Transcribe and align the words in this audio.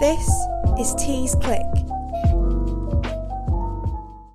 This 0.00 0.46
is 0.78 0.94
Tees 0.94 1.34
Click. 1.34 1.60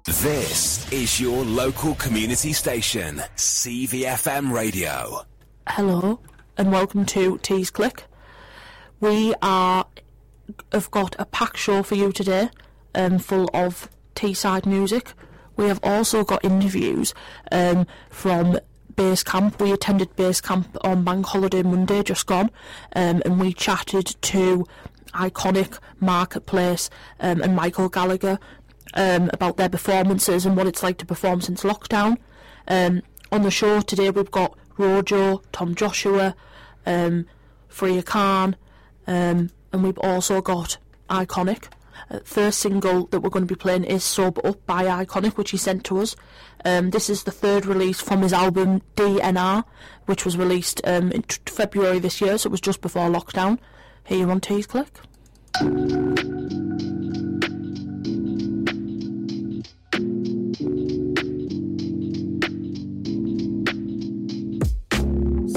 This 0.05 0.91
is 0.91 1.19
your 1.19 1.43
local 1.43 1.95
community 1.95 2.53
station, 2.53 3.23
CVFM 3.35 4.51
Radio. 4.51 5.25
Hello 5.67 6.19
and 6.55 6.71
welcome 6.71 7.03
to 7.07 7.39
Tees 7.39 7.71
Click. 7.71 8.03
We 8.99 9.33
are 9.41 9.87
have 10.71 10.91
got 10.91 11.15
a 11.17 11.25
packed 11.25 11.57
show 11.57 11.81
for 11.81 11.95
you 11.95 12.11
today, 12.11 12.49
um, 12.93 13.17
full 13.17 13.49
of 13.51 13.89
Teesside 14.13 14.67
music. 14.67 15.13
We 15.57 15.65
have 15.65 15.79
also 15.81 16.23
got 16.23 16.45
interviews 16.45 17.15
um, 17.51 17.87
from 18.11 18.59
base 18.95 19.23
camp. 19.23 19.59
We 19.59 19.71
attended 19.71 20.15
base 20.15 20.41
camp 20.41 20.77
on 20.81 21.03
Bank 21.03 21.25
Holiday 21.25 21.63
Monday, 21.63 22.03
just 22.03 22.27
gone, 22.27 22.51
um, 22.95 23.23
and 23.25 23.39
we 23.39 23.51
chatted 23.51 24.15
to 24.21 24.67
iconic 25.15 25.79
Marketplace 25.99 26.89
um, 27.19 27.41
and 27.41 27.55
Michael 27.55 27.89
Gallagher 27.89 28.39
um, 28.93 29.29
about 29.33 29.57
their 29.57 29.69
performances 29.69 30.45
and 30.45 30.55
what 30.55 30.67
it's 30.67 30.83
like 30.83 30.97
to 30.99 31.05
perform 31.05 31.41
since 31.41 31.63
lockdown. 31.63 32.17
Um, 32.67 33.01
on 33.31 33.43
the 33.43 33.51
show 33.51 33.81
today, 33.81 34.09
we've 34.09 34.31
got 34.31 34.57
Rojo, 34.77 35.41
Tom 35.51 35.75
Joshua, 35.75 36.35
um, 36.85 37.25
Freya 37.67 38.03
Khan, 38.03 38.55
um, 39.07 39.49
and 39.71 39.83
we've 39.83 39.99
also 39.99 40.41
got 40.41 40.77
Iconic. 41.09 41.67
Uh, 42.09 42.19
first 42.23 42.59
single 42.59 43.07
that 43.07 43.21
we're 43.21 43.29
going 43.29 43.47
to 43.47 43.53
be 43.53 43.57
playing 43.57 43.83
is 43.83 44.03
Sober 44.03 44.45
Up 44.45 44.65
by 44.65 44.83
Iconic, 44.83 45.37
which 45.37 45.51
he 45.51 45.57
sent 45.57 45.83
to 45.85 45.99
us. 45.99 46.15
Um, 46.63 46.91
this 46.91 47.09
is 47.09 47.23
the 47.23 47.31
third 47.31 47.65
release 47.65 48.01
from 48.01 48.21
his 48.21 48.33
album 48.33 48.81
DNR, 48.95 49.63
which 50.05 50.25
was 50.25 50.37
released 50.37 50.81
um, 50.85 51.11
in 51.11 51.23
t- 51.23 51.37
February 51.45 51.99
this 51.99 52.21
year, 52.21 52.37
so 52.37 52.47
it 52.47 52.51
was 52.51 52.61
just 52.61 52.81
before 52.81 53.09
lockdown. 53.09 53.59
Here 54.07 54.29
on 54.29 54.39
Tees 54.39 54.67
Click. 54.67 54.87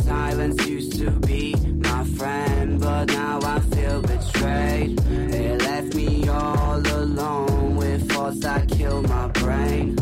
Silence 0.02 0.66
used 0.66 0.98
to 0.98 1.10
be 1.26 1.54
my 1.76 2.04
friend, 2.16 2.80
but 2.80 3.08
now 3.08 3.38
I 3.42 3.60
feel 3.60 4.00
betrayed. 4.00 4.98
It 5.06 5.60
left 5.60 5.94
me 5.94 6.26
all 6.28 6.78
alone 6.78 7.76
with 7.76 8.10
thoughts 8.10 8.40
that 8.40 8.66
kill 8.68 9.02
my 9.02 9.28
brain. 9.28 9.94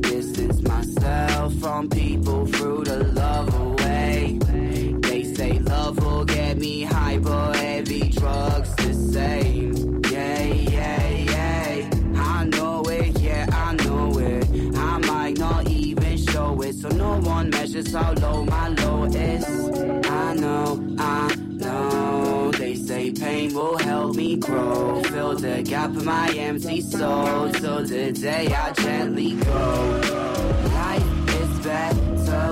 Distance 0.00 0.62
myself 0.62 1.52
from 1.56 1.90
people 1.90 2.46
through 2.46 2.84
the 2.84 3.11
one 17.90 18.04
how 18.04 18.12
low 18.14 18.44
my 18.44 18.68
low 18.68 19.04
is. 19.04 19.44
I 20.06 20.34
know, 20.34 20.96
I 20.98 21.34
know. 21.36 22.50
They 22.52 22.74
say 22.74 23.10
pain 23.10 23.54
will 23.54 23.78
help 23.78 24.14
me 24.16 24.36
grow. 24.36 25.02
Fill 25.04 25.36
the 25.36 25.62
gap 25.62 25.90
in 25.90 26.04
my 26.04 26.28
empty 26.36 26.80
soul 26.80 27.50
till 27.50 27.84
the 27.84 28.12
day 28.12 28.46
I 28.54 28.72
gently 28.72 29.32
go. 29.36 30.00
Life 30.74 31.34
is 31.40 31.58
better 31.64 32.51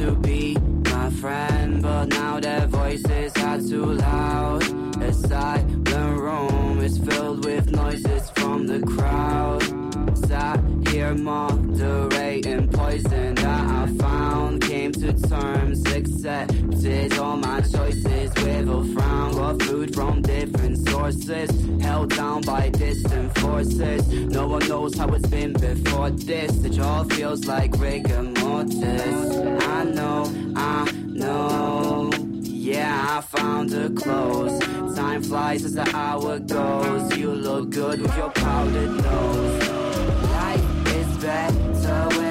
to 0.00 0.12
be 0.12 0.56
my 0.84 1.10
friend, 1.10 1.82
but 1.82 2.06
now 2.08 2.40
their 2.40 2.66
voices 2.66 3.36
are 3.36 3.58
too 3.58 3.84
loud. 3.84 4.62
A 5.02 5.12
silent 5.12 5.88
room 5.90 6.80
is 6.80 6.96
filled 6.98 7.44
with 7.44 7.70
noises 7.70 8.30
from 8.30 8.66
the 8.66 8.80
crowd. 8.80 9.62
Sat 10.16 10.58
here 10.88 11.14
sources, 21.12 21.82
held 21.82 22.14
down 22.14 22.42
by 22.42 22.68
distant 22.70 23.36
forces. 23.38 24.06
No 24.08 24.46
one 24.46 24.66
knows 24.68 24.96
how 24.96 25.08
it's 25.08 25.26
been 25.28 25.52
before 25.52 26.10
this. 26.10 26.64
It 26.64 26.78
all 26.78 27.04
feels 27.04 27.46
like 27.46 27.76
rigor 27.78 28.22
mortis. 28.22 29.36
I 29.66 29.84
know, 29.84 30.52
I 30.56 30.90
know. 30.92 32.10
Yeah, 32.42 33.18
I 33.18 33.20
found 33.22 33.72
a 33.72 33.90
close. 33.90 34.58
Time 34.96 35.22
flies 35.22 35.64
as 35.64 35.74
the 35.74 35.88
hour 35.96 36.38
goes. 36.38 37.16
You 37.16 37.32
look 37.32 37.70
good 37.70 38.02
with 38.02 38.16
your 38.16 38.30
powdered 38.30 39.02
nose. 39.02 39.68
Life 40.30 40.94
is 40.94 41.16
better 41.18 42.29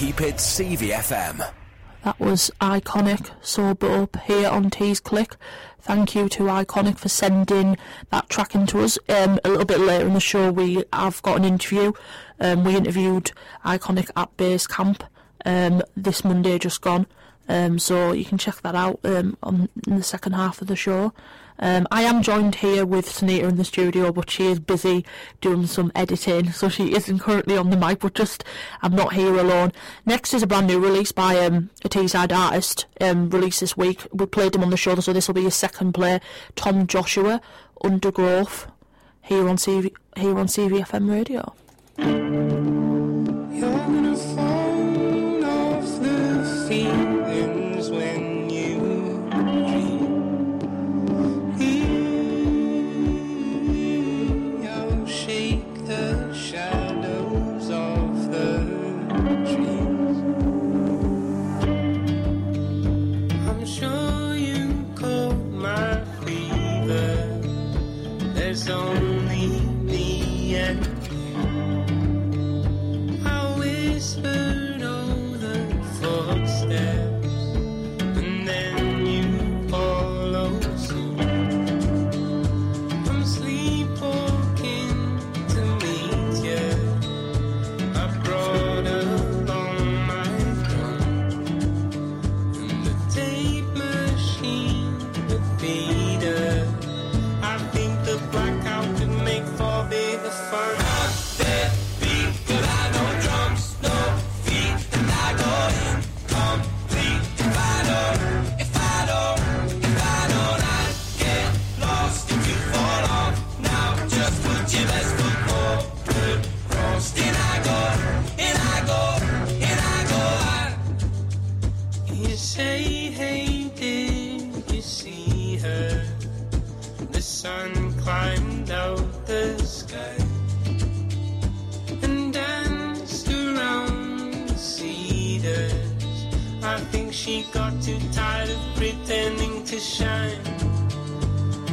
keep 0.00 0.22
it 0.22 0.36
CVFM. 0.36 1.46
That 2.04 2.18
was 2.18 2.50
Iconic 2.58 3.32
Sober 3.42 3.86
Up 3.86 4.16
here 4.20 4.48
on 4.48 4.70
Tees 4.70 4.98
Click. 4.98 5.36
Thank 5.78 6.14
you 6.14 6.26
to 6.30 6.44
Iconic 6.44 6.96
for 6.96 7.10
sending 7.10 7.76
that 8.08 8.30
track 8.30 8.54
into 8.54 8.80
us. 8.80 8.98
Um, 9.10 9.38
a 9.44 9.50
little 9.50 9.66
bit 9.66 9.78
later 9.78 10.06
in 10.06 10.14
the 10.14 10.20
show, 10.20 10.50
we 10.50 10.84
have 10.90 11.20
got 11.20 11.36
an 11.36 11.44
interview. 11.44 11.92
Um, 12.40 12.64
we 12.64 12.76
interviewed 12.76 13.32
Iconic 13.62 14.08
at 14.16 14.34
base 14.38 14.66
camp 14.66 15.04
um, 15.44 15.82
this 15.94 16.24
Monday 16.24 16.58
just 16.58 16.80
gone. 16.80 17.06
Um, 17.46 17.78
so 17.78 18.12
you 18.12 18.24
can 18.24 18.38
check 18.38 18.62
that 18.62 18.74
out 18.74 19.00
um, 19.04 19.36
on 19.42 19.68
in 19.86 19.96
the 19.96 20.02
second 20.02 20.32
half 20.32 20.62
of 20.62 20.68
the 20.68 20.76
show. 20.76 21.12
Um, 21.60 21.86
I 21.90 22.02
am 22.02 22.22
joined 22.22 22.56
here 22.56 22.86
with 22.86 23.06
Sunita 23.06 23.48
in 23.48 23.56
the 23.56 23.64
studio, 23.64 24.12
but 24.12 24.30
she 24.30 24.46
is 24.46 24.58
busy 24.58 25.04
doing 25.40 25.66
some 25.66 25.92
editing, 25.94 26.52
so 26.52 26.68
she 26.68 26.94
isn't 26.94 27.18
currently 27.18 27.56
on 27.56 27.70
the 27.70 27.76
mic. 27.76 28.00
But 28.00 28.14
just, 28.14 28.44
I'm 28.82 28.94
not 28.94 29.12
here 29.12 29.36
alone. 29.38 29.72
Next 30.06 30.32
is 30.32 30.42
a 30.42 30.46
brand 30.46 30.66
new 30.66 30.80
release 30.80 31.12
by 31.12 31.38
um, 31.38 31.70
a 31.84 31.88
Teesside 31.88 32.36
artist, 32.36 32.86
um, 33.00 33.28
released 33.28 33.60
this 33.60 33.76
week. 33.76 34.06
We 34.12 34.26
played 34.26 34.54
him 34.54 34.64
on 34.64 34.70
the 34.70 34.76
show, 34.76 34.94
so 34.96 35.12
this 35.12 35.28
will 35.28 35.34
be 35.34 35.44
his 35.44 35.54
second 35.54 35.92
play. 35.92 36.20
Tom 36.56 36.86
Joshua, 36.86 37.40
Undergrowth, 37.84 38.66
here 39.22 39.48
on 39.48 39.56
CV, 39.56 39.92
here 40.16 40.38
on 40.38 40.46
CVFM 40.46 41.10
Radio. 41.10 42.89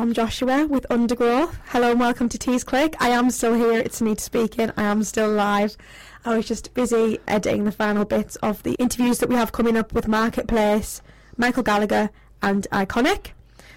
Tom 0.02 0.14
Joshua 0.14 0.66
with 0.66 0.88
Undergrowth. 0.90 1.60
Hello 1.68 1.92
and 1.92 2.00
welcome 2.00 2.28
to 2.28 2.40
Tees 2.40 2.64
Click. 2.64 2.96
I 3.00 3.10
am 3.10 3.30
still 3.30 3.54
here. 3.54 3.80
It's 3.80 4.02
Anita 4.02 4.24
speaking. 4.24 4.72
I 4.76 4.82
am 4.82 5.04
still 5.04 5.30
live. 5.30 5.78
I 6.26 6.36
was 6.36 6.48
just 6.48 6.74
busy 6.74 7.20
editing 7.28 7.66
the 7.66 7.72
final 7.72 8.04
bits 8.04 8.36
of 8.38 8.64
the 8.64 8.74
interviews 8.80 9.20
that 9.20 9.30
we 9.30 9.36
have 9.36 9.52
coming 9.52 9.78
up 9.78 9.94
with 9.94 10.08
Marketplace, 10.08 11.04
Michael 11.38 11.62
Gallagher, 11.62 12.10
and 12.42 12.66
Iconic. 12.72 13.34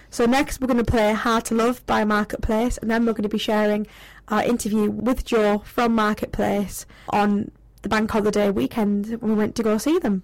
So 0.09 0.25
next 0.25 0.63
we're 0.63 0.67
going 0.67 0.83
to 0.83 0.91
play 0.91 1.13
Hard 1.13 1.45
to 1.45 1.55
Love 1.57 1.85
by 1.85 2.05
Marketplace, 2.05 2.79
and 2.79 2.91
then 2.91 3.05
we're 3.05 3.13
going 3.13 3.25
to 3.25 3.29
be 3.29 3.37
sharing 3.37 3.87
our 4.29 4.43
interview 4.43 4.91
with 4.91 5.27
Joe 5.27 5.59
from 5.67 5.95
Marketplace 5.95 6.87
on 7.11 7.51
the 7.83 7.91
bank 7.91 8.11
holiday 8.11 8.49
weekend 8.49 9.21
when 9.21 9.33
we 9.33 9.37
went 9.37 9.57
to 9.57 9.63
go 9.63 9.77
see 9.77 9.99
them. 9.99 10.23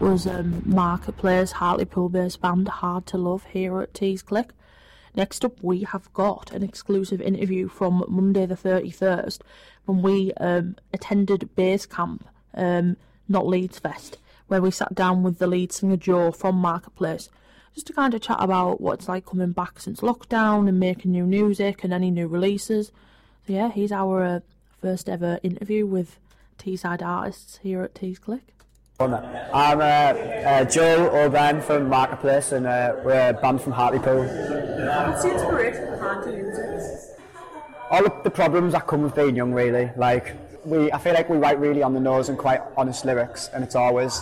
Was 0.00 0.26
um, 0.26 0.62
Marketplace 0.64 1.52
Hartlepool 1.52 2.08
based 2.08 2.40
band 2.40 2.68
Hard 2.68 3.04
to 3.06 3.18
Love 3.18 3.44
here 3.44 3.80
at 3.82 3.92
Tees 3.92 4.22
Click. 4.22 4.50
Next 5.14 5.44
up, 5.44 5.62
we 5.62 5.82
have 5.82 6.10
got 6.14 6.52
an 6.52 6.62
exclusive 6.62 7.20
interview 7.20 7.68
from 7.68 8.04
Monday 8.08 8.46
the 8.46 8.54
31st 8.54 9.40
when 9.84 10.00
we 10.00 10.32
um, 10.34 10.76
attended 10.94 11.54
Base 11.54 11.84
Camp, 11.84 12.26
um, 12.54 12.96
not 13.28 13.46
Leeds 13.46 13.78
Fest, 13.78 14.16
where 14.48 14.62
we 14.62 14.70
sat 14.70 14.94
down 14.94 15.22
with 15.22 15.38
the 15.38 15.46
lead 15.46 15.70
singer 15.70 15.98
Joe 15.98 16.32
from 16.32 16.56
Marketplace 16.56 17.28
just 17.74 17.86
to 17.88 17.92
kind 17.92 18.14
of 18.14 18.22
chat 18.22 18.38
about 18.40 18.80
what 18.80 19.00
it's 19.00 19.08
like 19.08 19.26
coming 19.26 19.52
back 19.52 19.80
since 19.80 20.00
lockdown 20.00 20.66
and 20.66 20.80
making 20.80 21.12
new 21.12 21.26
music 21.26 21.84
and 21.84 21.92
any 21.92 22.10
new 22.10 22.26
releases. 22.26 22.86
So, 23.46 23.52
yeah, 23.52 23.70
here's 23.70 23.92
our 23.92 24.24
uh, 24.24 24.40
first 24.80 25.10
ever 25.10 25.38
interview 25.42 25.84
with 25.84 26.18
Teesside 26.58 27.02
artists 27.02 27.58
here 27.62 27.82
at 27.82 27.94
Tees 27.94 28.18
Click. 28.18 28.59
I'm 29.00 29.80
uh, 29.80 29.82
uh, 29.82 30.64
Joel 30.66 31.08
O'Brien 31.16 31.62
from 31.62 31.88
Marketplace 31.88 32.52
and 32.52 32.66
uh, 32.66 32.96
we're 33.02 33.30
a 33.30 33.32
band 33.32 33.62
from 33.62 33.72
Hartlepool. 33.72 34.24
What's 34.24 35.22
the 35.22 35.32
inspiration 35.32 35.90
behind? 35.90 36.26
All 37.90 38.04
of 38.04 38.22
the 38.24 38.30
problems 38.30 38.74
that 38.74 38.86
come 38.86 39.02
with 39.02 39.14
being 39.14 39.34
young 39.34 39.54
really, 39.54 39.90
like 39.96 40.36
we, 40.66 40.92
I 40.92 40.98
feel 40.98 41.14
like 41.14 41.30
we 41.30 41.38
write 41.38 41.58
really 41.58 41.82
on 41.82 41.94
the 41.94 42.00
nose 42.00 42.28
and 42.28 42.36
quite 42.36 42.60
honest 42.76 43.06
lyrics 43.06 43.48
and 43.54 43.64
it's 43.64 43.74
always, 43.74 44.20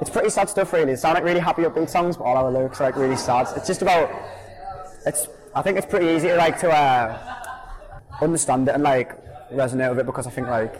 it's 0.00 0.10
pretty 0.10 0.30
sad 0.30 0.48
stuff 0.48 0.72
really. 0.72 0.92
It 0.92 0.98
sound 0.98 1.14
like 1.14 1.22
really 1.22 1.38
happy 1.38 1.62
upbeat 1.62 1.88
songs 1.88 2.16
but 2.16 2.24
all 2.24 2.36
our 2.36 2.50
lyrics 2.50 2.80
are 2.80 2.84
like 2.84 2.96
really 2.96 3.16
sad. 3.16 3.46
It's 3.56 3.68
just 3.68 3.80
about, 3.80 4.10
it's, 5.06 5.28
I 5.54 5.62
think 5.62 5.78
it's 5.78 5.86
pretty 5.86 6.08
easy 6.08 6.28
to 6.28 6.36
like 6.36 6.58
to 6.62 6.70
uh, 6.72 7.16
understand 8.20 8.66
it 8.66 8.74
and 8.74 8.82
like 8.82 9.12
resonate 9.52 9.90
with 9.90 10.00
it 10.00 10.06
because 10.06 10.26
I 10.26 10.30
think 10.30 10.48
like 10.48 10.74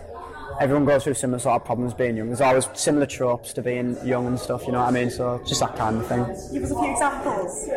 everyone 0.60 0.84
goes 0.84 1.04
through 1.04 1.14
similar 1.14 1.38
sort 1.38 1.60
of 1.60 1.64
problems 1.66 1.94
being 1.94 2.16
young. 2.16 2.28
There's 2.28 2.40
always 2.40 2.68
similar 2.74 3.06
tropes 3.06 3.52
to 3.54 3.62
being 3.62 3.96
young 4.04 4.26
and 4.26 4.38
stuff, 4.38 4.66
you 4.66 4.72
know 4.72 4.80
what 4.80 4.88
I 4.88 4.92
mean? 4.92 5.10
So 5.10 5.42
just 5.46 5.60
that 5.60 5.76
kind 5.76 5.98
of 5.98 6.06
thing. 6.06 6.24
Give 6.52 6.64
us 6.64 6.70
a 6.70 6.74
few 6.74 6.90
examples. 6.92 7.68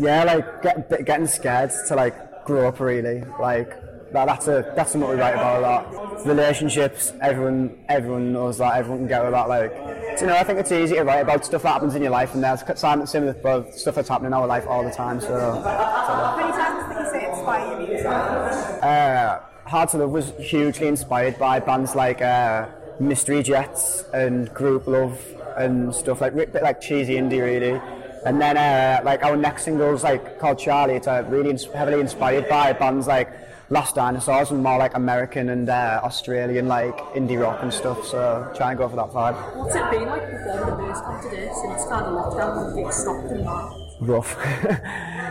Yeah, 0.00 0.24
like 0.24 0.62
get, 0.62 1.04
getting 1.06 1.26
scared 1.26 1.70
to 1.88 1.94
like 1.94 2.44
grow 2.44 2.68
up 2.68 2.80
really. 2.80 3.24
Like 3.40 3.70
that, 4.12 4.26
that's 4.26 4.48
a 4.48 4.72
that's 4.74 4.92
something 4.92 5.08
we 5.08 5.16
write 5.16 5.34
about 5.34 5.58
a 5.58 5.60
lot. 5.60 6.26
Relationships, 6.26 7.12
everyone 7.22 7.78
everyone 7.88 8.32
knows 8.32 8.58
that. 8.58 8.76
Everyone 8.76 9.00
can 9.00 9.08
get 9.08 9.22
with 9.22 9.32
that. 9.32 9.48
Like, 9.48 9.72
you 10.20 10.26
know, 10.26 10.34
I 10.34 10.42
think 10.42 10.58
it's 10.58 10.72
easy 10.72 10.96
to 10.96 11.04
write 11.04 11.20
about 11.20 11.44
stuff 11.44 11.62
that 11.62 11.72
happens 11.74 11.94
in 11.94 12.02
your 12.02 12.10
life, 12.10 12.34
and 12.34 12.42
there's 12.42 12.62
similar 13.10 13.32
with 13.32 13.74
stuff 13.74 13.94
that's 13.94 14.08
happening 14.08 14.28
in 14.28 14.34
our 14.34 14.46
life 14.46 14.66
all 14.66 14.82
the 14.82 14.90
time. 14.90 15.20
So. 15.20 15.62
How 15.62 16.36
many 16.36 16.50
times 16.52 16.88
did 16.88 17.04
you 17.04 17.10
say 17.10 17.30
inspire 17.30 17.78
music? 17.78 18.06
Uh, 18.06 19.40
Hard 19.70 19.88
to 19.90 19.98
Love 19.98 20.10
was 20.10 20.32
hugely 20.36 20.88
inspired 20.88 21.38
by 21.38 21.60
bands 21.60 21.94
like 21.94 22.20
uh, 22.20 22.66
Mystery 22.98 23.40
Jets 23.40 24.02
and 24.12 24.52
Grouplove 24.52 25.16
and 25.56 25.94
stuff 25.94 26.20
like 26.20 26.34
bit 26.34 26.60
like 26.60 26.80
cheesy 26.80 27.14
indie 27.14 27.40
really. 27.40 27.80
And 28.26 28.40
then 28.40 28.56
uh, 28.56 29.00
like 29.04 29.22
our 29.22 29.36
next 29.36 29.62
single's 29.62 30.02
like 30.02 30.40
called 30.40 30.58
Charlie. 30.58 30.94
It's 30.94 31.06
uh, 31.06 31.24
really 31.28 31.50
ins- 31.50 31.66
heavily 31.66 32.00
inspired 32.00 32.48
by 32.48 32.72
bands 32.72 33.06
like 33.06 33.30
Last 33.68 33.94
Dinosaurs 33.94 34.50
and 34.50 34.60
more 34.60 34.76
like 34.76 34.96
American 34.96 35.50
and 35.50 35.70
uh, 35.70 36.00
Australian 36.02 36.66
like 36.66 36.98
indie 37.14 37.40
rock 37.40 37.60
and 37.62 37.72
stuff. 37.72 38.04
So 38.04 38.52
try 38.56 38.70
and 38.70 38.78
go 38.78 38.88
for 38.88 38.96
that 38.96 39.10
vibe. 39.10 39.56
What's 39.56 39.76
it 39.76 39.88
been 39.92 40.08
like 40.08 40.28
performing 40.28 40.66
the 40.66 40.82
base 40.82 41.00
camp 41.00 41.22
today 41.22 41.48
since 41.62 41.86
kind 41.86 42.06
of 42.06 42.14
lockdown 42.14 42.66
and 42.66 42.74
things 42.74 42.96
stopped 42.96 43.30
and 43.30 43.46
that? 43.46 43.79
Rough. 44.00 44.36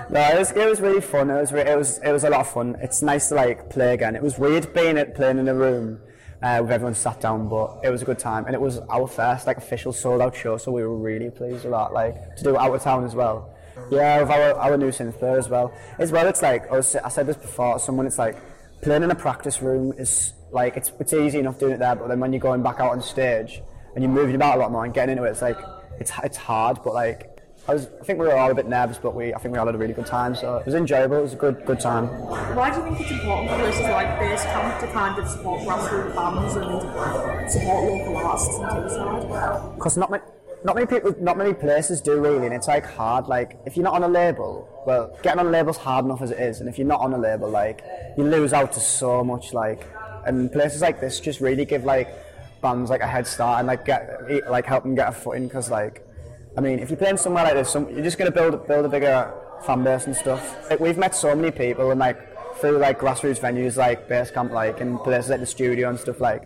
no, 0.10 0.22
it 0.22 0.40
was, 0.40 0.52
it 0.52 0.70
was 0.70 0.82
really 0.82 1.02
fun. 1.02 1.30
It 1.30 1.40
was, 1.40 1.52
re- 1.52 1.70
it 1.70 1.78
was 1.78 2.00
it 2.00 2.12
was 2.12 2.24
a 2.24 2.30
lot 2.30 2.42
of 2.42 2.50
fun. 2.50 2.78
It's 2.82 3.02
nice 3.02 3.30
to 3.30 3.36
like 3.36 3.70
play 3.70 3.94
again. 3.94 4.16
It 4.16 4.24
was 4.24 4.38
weird 4.38 4.74
being 4.74 4.98
at 4.98 5.16
playing 5.16 5.40
in 5.40 5.48
a 5.48 5.56
room 5.56 6.00
uh, 6.42 6.60
with 6.62 6.72
everyone 6.72 6.96
sat 6.96 7.20
down, 7.22 7.50
but 7.50 7.80
it 7.84 7.90
was 7.90 8.02
a 8.02 8.06
good 8.06 8.20
time. 8.20 8.46
And 8.46 8.56
it 8.56 8.62
was 8.62 8.80
our 8.90 9.08
first 9.08 9.48
like 9.48 9.58
official 9.58 9.92
sold 9.92 10.22
out 10.22 10.36
show, 10.36 10.58
so 10.58 10.72
we 10.72 10.84
were 10.84 10.98
really 10.98 11.30
pleased 11.30 11.66
with. 11.66 11.74
Like 11.74 12.36
to 12.38 12.44
do 12.44 12.56
it 12.56 12.58
out 12.58 12.74
of 12.74 12.82
town 12.82 13.04
as 13.04 13.16
well. 13.16 13.56
Yeah, 13.92 14.22
with 14.22 14.30
our, 14.30 14.54
our 14.56 14.78
new 14.78 14.90
synth 14.90 15.22
as 15.24 15.50
well. 15.50 15.74
As 15.98 16.12
well, 16.12 16.28
it's 16.28 16.42
like 16.42 16.70
I, 16.72 16.76
was, 16.78 16.96
I 16.96 17.10
said 17.10 17.28
this 17.28 17.38
before. 17.38 17.80
Someone, 17.80 18.06
it's 18.06 18.20
like 18.20 18.38
playing 18.82 19.04
in 19.04 19.12
a 19.12 19.16
practice 19.16 19.62
room 19.62 19.94
is 19.98 20.34
like 20.52 20.78
it's 20.78 20.92
it's 21.00 21.14
easy 21.14 21.40
enough 21.40 21.60
doing 21.60 21.74
it 21.74 21.80
there, 21.80 21.96
but 21.96 22.08
then 22.08 22.20
when 22.20 22.34
you're 22.34 22.40
going 22.40 22.64
back 22.64 22.80
out 22.80 22.92
on 22.92 23.02
stage 23.02 23.62
and 23.96 24.04
you're 24.04 24.12
moving 24.12 24.36
about 24.36 24.58
a 24.58 24.60
lot 24.60 24.72
more 24.72 24.86
and 24.86 24.94
getting 24.94 25.14
into 25.14 25.24
it, 25.24 25.32
it's 25.32 25.42
like 25.42 25.58
it's 26.00 26.12
it's 26.24 26.38
hard, 26.38 26.80
but 26.84 26.94
like 26.94 27.29
I 27.70 27.74
was 27.74 27.88
I 28.02 28.04
think 28.04 28.18
we 28.18 28.26
were 28.26 28.36
all 28.36 28.50
a 28.50 28.56
bit 28.56 28.68
nervous, 28.68 28.98
but 28.98 29.14
we 29.14 29.32
I 29.32 29.38
think 29.38 29.54
we 29.54 29.60
all 29.60 29.68
had 29.68 29.76
a 29.76 29.78
really 29.78 29.94
good 29.94 30.08
time. 30.08 30.34
So 30.34 30.58
it 30.58 30.66
was 30.66 30.74
enjoyable. 30.74 31.18
It 31.18 31.22
was 31.22 31.34
a 31.34 31.36
good 31.46 31.64
good 31.68 31.80
time. 31.80 32.08
Why 32.08 32.72
do 32.72 32.78
you 32.78 32.84
think 32.84 33.02
it's 33.02 33.12
important 33.12 33.52
for 33.52 33.58
places 33.58 33.82
like 33.82 34.20
Base 34.20 34.42
Camp 34.42 34.80
to 34.82 34.88
kind 34.88 35.20
of 35.20 35.30
support 35.30 35.62
grassroots 35.62 36.16
bands 36.16 36.56
and 36.56 37.52
support 37.52 37.92
local 37.92 38.18
artists 38.18 38.56
in 38.56 38.64
Teesside? 38.64 39.76
Because 39.76 39.98
not 39.98 40.10
many 40.10 40.24
not 40.64 40.76
many 40.78 40.88
people 40.88 41.14
not 41.20 41.38
many 41.38 41.54
places 41.54 42.02
do 42.02 42.20
really, 42.20 42.48
and 42.48 42.56
it's 42.56 42.68
like 42.68 42.88
hard. 42.88 43.28
Like 43.28 43.60
if 43.68 43.78
you're 43.78 43.84
not 43.84 43.94
on 43.94 44.02
a 44.02 44.08
label, 44.08 44.68
well, 44.88 45.16
getting 45.22 45.40
on 45.40 45.46
a 45.46 45.52
label's 45.52 45.78
hard 45.78 46.06
enough 46.06 46.24
as 46.24 46.32
it 46.32 46.40
is, 46.40 46.62
and 46.62 46.70
if 46.70 46.80
you're 46.80 46.88
not 46.88 47.02
on 47.02 47.14
a 47.14 47.20
label, 47.20 47.52
like 47.52 47.84
you 48.18 48.24
lose 48.24 48.52
out 48.52 48.72
to 48.74 48.80
so 48.80 49.24
much. 49.24 49.54
Like 49.54 49.88
and 50.26 50.52
places 50.52 50.82
like 50.82 51.00
this 51.00 51.20
just 51.20 51.40
really 51.40 51.66
give 51.66 51.86
like 51.86 52.10
bands 52.62 52.90
like 52.90 53.02
a 53.02 53.08
head 53.08 53.28
start 53.28 53.60
and 53.60 53.68
like 53.68 53.86
get 53.86 54.50
like 54.50 54.66
help 54.66 54.82
them 54.84 54.96
get 54.96 55.10
a 55.10 55.12
footing 55.12 55.48
because 55.48 55.70
like 55.70 56.04
I 56.60 56.62
mean, 56.62 56.80
if 56.80 56.90
you're 56.90 56.98
playing 56.98 57.16
somewhere 57.16 57.46
like 57.46 57.54
this, 57.54 57.70
some, 57.70 57.90
you're 57.90 58.04
just 58.04 58.18
going 58.18 58.30
to 58.30 58.38
build 58.38 58.68
build 58.68 58.86
a 58.86 58.90
bigger 58.90 59.34
fan 59.66 59.82
base 59.82 60.08
and 60.08 60.16
stuff. 60.16 60.70
Like, 60.70 60.82
we've 60.82 60.98
met 60.98 61.16
so 61.16 61.34
many 61.34 61.52
people 61.52 61.90
and 61.92 62.02
like 62.02 62.20
through 62.58 62.80
like 62.80 63.00
grassroots 63.00 63.40
venues 63.40 63.78
like 63.78 64.10
Basecamp, 64.10 64.52
like 64.52 64.82
and 64.82 65.00
places 65.00 65.30
like 65.30 65.40
the 65.40 65.46
studio 65.46 65.90
and 65.90 65.98
stuff. 65.98 66.20
Like, 66.20 66.44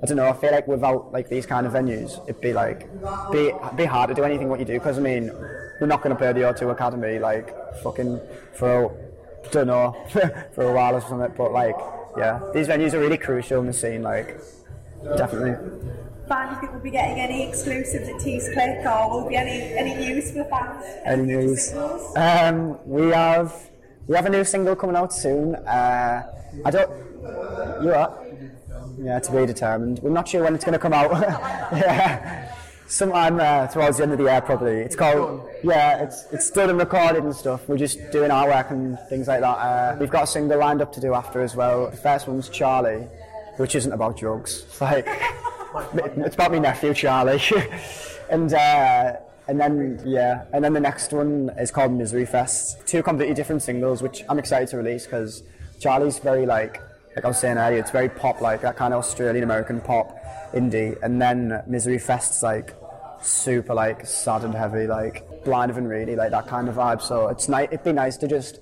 I 0.00 0.06
don't 0.06 0.18
know. 0.18 0.28
I 0.28 0.34
feel 0.34 0.52
like 0.52 0.68
without 0.68 1.12
like 1.12 1.28
these 1.28 1.46
kind 1.46 1.66
of 1.66 1.72
venues, 1.72 2.22
it'd 2.28 2.40
be 2.40 2.52
like 2.52 2.88
be 3.32 3.50
be 3.74 3.84
hard 3.86 4.08
to 4.10 4.14
do 4.14 4.22
anything 4.22 4.48
what 4.48 4.60
you 4.60 4.64
do. 4.64 4.74
Because 4.74 4.98
I 4.98 5.00
mean, 5.00 5.32
we're 5.80 5.88
not 5.88 6.00
going 6.00 6.14
to 6.14 6.16
play 6.16 6.32
the 6.32 6.42
O2 6.42 6.70
Academy 6.70 7.18
like 7.18 7.52
fucking 7.82 8.20
for 8.52 8.96
don't 9.50 9.66
know 9.66 9.96
for 10.54 10.62
a 10.62 10.72
while 10.72 10.94
or 10.94 11.00
something. 11.00 11.34
But 11.36 11.50
like, 11.50 11.76
yeah, 12.16 12.38
these 12.54 12.68
venues 12.68 12.94
are 12.94 13.00
really 13.00 13.18
crucial 13.18 13.58
in 13.62 13.66
the 13.66 13.72
scene. 13.72 14.02
Like, 14.02 14.38
definitely. 15.16 15.56
Fan, 16.28 16.60
do 16.60 16.68
we'll 16.72 16.80
be 16.80 16.90
getting 16.90 17.20
any 17.20 17.48
exclusives 17.48 18.08
at 18.08 18.18
Tees 18.18 18.48
Click 18.52 18.84
or 18.84 19.10
will 19.10 19.20
there 19.20 19.30
be 19.30 19.36
any, 19.36 19.60
any 19.78 19.94
news 19.94 20.32
for 20.32 20.38
the 20.38 20.44
fans? 20.46 20.84
Any 21.04 21.22
news? 21.22 21.72
Um, 22.16 22.78
we 22.84 23.10
have 23.10 23.70
we 24.08 24.16
have 24.16 24.26
a 24.26 24.30
new 24.30 24.44
single 24.44 24.74
coming 24.74 24.96
out 24.96 25.12
soon. 25.12 25.54
Uh, 25.54 26.22
I 26.64 26.70
don't. 26.70 26.90
You 27.82 27.92
are. 27.92 28.26
Yeah, 28.98 29.18
to 29.18 29.32
be 29.32 29.46
determined. 29.46 30.00
We're 30.00 30.10
not 30.10 30.26
sure 30.28 30.42
when 30.42 30.54
it's 30.54 30.64
going 30.64 30.72
to 30.72 30.78
come 30.78 30.92
out. 30.92 31.10
yeah. 31.72 32.52
Sometime 32.88 33.40
uh, 33.40 33.66
towards 33.66 33.96
the 33.96 34.04
end 34.04 34.12
of 34.12 34.18
the 34.18 34.24
year, 34.24 34.40
probably. 34.40 34.76
It's 34.76 34.94
called, 34.94 35.48
yeah, 35.64 36.04
it's 36.04 36.24
it's 36.32 36.48
done 36.50 36.70
and 36.70 36.78
recorded 36.78 37.24
and 37.24 37.34
stuff. 37.34 37.68
We're 37.68 37.78
just 37.78 37.98
doing 38.12 38.30
artwork 38.30 38.70
and 38.70 38.96
things 39.08 39.26
like 39.26 39.40
that. 39.40 39.46
Uh, 39.46 39.96
we've 39.98 40.10
got 40.10 40.24
a 40.24 40.26
single 40.26 40.58
lined 40.58 40.80
up 40.80 40.92
to 40.92 41.00
do 41.00 41.12
after 41.14 41.40
as 41.40 41.56
well. 41.56 41.90
The 41.90 41.96
first 41.96 42.28
one's 42.28 42.48
Charlie, 42.48 43.08
which 43.56 43.74
isn't 43.74 43.92
about 43.92 44.16
drugs. 44.16 44.64
Like, 44.80 45.08
it's 45.94 46.34
about 46.34 46.52
my 46.52 46.58
nephew 46.58 46.94
Charlie. 46.94 47.40
and 48.30 48.52
uh, 48.52 49.16
and 49.48 49.60
then 49.60 50.00
yeah, 50.04 50.44
and 50.52 50.64
then 50.64 50.72
the 50.72 50.80
next 50.80 51.12
one 51.12 51.50
is 51.58 51.70
called 51.70 51.92
Misery 51.92 52.26
Fest. 52.26 52.86
Two 52.86 53.02
completely 53.02 53.34
different 53.34 53.62
singles, 53.62 54.02
which 54.02 54.22
I'm 54.28 54.38
excited 54.38 54.68
to 54.68 54.76
release 54.76 55.04
because 55.04 55.42
Charlie's 55.80 56.18
very 56.18 56.46
like 56.46 56.80
like 57.14 57.24
I 57.24 57.28
was 57.28 57.38
saying 57.38 57.56
earlier, 57.56 57.78
it's 57.78 57.90
very 57.90 58.08
pop 58.08 58.40
like 58.40 58.60
that 58.62 58.76
kind 58.76 58.92
of 58.92 58.98
Australian 58.98 59.44
American 59.44 59.80
pop 59.80 60.18
indie, 60.52 61.00
and 61.02 61.20
then 61.20 61.62
Misery 61.66 61.98
Fest's 61.98 62.42
like 62.42 62.74
super 63.22 63.74
like 63.74 64.06
sad 64.06 64.44
and 64.44 64.54
heavy, 64.54 64.86
like 64.86 65.44
blind 65.44 65.70
of 65.70 65.78
and 65.78 65.88
really 65.88 66.16
like 66.16 66.30
that 66.30 66.46
kind 66.46 66.68
of 66.68 66.74
vibe. 66.74 67.00
So 67.00 67.28
it's 67.28 67.48
nice. 67.48 67.68
It'd 67.68 67.84
be 67.84 67.92
nice 67.92 68.16
to 68.18 68.28
just 68.28 68.60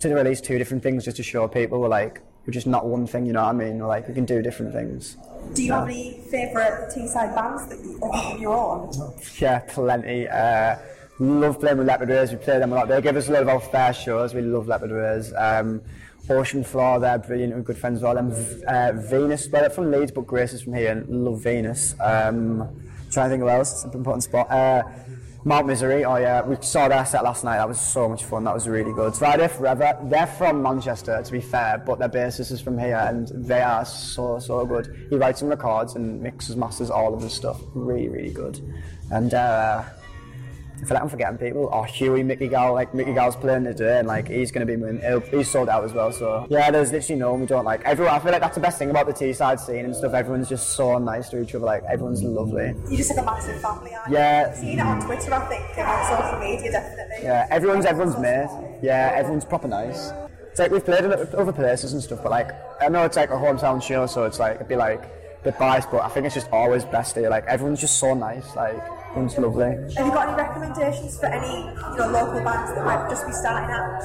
to 0.00 0.14
release 0.14 0.40
two 0.40 0.58
different 0.58 0.82
things 0.82 1.04
just 1.04 1.16
to 1.16 1.22
show 1.22 1.48
people 1.48 1.80
we're 1.80 1.88
like 1.88 2.20
we're 2.46 2.52
just 2.52 2.66
not 2.66 2.86
one 2.86 3.06
thing. 3.06 3.26
You 3.26 3.32
know 3.32 3.42
what 3.42 3.50
I 3.50 3.52
mean? 3.52 3.78
We're 3.78 3.86
like 3.86 4.08
we 4.08 4.14
can 4.14 4.24
do 4.24 4.42
different 4.42 4.72
things. 4.72 5.16
Do 5.54 5.62
you 5.62 5.72
have 5.72 5.88
any 5.88 6.20
favourite 6.30 6.90
Teesside 6.90 7.34
bands 7.34 7.66
that 7.68 7.78
you, 7.84 7.98
of 8.02 8.40
your 8.40 8.54
own? 8.54 8.92
Yeah, 9.38 9.60
plenty. 9.60 10.28
Uh, 10.28 10.76
love 11.18 11.60
playing 11.60 11.78
with 11.78 11.86
Leopard 11.86 12.08
Rays. 12.08 12.30
We 12.30 12.36
play 12.36 12.58
them 12.58 12.72
a 12.72 12.76
lot. 12.76 12.88
They 12.88 13.00
give 13.00 13.16
us 13.16 13.28
a 13.28 13.32
lot 13.32 13.42
of 13.42 13.48
our 13.48 13.60
fair 13.60 13.92
shows. 13.92 14.34
We 14.34 14.42
love 14.42 14.68
Leopard 14.68 14.90
Rays. 14.90 15.32
Um, 15.34 15.82
Ocean 16.28 16.64
Floor, 16.64 16.98
they're 16.98 17.18
brilliant. 17.18 17.54
We're 17.54 17.62
good 17.62 17.78
friends 17.78 18.00
with 18.00 18.08
all 18.08 18.14
them. 18.14 18.32
Uh, 18.66 18.92
Venus, 18.92 19.48
well, 19.48 19.62
they're 19.62 19.70
from 19.70 19.90
Leeds, 19.90 20.10
but 20.10 20.26
Grace 20.26 20.52
is 20.52 20.62
from 20.62 20.74
here 20.74 20.90
and 20.90 21.24
love 21.24 21.40
Venus. 21.42 21.94
Um, 22.00 22.68
trying 23.10 23.26
to 23.26 23.30
think 23.30 23.42
of 23.42 23.48
else. 23.48 23.72
It's 23.72 23.84
an 23.84 23.92
important 23.92 24.24
spot. 24.24 24.50
Uh, 24.50 24.82
Mount 25.46 25.68
Misery, 25.68 26.04
oh 26.04 26.16
yeah, 26.16 26.42
we 26.42 26.56
saw 26.60 26.88
their 26.88 27.06
set 27.06 27.22
last 27.22 27.44
night. 27.44 27.58
That 27.58 27.68
was 27.68 27.78
so 27.78 28.08
much 28.08 28.24
fun. 28.24 28.42
That 28.42 28.54
was 28.54 28.66
really 28.66 28.92
good. 28.92 29.14
Friday 29.14 29.46
Forever, 29.46 29.96
they're 30.02 30.26
from 30.26 30.60
Manchester, 30.60 31.22
to 31.22 31.32
be 31.32 31.40
fair, 31.40 31.80
but 31.86 32.00
their 32.00 32.08
bassist 32.08 32.50
is 32.50 32.60
from 32.60 32.76
here, 32.76 32.96
and 32.96 33.28
they 33.28 33.60
are 33.60 33.84
so 33.84 34.40
so 34.40 34.66
good. 34.66 35.06
He 35.08 35.14
writes 35.14 35.42
and 35.42 35.50
records 35.50 35.94
and 35.94 36.20
mixes, 36.20 36.56
masters 36.56 36.90
all 36.90 37.14
of 37.14 37.22
his 37.22 37.32
stuff. 37.32 37.60
Really, 37.74 38.08
really 38.08 38.32
good. 38.32 38.60
And 39.12 39.34
uh, 39.34 39.84
I 40.76 40.84
feel 40.84 40.94
like 40.94 41.02
I'm 41.02 41.08
forgetting 41.08 41.38
people. 41.38 41.70
Oh, 41.72 41.82
Huey, 41.84 42.22
Mickey 42.22 42.48
Gal, 42.48 42.74
like 42.74 42.92
Mickey 42.92 43.14
Gal's 43.14 43.34
playing 43.34 43.64
today, 43.64 43.98
and 43.98 44.06
like 44.06 44.28
he's 44.28 44.50
going 44.52 44.66
to 44.66 44.76
be. 44.76 45.36
He's 45.36 45.50
sold 45.50 45.68
out 45.70 45.84
as 45.84 45.92
well. 45.92 46.12
So 46.12 46.46
yeah, 46.50 46.70
there's 46.70 46.92
literally 46.92 47.18
no 47.18 47.30
one 47.32 47.40
we 47.40 47.46
don't 47.46 47.64
like. 47.64 47.82
Everyone, 47.84 48.14
I 48.14 48.18
feel 48.18 48.30
like 48.32 48.42
that's 48.42 48.56
the 48.56 48.60
best 48.60 48.78
thing 48.78 48.90
about 48.90 49.06
the 49.06 49.12
Teesside 49.14 49.58
scene 49.58 49.86
and 49.86 49.96
stuff. 49.96 50.12
Everyone's 50.12 50.48
just 50.48 50.70
so 50.76 50.98
nice 50.98 51.30
to 51.30 51.40
each 51.40 51.54
other. 51.54 51.64
Like 51.64 51.82
everyone's 51.88 52.22
lovely. 52.22 52.74
You're 52.88 52.98
just 52.98 53.10
like 53.10 53.20
a 53.20 53.24
massive 53.24 53.60
family, 53.62 53.94
aren't 53.94 54.12
Yeah. 54.12 54.42
you? 54.42 54.48
I've 54.50 54.56
seen 54.58 54.78
it 54.78 54.82
on 54.82 55.00
Twitter, 55.00 55.34
I 55.34 55.48
think, 55.48 55.78
and 55.78 55.88
on 55.88 56.22
social 56.22 56.38
media, 56.40 56.72
definitely. 56.72 57.16
Yeah, 57.22 57.46
everyone's 57.50 57.86
everyone's 57.86 58.18
mate. 58.18 58.78
Yeah, 58.82 59.12
everyone's 59.14 59.44
proper 59.46 59.68
nice. 59.68 60.12
It's 60.50 60.58
like 60.58 60.70
we've 60.70 60.84
played 60.84 61.04
in 61.04 61.12
other 61.12 61.52
places 61.52 61.94
and 61.94 62.02
stuff, 62.02 62.20
but 62.22 62.30
like 62.30 62.50
I 62.82 62.88
know 62.88 63.04
it's 63.04 63.16
like 63.16 63.30
a 63.30 63.34
hometown 63.34 63.82
show, 63.82 64.06
so 64.06 64.24
it's 64.24 64.38
like 64.38 64.56
it'd 64.56 64.68
be 64.68 64.76
like 64.76 65.42
bit 65.42 65.58
biased, 65.58 65.90
but 65.90 66.02
I 66.02 66.08
think 66.08 66.26
it's 66.26 66.34
just 66.34 66.50
always 66.50 66.84
best 66.84 67.14
here. 67.16 67.30
Like 67.30 67.44
everyone's 67.46 67.80
just 67.80 67.98
so 67.98 68.14
nice. 68.14 68.54
Like 68.56 68.76
everyone's 69.16 69.38
lovely. 69.38 69.94
Have 69.94 70.06
you 70.06 70.12
got 70.12 70.28
any 70.28 70.36
recommendations 70.36 71.18
for 71.18 71.26
any 71.26 71.68
you 71.68 71.96
know, 71.96 72.08
local 72.10 72.40
bands 72.44 72.74
that 72.74 72.84
might 72.84 73.08
just 73.08 73.26
be 73.26 73.32
starting 73.32 73.70
out? 73.70 74.02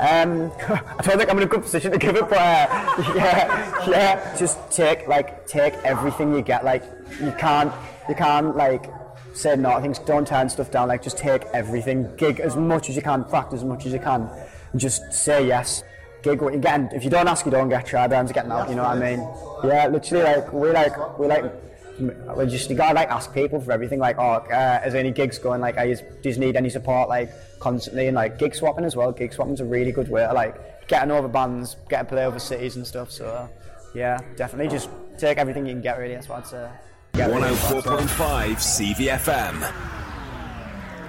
Um, 0.00 0.50
I 0.68 1.02
don't 1.02 1.18
think 1.18 1.30
I'm 1.30 1.36
in 1.38 1.44
a 1.44 1.46
good 1.46 1.62
position 1.62 1.92
to 1.92 1.98
give 1.98 2.16
it, 2.16 2.28
but 2.28 2.38
uh, 2.38 3.12
yeah, 3.14 3.88
yeah. 3.88 4.36
Just 4.36 4.58
take 4.70 5.06
like 5.06 5.46
take 5.46 5.74
everything 5.84 6.34
you 6.34 6.42
get. 6.42 6.64
Like 6.64 6.82
you 7.20 7.32
can't 7.32 7.72
you 8.08 8.14
can't 8.14 8.56
like 8.56 8.90
say 9.34 9.56
no. 9.56 9.80
Things 9.80 9.98
don't 10.00 10.26
turn 10.26 10.48
stuff 10.48 10.70
down. 10.70 10.88
Like 10.88 11.02
just 11.02 11.18
take 11.18 11.44
everything. 11.52 12.08
Gig 12.16 12.40
as 12.40 12.56
much 12.56 12.88
as 12.90 12.96
you 12.96 13.02
can. 13.02 13.24
Practice 13.24 13.60
as 13.60 13.64
much 13.64 13.86
as 13.86 13.92
you 13.92 14.00
can. 14.00 14.28
Just 14.76 15.12
say 15.12 15.46
yes. 15.46 15.84
Gig 16.22 16.42
what 16.42 16.52
you 16.52 16.60
get. 16.60 16.74
And 16.74 16.92
if 16.92 17.04
you 17.04 17.10
don't 17.10 17.28
ask, 17.28 17.44
you 17.44 17.52
don't 17.52 17.68
get. 17.68 17.86
Try 17.86 18.06
bands 18.06 18.32
getting 18.32 18.50
out. 18.50 18.68
You 18.68 18.76
know 18.76 18.82
what 18.82 18.96
I 18.96 19.16
mean? 19.16 19.28
Yeah, 19.64 19.86
literally. 19.86 20.24
Like 20.24 20.52
we 20.52 20.70
like 20.70 21.18
we 21.18 21.26
like. 21.26 21.69
We 22.00 22.46
just 22.46 22.70
you 22.70 22.76
gotta 22.76 22.94
like 22.94 23.08
ask 23.08 23.32
people 23.32 23.60
for 23.60 23.72
everything. 23.72 23.98
Like, 23.98 24.18
oh, 24.18 24.32
uh, 24.32 24.82
is 24.84 24.92
there 24.92 25.00
any 25.00 25.12
gigs 25.12 25.38
going? 25.38 25.60
Like, 25.60 25.78
I 25.78 25.92
just, 25.92 26.04
do 26.22 26.30
you 26.30 26.36
need 26.36 26.56
any 26.56 26.70
support? 26.70 27.08
Like 27.08 27.30
constantly 27.60 28.06
and 28.06 28.14
like 28.16 28.38
gig 28.38 28.54
swapping 28.54 28.84
as 28.84 28.96
well. 28.96 29.12
Gig 29.12 29.32
swapping's 29.32 29.60
a 29.60 29.64
really 29.64 29.92
good 29.92 30.08
way 30.08 30.22
to 30.26 30.32
like 30.32 30.88
getting 30.88 31.10
over 31.10 31.28
bands, 31.28 31.76
getting 31.88 32.06
to 32.06 32.12
play 32.12 32.26
over 32.26 32.38
cities 32.38 32.76
and 32.76 32.86
stuff. 32.86 33.10
So 33.10 33.48
yeah, 33.94 34.18
definitely 34.36 34.68
just 34.68 34.90
take 35.18 35.38
everything 35.38 35.66
you 35.66 35.72
can 35.72 35.82
get. 35.82 35.98
Really, 35.98 36.14
that's 36.14 36.28
what 36.28 36.38
I'd 36.38 36.46
say. 36.46 36.68
Get 37.12 37.30
rid 37.30 37.42
of 37.42 37.58
104.5 37.58 38.96
CVFM. 38.96 39.72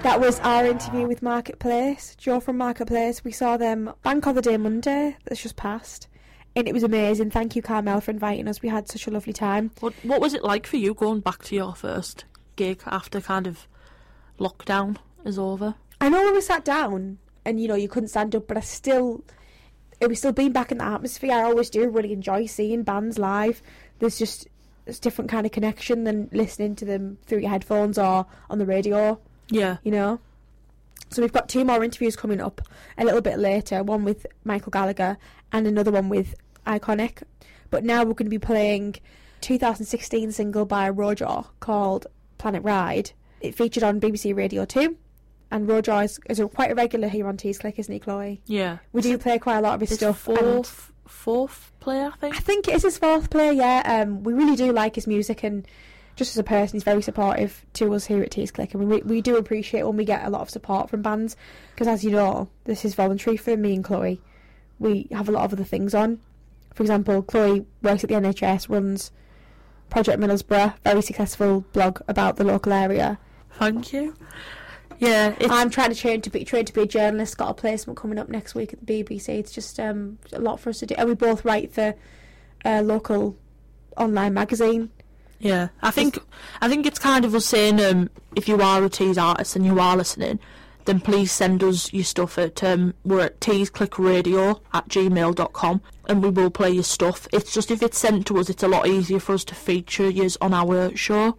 That 0.03 0.19
was 0.19 0.39
our 0.39 0.65
interview 0.65 1.07
with 1.07 1.21
Marketplace. 1.21 2.15
Joe 2.15 2.39
from 2.39 2.57
Marketplace. 2.57 3.23
We 3.23 3.31
saw 3.31 3.57
them 3.57 3.93
Bank 4.01 4.25
Holiday 4.25 4.57
Monday 4.57 5.15
that's 5.25 5.43
just 5.43 5.55
passed. 5.55 6.07
And 6.55 6.67
it 6.67 6.73
was 6.73 6.83
amazing. 6.83 7.31
Thank 7.31 7.55
you, 7.55 7.61
Carmel, 7.61 8.01
for 8.01 8.11
inviting 8.11 8.47
us. 8.47 8.61
We 8.61 8.69
had 8.69 8.89
such 8.89 9.07
a 9.07 9.11
lovely 9.11 9.33
time. 9.33 9.71
What 9.79 9.93
What 10.03 10.21
was 10.21 10.33
it 10.33 10.43
like 10.43 10.67
for 10.67 10.77
you 10.77 10.93
going 10.93 11.21
back 11.21 11.43
to 11.45 11.55
your 11.55 11.75
first 11.75 12.25
gig 12.55 12.81
after 12.85 13.21
kind 13.21 13.47
of 13.47 13.67
lockdown 14.39 14.97
is 15.23 15.39
over? 15.39 15.75
I 16.01 16.09
know 16.09 16.23
when 16.23 16.33
we 16.33 16.41
sat 16.41 16.65
down 16.65 17.19
and 17.45 17.61
you 17.61 17.67
know 17.67 17.75
you 17.75 17.87
couldn't 17.87 18.09
stand 18.09 18.35
up, 18.35 18.47
but 18.47 18.57
I 18.57 18.61
still 18.61 19.23
it 19.99 20.09
was 20.09 20.17
still 20.17 20.33
being 20.33 20.51
back 20.51 20.71
in 20.71 20.79
the 20.79 20.83
atmosphere. 20.83 21.31
I 21.31 21.43
always 21.43 21.69
do 21.69 21.87
really 21.87 22.11
enjoy 22.11 22.47
seeing 22.47 22.83
bands 22.83 23.17
live. 23.17 23.61
There's 23.99 24.17
just 24.17 24.47
it's 24.85 24.97
a 24.97 25.01
different 25.01 25.29
kind 25.29 25.45
of 25.45 25.51
connection 25.51 26.03
than 26.03 26.29
listening 26.33 26.75
to 26.77 26.85
them 26.85 27.17
through 27.27 27.39
your 27.39 27.49
headphones 27.49 27.97
or 27.97 28.25
on 28.49 28.57
the 28.57 28.65
radio. 28.65 29.19
Yeah. 29.49 29.77
You 29.83 29.91
know. 29.91 30.19
So 31.11 31.21
we've 31.21 31.33
got 31.33 31.49
two 31.49 31.65
more 31.65 31.83
interviews 31.83 32.15
coming 32.15 32.39
up 32.39 32.61
a 32.97 33.03
little 33.05 33.21
bit 33.21 33.37
later. 33.37 33.83
One 33.83 34.05
with 34.05 34.25
Michael 34.43 34.71
Gallagher 34.71 35.17
and 35.51 35.67
another 35.67 35.91
one 35.91 36.09
with 36.09 36.35
Iconic. 36.65 37.23
But 37.69 37.83
now 37.83 37.99
we're 38.03 38.13
going 38.13 38.25
to 38.25 38.29
be 38.29 38.39
playing 38.39 38.95
2016 39.41 40.31
single 40.31 40.65
by 40.65 40.89
Rojo 40.89 41.47
called 41.59 42.07
Planet 42.37 42.63
Ride. 42.63 43.11
It 43.39 43.55
featured 43.55 43.83
on 43.83 43.99
BBC 43.99 44.35
Radio 44.35 44.65
2. 44.65 44.95
And 45.49 45.67
Rojo 45.67 45.99
is, 45.99 46.19
is 46.29 46.39
a, 46.39 46.47
quite 46.47 46.71
a 46.71 46.75
regular 46.75 47.09
here 47.09 47.27
on 47.27 47.35
Tees 47.37 47.59
Click, 47.59 47.77
isn't 47.77 47.91
he, 47.91 47.99
Chloe? 47.99 48.41
Yeah. 48.45 48.77
We 48.93 49.01
do 49.01 49.17
play 49.17 49.37
quite 49.37 49.57
a 49.57 49.61
lot 49.61 49.73
of 49.75 49.81
his 49.81 49.89
His 49.89 49.99
stuff. 49.99 50.19
fourth 50.19 50.91
fourth 51.05 51.73
player, 51.81 52.09
I 52.13 52.17
think. 52.17 52.35
I 52.37 52.39
think 52.39 52.67
it 52.69 52.75
is 52.75 52.83
his 52.83 52.97
fourth 52.97 53.29
play, 53.29 53.51
yeah. 53.51 53.81
Um, 53.85 54.23
we 54.23 54.33
really 54.33 54.55
do 54.55 54.71
like 54.71 54.95
his 54.95 55.07
music 55.07 55.43
and 55.43 55.67
just 56.15 56.31
as 56.31 56.37
a 56.37 56.43
person, 56.43 56.75
he's 56.75 56.83
very 56.83 57.01
supportive 57.01 57.65
to 57.73 57.93
us 57.93 58.05
here 58.05 58.21
at 58.21 58.31
Tees 58.31 58.51
Click. 58.51 58.73
And 58.73 58.87
we, 58.87 59.01
we 59.01 59.21
do 59.21 59.35
appreciate 59.37 59.83
when 59.83 59.97
we 59.97 60.05
get 60.05 60.25
a 60.25 60.29
lot 60.29 60.41
of 60.41 60.49
support 60.49 60.89
from 60.89 61.01
bands 61.01 61.35
because, 61.73 61.87
as 61.87 62.03
you 62.03 62.11
know, 62.11 62.49
this 62.63 62.85
is 62.85 62.95
voluntary 62.95 63.37
for 63.37 63.57
me 63.57 63.75
and 63.75 63.83
Chloe. 63.83 64.21
We 64.81 65.07
have 65.11 65.29
a 65.29 65.31
lot 65.31 65.45
of 65.45 65.53
other 65.53 65.63
things 65.63 65.93
on. 65.93 66.19
For 66.73 66.81
example, 66.81 67.21
Chloe 67.21 67.65
works 67.83 68.03
at 68.03 68.09
the 68.09 68.15
NHS, 68.15 68.67
runs 68.67 69.11
Project 69.91 70.19
Middlesbrough, 70.19 70.73
very 70.83 71.01
successful 71.01 71.65
blog 71.71 72.01
about 72.07 72.37
the 72.37 72.43
local 72.43 72.73
area. 72.73 73.19
Thank 73.51 73.93
you. 73.93 74.15
Yeah, 74.97 75.35
I'm 75.49 75.69
trying 75.69 75.89
to 75.89 75.95
train 75.95 76.21
to 76.21 76.29
be 76.29 76.43
trained 76.43 76.67
to 76.67 76.73
be 76.73 76.81
a 76.81 76.85
journalist. 76.87 77.37
Got 77.37 77.49
a 77.49 77.53
placement 77.53 77.97
coming 77.97 78.17
up 78.17 78.29
next 78.29 78.55
week 78.55 78.73
at 78.73 78.85
the 78.85 79.03
BBC. 79.03 79.29
It's 79.29 79.51
just 79.51 79.79
um, 79.79 80.17
a 80.33 80.39
lot 80.39 80.59
for 80.59 80.69
us 80.69 80.79
to 80.79 80.85
do, 80.85 80.95
and 80.97 81.09
we 81.09 81.15
both 81.15 81.43
write 81.45 81.73
for 81.73 81.93
a 82.65 82.81
local 82.81 83.35
online 83.97 84.33
magazine. 84.33 84.89
yeah. 85.39 85.69
I 85.81 85.91
think 85.91 86.17
I 86.61 86.69
think 86.69 86.85
it's 86.85 86.99
kind 86.99 87.25
of 87.25 87.35
us 87.35 87.45
saying 87.45 87.79
um, 87.81 88.09
if 88.35 88.47
you 88.47 88.61
are 88.61 88.83
a 88.83 88.89
Tees 88.89 89.17
artist 89.17 89.55
and 89.55 89.65
you 89.65 89.79
are 89.79 89.97
listening, 89.97 90.39
then 90.85 90.99
please 90.99 91.31
send 91.31 91.63
us 91.63 91.91
your 91.93 92.03
stuff 92.03 92.37
at 92.37 92.63
um, 92.63 92.93
we're 93.03 93.21
at 93.21 93.39
teesclickradio 93.39 94.59
at 94.73 94.87
gmail.com 94.87 95.81
and 96.07 96.23
we 96.23 96.29
will 96.29 96.49
play 96.49 96.71
your 96.71 96.83
stuff. 96.83 97.27
It's 97.31 97.53
just 97.53 97.71
if 97.71 97.81
it's 97.81 97.97
sent 97.97 98.27
to 98.27 98.37
us, 98.39 98.49
it's 98.49 98.63
a 98.63 98.67
lot 98.67 98.87
easier 98.87 99.19
for 99.19 99.33
us 99.33 99.43
to 99.45 99.55
feature 99.55 100.09
yous 100.09 100.37
on 100.41 100.53
our 100.53 100.95
show. 100.95 101.37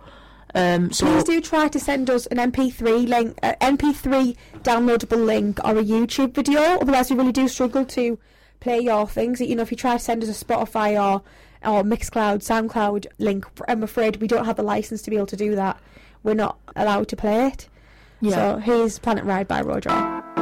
Um, 0.54 0.92
so 0.92 1.06
Please 1.06 1.24
do 1.24 1.40
try 1.40 1.68
to 1.68 1.80
send 1.80 2.10
us 2.10 2.26
an 2.26 2.36
MP3 2.36 3.08
link, 3.08 3.38
uh, 3.42 3.54
MP3 3.60 4.36
downloadable 4.58 5.24
link, 5.24 5.58
or 5.64 5.78
a 5.78 5.84
YouTube 5.84 6.34
video. 6.34 6.60
Otherwise, 6.60 7.10
we 7.10 7.16
really 7.16 7.32
do 7.32 7.48
struggle 7.48 7.84
to 7.86 8.18
play 8.60 8.78
your 8.80 9.08
things. 9.08 9.40
You 9.40 9.56
know, 9.56 9.62
if 9.62 9.70
you 9.70 9.76
try 9.76 9.94
to 9.94 9.98
send 9.98 10.22
us 10.22 10.42
a 10.42 10.44
Spotify 10.44 11.02
or 11.02 11.22
or 11.64 11.84
Mixcloud, 11.84 12.42
SoundCloud 12.42 13.06
link, 13.18 13.46
I'm 13.68 13.84
afraid 13.84 14.16
we 14.16 14.26
don't 14.26 14.44
have 14.44 14.56
the 14.56 14.64
license 14.64 15.00
to 15.02 15.10
be 15.10 15.16
able 15.16 15.28
to 15.28 15.36
do 15.36 15.54
that. 15.54 15.80
We're 16.24 16.34
not 16.34 16.58
allowed 16.74 17.08
to 17.08 17.16
play 17.16 17.46
it. 17.46 17.68
Yeah. 18.22 18.54
So 18.54 18.58
here's 18.60 18.98
Planet 18.98 19.24
Ride 19.24 19.48
by 19.48 19.60
Roy 19.60 19.74
Rojo. 19.74 20.41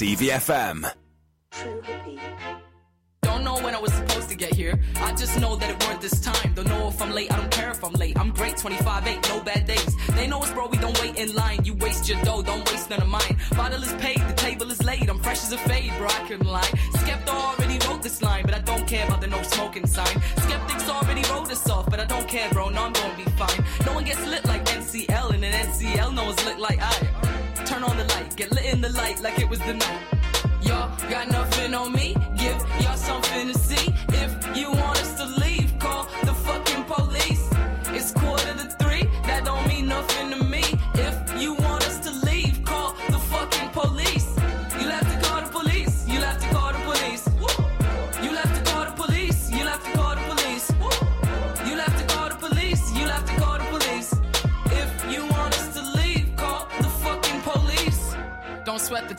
CVFM. 0.00 0.99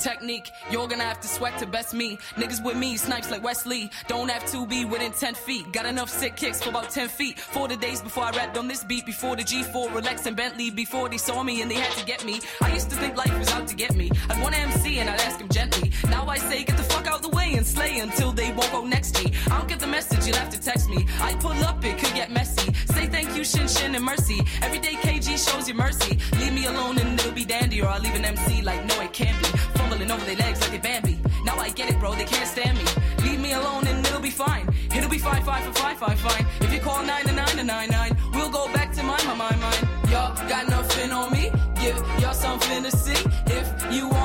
protect 0.01 0.20
technique. 0.21 0.51
You're 0.69 0.87
gonna 0.87 1.03
have 1.03 1.19
to 1.21 1.27
sweat 1.27 1.57
to 1.59 1.65
best 1.65 1.93
me. 1.93 2.17
Niggas 2.35 2.63
with 2.63 2.77
me, 2.77 2.95
snipes 2.97 3.31
like 3.31 3.43
Wesley. 3.43 3.89
Don't 4.07 4.29
have 4.29 4.45
to 4.51 4.67
be 4.67 4.85
within 4.85 5.11
10 5.11 5.33
feet. 5.33 5.71
Got 5.71 5.85
enough 5.85 6.09
sick 6.09 6.35
kicks 6.35 6.61
for 6.61 6.69
about 6.69 6.89
10 6.91 7.07
feet. 7.07 7.39
For 7.39 7.67
the 7.67 7.75
days 7.75 8.01
before 8.01 8.25
I 8.25 8.31
rapped 8.31 8.57
on 8.57 8.67
this 8.67 8.83
beat, 8.83 9.05
before 9.05 9.35
the 9.35 9.43
G4, 9.43 9.93
Relax 9.95 10.25
and 10.27 10.37
Bentley, 10.37 10.69
before 10.69 11.09
they 11.09 11.17
saw 11.17 11.41
me 11.43 11.61
and 11.61 11.71
they 11.71 11.75
had 11.75 11.91
to 11.97 12.05
get 12.05 12.23
me. 12.23 12.39
I 12.61 12.71
used 12.73 12.89
to 12.91 12.95
think 12.97 13.17
life 13.17 13.35
was 13.37 13.49
out 13.51 13.67
to 13.67 13.75
get 13.75 13.95
me. 13.95 14.11
I'd 14.29 14.41
want 14.43 14.55
an 14.55 14.71
MC 14.71 14.99
and 14.99 15.09
I'd 15.09 15.21
ask 15.21 15.39
him 15.39 15.49
gently. 15.49 15.91
Now 16.09 16.27
I 16.27 16.37
say, 16.37 16.63
get 16.63 16.77
the 16.77 16.83
fuck 16.83 17.07
out 17.07 17.21
the 17.23 17.29
way 17.29 17.53
and 17.55 17.65
slay 17.65 17.99
until 17.99 18.31
they 18.31 18.51
won't 18.51 18.71
go 18.71 18.85
next 18.85 19.15
to 19.15 19.23
me. 19.23 19.33
I 19.49 19.57
don't 19.57 19.67
get 19.67 19.79
the 19.79 19.87
message, 19.87 20.27
you'll 20.27 20.37
have 20.43 20.51
to 20.51 20.61
text 20.61 20.87
me. 20.89 21.05
I 21.19 21.33
pull 21.35 21.59
up, 21.63 21.83
it 21.83 21.97
could 21.97 22.13
get 22.13 22.29
messy. 22.31 22.71
Say 22.93 23.07
thank 23.07 23.35
you, 23.35 23.43
Shin 23.43 23.67
Shin, 23.67 23.95
and 23.95 24.05
mercy. 24.05 24.39
Every 24.61 24.79
day 24.79 24.95
KG 25.05 25.27
shows 25.47 25.67
you 25.67 25.73
mercy. 25.73 26.19
Leave 26.39 26.53
me 26.53 26.65
alone 26.65 26.99
and 26.99 27.19
it'll 27.19 27.31
be 27.31 27.45
dandy, 27.45 27.81
or 27.81 27.87
I'll 27.87 28.01
leave 28.01 28.15
an 28.15 28.25
MC 28.25 28.61
like, 28.61 28.85
no, 28.85 29.01
it 29.01 29.13
can't 29.13 29.37
be. 29.39 29.57
Fumbling 29.77 30.10
Jumping 30.11 30.27
over 30.27 30.35
their 30.35 30.45
legs 30.45 30.59
like 30.59 30.77
a 30.77 30.81
Bambi. 30.81 31.19
Now 31.45 31.57
I 31.57 31.69
get 31.69 31.89
it, 31.89 31.97
bro, 31.97 32.13
they 32.15 32.25
can't 32.25 32.45
stand 32.45 32.77
me. 32.77 32.83
Leave 33.23 33.39
me 33.39 33.53
alone 33.53 33.87
and 33.87 34.05
it'll 34.05 34.19
be 34.19 34.29
fine. 34.29 34.67
It'll 34.93 35.09
be 35.09 35.17
fine, 35.17 35.41
fine, 35.41 35.71
fine, 35.71 35.95
fine, 35.95 36.17
fine. 36.17 36.45
If 36.59 36.73
you 36.73 36.81
call 36.81 37.01
99999, 37.01 38.17
we'll 38.33 38.49
go 38.49 38.65
back 38.73 38.91
to 38.91 39.03
mine, 39.03 39.25
my, 39.25 39.35
my, 39.35 39.55
mine. 39.55 40.11
Y'all 40.11 40.35
got 40.49 40.67
nothing 40.67 41.11
on 41.13 41.31
me, 41.31 41.49
give 41.79 41.95
y'all 42.19 42.33
something 42.33 42.83
to 42.83 42.91
see. 42.91 43.23
If 43.45 43.93
you 43.93 44.09
want 44.09 44.20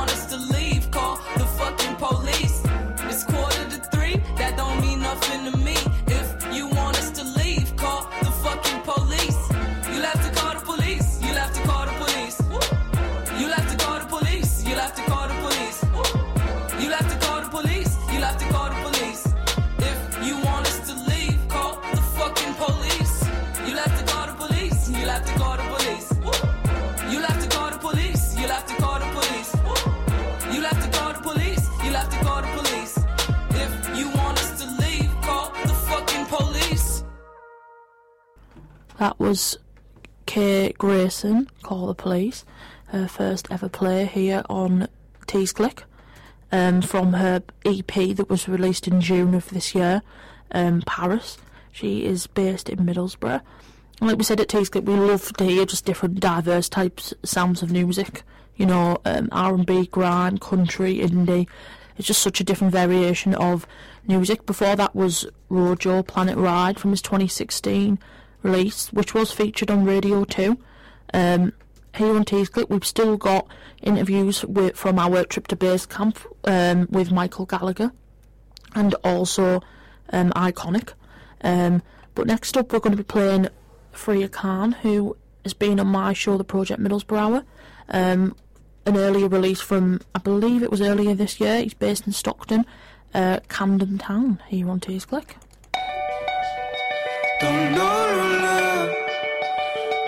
That 38.98 39.20
was 39.20 39.58
Kate 40.24 40.76
Grayson, 40.78 41.50
Call 41.62 41.86
the 41.86 41.94
Police, 41.94 42.44
her 42.86 43.06
first 43.06 43.46
ever 43.50 43.68
play 43.68 44.06
here 44.06 44.42
on 44.48 44.88
Tees 45.26 45.52
Click, 45.52 45.84
um, 46.50 46.80
from 46.80 47.12
her 47.14 47.42
EP 47.66 47.92
that 47.92 48.30
was 48.30 48.48
released 48.48 48.88
in 48.88 49.02
June 49.02 49.34
of 49.34 49.50
this 49.50 49.74
year, 49.74 50.00
um, 50.50 50.82
Paris. 50.86 51.36
She 51.72 52.06
is 52.06 52.26
based 52.26 52.70
in 52.70 52.78
Middlesbrough. 52.78 53.42
And 54.00 54.08
like 54.08 54.16
we 54.16 54.24
said 54.24 54.40
at 54.40 54.48
Tees 54.48 54.70
Click, 54.70 54.86
we 54.86 54.94
love 54.94 55.30
to 55.34 55.44
hear 55.44 55.66
just 55.66 55.84
different 55.84 56.18
diverse 56.20 56.70
types, 56.70 57.12
of 57.12 57.28
sounds 57.28 57.62
of 57.62 57.70
music. 57.70 58.22
You 58.56 58.64
know, 58.64 58.96
um, 59.04 59.28
R&B, 59.30 59.88
grime, 59.88 60.38
country, 60.38 60.98
indie. 61.00 61.46
It's 61.98 62.06
just 62.06 62.22
such 62.22 62.40
a 62.40 62.44
different 62.44 62.72
variation 62.72 63.34
of 63.34 63.66
music. 64.06 64.46
Before 64.46 64.74
that 64.74 64.94
was 64.94 65.26
Rojo 65.50 66.02
Planet 66.02 66.38
Ride 66.38 66.80
from 66.80 66.92
his 66.92 67.02
2016 67.02 67.98
release, 68.46 68.92
which 68.92 69.14
was 69.14 69.32
featured 69.32 69.70
on 69.70 69.84
Radio 69.84 70.24
2. 70.24 70.58
Um, 71.12 71.52
here 71.94 72.14
on 72.14 72.24
Tees 72.24 72.48
Click, 72.48 72.68
we've 72.70 72.84
still 72.84 73.16
got 73.16 73.46
interviews 73.82 74.44
with, 74.44 74.76
from 74.76 74.98
our 74.98 75.10
work 75.10 75.28
trip 75.28 75.46
to 75.48 75.56
base 75.56 75.86
camp 75.86 76.18
um, 76.44 76.86
with 76.90 77.10
Michael 77.10 77.46
Gallagher 77.46 77.92
and 78.74 78.94
also 79.02 79.62
um, 80.12 80.30
Iconic. 80.32 80.92
Um, 81.42 81.82
but 82.14 82.26
next 82.26 82.56
up, 82.56 82.72
we're 82.72 82.80
going 82.80 82.96
to 82.96 83.02
be 83.02 83.06
playing 83.06 83.48
Freya 83.92 84.28
Khan, 84.28 84.72
who 84.72 85.16
has 85.42 85.54
been 85.54 85.80
on 85.80 85.88
my 85.88 86.12
show, 86.12 86.36
The 86.36 86.44
Project 86.44 86.80
Middlesbrough. 86.80 87.44
Um, 87.88 88.36
an 88.84 88.96
earlier 88.96 89.28
release 89.28 89.60
from, 89.60 90.00
I 90.14 90.18
believe 90.20 90.62
it 90.62 90.70
was 90.70 90.80
earlier 90.80 91.14
this 91.14 91.40
year. 91.40 91.60
He's 91.62 91.74
based 91.74 92.06
in 92.06 92.12
Stockton, 92.12 92.64
uh, 93.14 93.40
Camden 93.48 93.98
Town, 93.98 94.40
here 94.48 94.68
on 94.70 94.80
Tees 94.80 95.04
Click. 95.04 95.36
Don't 97.38 97.72
know. 97.72 97.96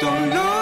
Don't 0.01 0.31
know 0.31 0.58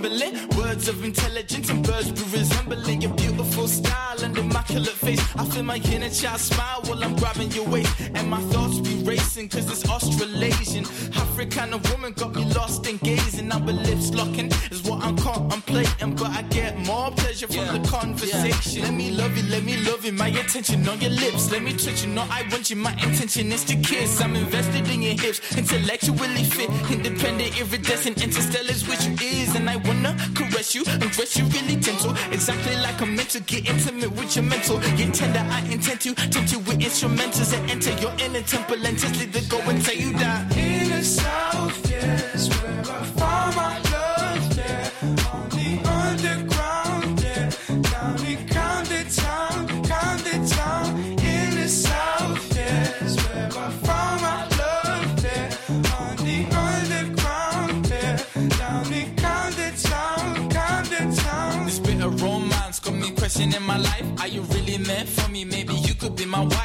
Words 0.00 0.88
of 0.88 1.04
intelligence 1.04 1.68
and 1.68 1.86
birds 1.86 2.10
be 2.10 2.22
resembling 2.38 3.02
your 3.02 3.12
beautiful 3.12 3.68
style 3.68 4.24
and 4.24 4.36
immaculate 4.38 4.88
face. 4.88 5.20
I 5.36 5.44
feel 5.44 5.62
my 5.62 5.76
inner 5.76 6.08
child 6.08 6.40
smile 6.40 6.80
while 6.86 7.04
I'm 7.04 7.14
grabbing 7.16 7.50
your 7.50 7.68
waist. 7.68 8.00
And 8.14 8.30
my 8.30 8.40
thoughts 8.52 8.80
racing 9.10 9.48
cause 9.48 9.66
it's 9.74 9.88
Australasian. 9.88 10.84
African 11.22 11.70
woman 11.90 12.12
got 12.12 12.32
me 12.34 12.44
lost 12.58 12.86
in 12.86 12.96
gazing. 12.98 13.50
Our 13.50 13.72
lips 13.88 14.08
locking 14.14 14.48
is 14.70 14.82
what 14.82 15.02
I'm 15.02 15.16
contemplating. 15.16 16.14
But 16.14 16.30
I 16.40 16.42
get 16.58 16.78
more 16.86 17.10
pleasure 17.10 17.48
from 17.48 17.66
the 17.74 17.80
conversation. 17.88 18.82
Let 18.82 18.94
me 18.94 19.10
love 19.10 19.36
you, 19.36 19.44
let 19.54 19.64
me 19.64 19.76
love 19.88 20.04
you. 20.04 20.12
My 20.12 20.28
attention 20.28 20.88
on 20.88 21.00
your 21.00 21.14
lips. 21.24 21.50
Let 21.50 21.62
me 21.62 21.72
touch 21.72 22.04
you, 22.04 22.10
no, 22.18 22.22
I 22.38 22.40
want 22.52 22.70
you. 22.70 22.76
My 22.76 22.92
intention 23.06 23.50
is 23.50 23.64
to 23.64 23.76
kiss. 23.76 24.20
I'm 24.20 24.36
invested 24.36 24.88
in 24.88 25.02
your 25.02 25.16
hips. 25.22 25.38
Intellectually 25.56 26.44
fit, 26.44 26.70
independent, 26.96 27.50
iridescent, 27.60 28.22
interstellar's 28.22 28.86
which 28.88 29.04
you 29.06 29.14
is. 29.38 29.56
And 29.56 29.68
I 29.68 29.76
wanna 29.88 30.12
caress 30.36 30.74
you, 30.76 30.84
undress 30.86 31.36
you 31.36 31.44
really 31.56 31.76
gentle. 31.76 32.14
Exactly 32.30 32.76
like 32.76 33.00
I'm 33.02 33.16
meant 33.16 33.30
to 33.30 33.40
get 33.40 33.68
intimate 33.68 34.12
with 34.12 34.36
your 34.36 34.44
mental. 34.44 34.78
Get 34.96 35.14
tender, 35.14 35.44
I 35.58 35.60
intend 35.74 36.00
to 36.02 36.14
tempt 36.14 36.52
you 36.52 36.60
with 36.60 36.78
instrumentals 36.78 37.50
and 37.56 37.70
enter 37.70 37.92
your 38.02 38.12
inner 38.24 38.42
temple 38.42 38.86
and 38.86 38.99
just 39.00 39.22
it 39.22 39.48
go 39.48 39.58
tell 39.58 39.94
you 39.94 40.12
that. 40.18 40.56
In 40.56 40.90
the 40.90 41.02
south, 41.02 41.90
yes, 41.90 42.48
where 42.60 42.80
I 42.80 43.04
found 43.18 43.56
my 43.56 43.78
love, 43.94 44.56
yeah. 44.58 44.90
On 45.32 45.48
the 45.56 45.70
underground, 46.00 47.22
yeah. 47.22 47.50
Down 47.90 48.16
the 48.24 48.34
Camden 48.52 49.06
town, 49.08 49.66
Camden 49.84 50.46
town. 50.46 50.88
In 51.32 51.50
the 51.56 51.68
south, 51.68 52.56
yes, 52.56 53.16
where 53.24 53.46
I 53.46 53.70
found 53.86 54.20
my 54.26 54.40
love, 54.60 55.24
yeah. 55.24 55.98
On 56.00 56.16
the 56.28 56.38
underground, 56.68 57.86
yeah. 57.88 58.16
Down 58.60 58.84
the 58.94 59.02
Camden 59.22 59.74
town, 59.76 60.50
Camden 60.50 61.14
town. 61.14 61.66
This 61.66 61.78
bit 61.78 62.02
romance 62.22 62.80
got 62.80 62.94
me 62.94 63.10
questioning 63.12 63.62
my 63.62 63.78
life. 63.78 64.06
Are 64.20 64.28
you 64.28 64.42
really 64.42 64.78
meant 64.78 65.08
for 65.08 65.30
me? 65.30 65.44
Maybe 65.44 65.74
you 65.74 65.94
could 65.94 66.16
be 66.16 66.26
my 66.26 66.44
wife. 66.44 66.59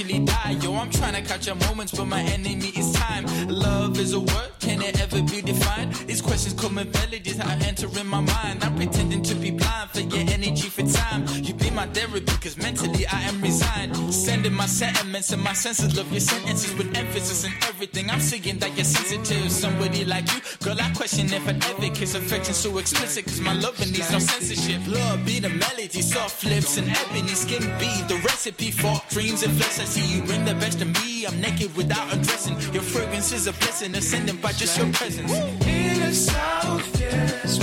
Eventually 0.00 0.24
die? 0.24 0.58
Yo, 0.62 0.74
I'm 0.74 0.90
trying 0.90 1.14
to 1.14 1.22
catch 1.22 1.48
a 1.48 1.54
moments, 1.54 1.92
but 1.92 2.06
my 2.06 2.22
enemy 2.22 2.68
is 2.76 2.92
time. 2.92 3.26
Love 3.48 3.98
is 3.98 4.12
a 4.12 4.20
word, 4.20 4.50
can 4.60 4.82
it 4.82 5.00
ever 5.00 5.22
be 5.22 5.42
defined? 5.42 5.92
These 6.06 6.22
questions 6.22 6.54
come 6.60 6.78
in 6.78 6.90
melodies 6.90 7.40
I 7.40 7.54
enter 7.66 7.86
in 7.98 8.06
my 8.06 8.20
mind. 8.20 8.64
I'm 8.64 8.76
pretending 8.76 9.22
to 9.22 9.34
be 9.34 9.50
blind 9.50 9.90
for 9.90 10.00
your 10.00 10.20
energy 10.30 10.68
for 10.68 10.86
time. 10.86 11.26
You 11.42 11.54
be 11.54 11.70
my 11.70 11.86
therapy, 11.86 12.32
cause 12.40 12.56
mentally 12.56 13.06
I 13.06 13.22
am 13.22 13.40
resigned. 13.40 13.96
Sending 14.12 14.54
my 14.54 14.66
sentiments 14.66 15.32
and 15.32 15.42
my 15.42 15.52
senses 15.52 15.96
of 15.98 16.10
your 16.10 16.20
sentences 16.20 16.74
with 16.76 16.96
emphasis 16.96 17.44
and 17.44 17.54
everything. 17.64 18.10
I'm 18.10 18.20
seeing 18.20 18.58
that 18.58 18.74
you're 18.76 18.84
sensitive. 18.84 19.50
Somebody 19.50 20.04
like 20.04 20.32
you, 20.32 20.40
girl, 20.62 20.76
I 20.80 20.90
question 20.90 21.26
if 21.32 21.46
I'd 21.48 21.64
ever 21.64 21.94
kiss 21.94 22.14
affection 22.14 22.54
so 22.54 22.78
explicit, 22.78 23.24
cause 23.24 23.40
my 23.40 23.54
loving 23.54 23.90
needs 23.92 24.10
no 24.12 24.18
censorship. 24.18 24.80
Love 24.86 25.24
be 25.24 25.40
the 25.40 25.48
melody, 25.48 26.02
soft 26.02 26.44
lips 26.44 26.76
and 26.76 26.88
ebony 26.88 27.28
skin 27.28 27.62
be 27.78 27.90
the 28.08 28.20
recipe 28.24 28.70
for 28.70 29.00
dreams 29.10 29.42
and 29.42 29.52
flesh. 29.54 29.70
See 29.90 30.06
you 30.06 30.22
bring 30.22 30.44
the 30.44 30.54
best 30.54 30.80
of 30.80 30.86
me. 31.02 31.26
I'm 31.26 31.40
naked 31.40 31.74
without 31.76 32.12
undressing. 32.12 32.54
Your 32.72 32.84
fragrance 32.84 33.32
is 33.32 33.48
a 33.48 33.52
blessing, 33.54 33.92
ascending 33.96 34.36
by 34.36 34.52
just 34.52 34.78
your 34.78 34.86
presence. 34.92 35.32
In 35.66 35.98
the 35.98 36.14
south, 36.14 37.00
yes, 37.00 37.58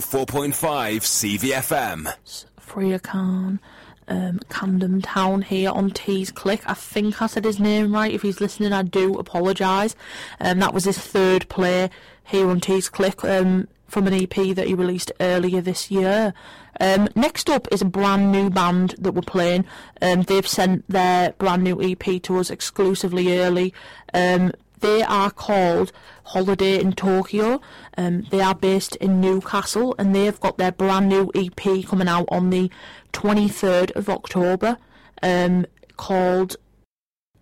104.5 0.00 1.02
CVFM. 1.02 2.14
Freya 2.58 2.98
Khan, 2.98 3.60
um, 4.08 4.40
Camden 4.48 5.02
Town 5.02 5.42
here 5.42 5.70
on 5.70 5.90
Tees 5.90 6.30
Click. 6.30 6.62
I 6.66 6.72
think 6.72 7.20
I 7.20 7.26
said 7.26 7.44
his 7.44 7.60
name 7.60 7.92
right. 7.92 8.10
If 8.10 8.22
he's 8.22 8.40
listening, 8.40 8.72
I 8.72 8.82
do 8.82 9.18
apologise. 9.18 9.94
Um, 10.40 10.60
that 10.60 10.72
was 10.72 10.84
his 10.84 10.96
third 10.96 11.46
play 11.50 11.90
here 12.24 12.48
on 12.48 12.60
Tees 12.60 12.88
Click 12.88 13.22
um, 13.22 13.68
from 13.86 14.06
an 14.06 14.14
EP 14.14 14.54
that 14.56 14.66
he 14.66 14.72
released 14.72 15.12
earlier 15.20 15.60
this 15.60 15.90
year. 15.90 16.32
Um, 16.80 17.08
next 17.14 17.50
up 17.50 17.68
is 17.70 17.82
a 17.82 17.86
brand 17.86 18.32
new 18.32 18.48
band 18.48 18.94
that 18.98 19.12
we're 19.12 19.20
playing. 19.20 19.66
Um, 20.00 20.22
they've 20.22 20.48
sent 20.48 20.88
their 20.88 21.32
brand 21.32 21.62
new 21.62 21.82
EP 21.82 22.22
to 22.22 22.38
us 22.38 22.48
exclusively 22.48 23.38
early. 23.38 23.74
Um, 24.14 24.52
they 24.82 25.02
are 25.02 25.30
called 25.30 25.92
Holiday 26.24 26.78
in 26.78 26.92
Tokyo. 26.92 27.60
Um, 27.96 28.26
they 28.30 28.40
are 28.40 28.54
based 28.54 28.96
in 28.96 29.20
Newcastle 29.20 29.94
and 29.98 30.14
they've 30.14 30.38
got 30.38 30.58
their 30.58 30.72
brand 30.72 31.08
new 31.08 31.30
EP 31.34 31.86
coming 31.86 32.08
out 32.08 32.26
on 32.28 32.50
the 32.50 32.70
23rd 33.12 33.92
of 33.92 34.08
October 34.08 34.76
um, 35.22 35.64
called 35.96 36.56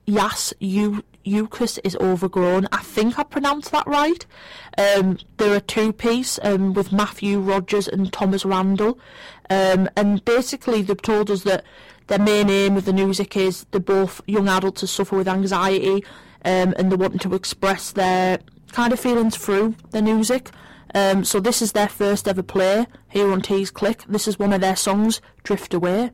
Yas 0.07 0.55
U- 0.61 1.05
Eucas 1.25 1.79
is 1.85 1.97
Overgrown. 1.97 2.67
I 2.73 2.79
think 2.79 3.19
I 3.19 3.25
pronounced 3.25 3.71
that 3.73 3.87
right. 3.87 4.25
Um, 4.79 5.19
they're 5.37 5.57
a 5.57 5.61
two 5.61 5.93
piece 5.93 6.39
um, 6.43 6.73
with 6.73 6.93
Matthew 6.93 7.41
Rogers 7.41 7.87
and 7.89 8.13
Thomas 8.13 8.45
Randall. 8.45 8.99
Um, 9.49 9.89
and 9.97 10.25
basically, 10.25 10.83
they've 10.83 11.01
told 11.01 11.31
us 11.31 11.43
that 11.43 11.65
their 12.11 12.19
main 12.19 12.51
aim 12.51 12.75
with 12.75 12.87
the 12.87 12.93
music 12.93 13.37
is 13.37 13.65
they're 13.71 13.81
both 13.81 14.21
young 14.27 14.49
adults 14.49 14.81
who 14.81 14.89
suffer 14.89 15.17
with 15.17 15.29
anxiety 15.29 16.05
um, 16.45 16.75
and 16.77 16.91
they're 16.91 16.99
wanting 16.99 17.21
to 17.21 17.35
express 17.35 17.93
their 17.93 18.41
kind 18.73 18.93
of 18.93 18.99
feelings 18.99 19.37
through 19.37 19.77
their 19.93 20.03
music. 20.03 20.51
Um, 20.93 21.23
so, 21.23 21.39
this 21.39 21.63
is 21.63 21.71
their 21.71 21.89
first 21.89 22.27
ever 22.27 22.43
play 22.43 22.89
here 23.09 23.31
on 23.31 23.43
Tees 23.43 23.71
Click. 23.71 24.03
This 24.09 24.27
is 24.27 24.41
one 24.41 24.53
of 24.53 24.61
their 24.61 24.75
songs, 24.75 25.21
Drift 25.45 25.73
Away. 25.73 26.11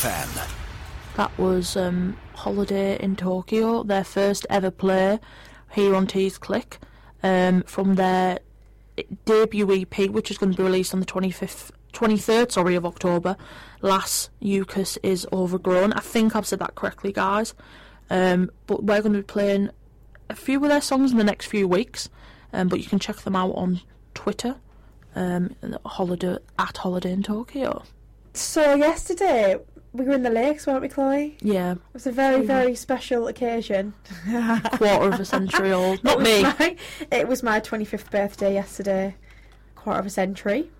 CVFM. 0.00 0.50
That 1.16 1.36
was 1.38 1.76
um, 1.76 2.16
Holiday 2.34 2.98
in 2.98 3.16
Tokyo, 3.16 3.82
their 3.82 4.04
first 4.04 4.46
ever 4.48 4.70
play 4.70 5.20
here 5.72 5.94
on 5.94 6.06
Tees 6.06 6.38
Click 6.38 6.78
um, 7.22 7.62
from 7.64 7.96
their 7.96 8.38
debut 9.26 9.82
EP, 9.82 10.08
which 10.08 10.30
is 10.30 10.38
going 10.38 10.52
to 10.52 10.56
be 10.56 10.62
released 10.62 10.94
on 10.94 11.00
the 11.00 11.06
25th, 11.06 11.72
23rd 11.92 12.50
sorry, 12.50 12.76
of 12.76 12.86
October. 12.86 13.36
Last 13.82 14.30
Eucas 14.40 14.96
is 15.02 15.26
Overgrown. 15.32 15.92
I 15.92 16.00
think 16.00 16.34
I've 16.34 16.46
said 16.46 16.60
that 16.60 16.76
correctly, 16.76 17.12
guys. 17.12 17.52
Um, 18.08 18.50
but 18.66 18.82
we're 18.82 19.02
going 19.02 19.12
to 19.12 19.18
be 19.18 19.24
playing 19.24 19.68
a 20.30 20.34
few 20.34 20.62
of 20.62 20.70
their 20.70 20.80
songs 20.80 21.12
in 21.12 21.18
the 21.18 21.24
next 21.24 21.46
few 21.46 21.68
weeks, 21.68 22.08
um, 22.54 22.68
but 22.68 22.80
you 22.80 22.86
can 22.86 23.00
check 23.00 23.16
them 23.16 23.36
out 23.36 23.52
on 23.52 23.82
Twitter 24.14 24.56
um, 25.14 25.54
holiday, 25.84 26.38
at 26.58 26.78
Holiday 26.78 27.12
in 27.12 27.22
Tokyo. 27.22 27.82
So 28.32 28.74
yesterday 28.74 29.56
we 29.92 30.04
were 30.04 30.12
in 30.12 30.22
the 30.22 30.30
lakes, 30.30 30.66
weren't 30.66 30.82
we, 30.82 30.88
Chloe? 30.88 31.36
Yeah, 31.40 31.72
It 31.72 31.78
was 31.92 32.06
a 32.06 32.12
very, 32.12 32.44
very 32.46 32.74
special 32.74 33.26
occasion. 33.28 33.94
quarter 34.72 35.08
of 35.12 35.20
a 35.20 35.24
century 35.24 35.72
old. 35.72 36.02
Not 36.04 36.20
it 36.20 36.22
me. 36.22 36.42
My, 36.42 36.76
it 37.10 37.26
was 37.28 37.42
my 37.42 37.60
25th 37.60 38.10
birthday 38.10 38.54
yesterday, 38.54 39.16
quarter 39.74 40.00
of 40.00 40.06
a 40.06 40.10
century. 40.10 40.70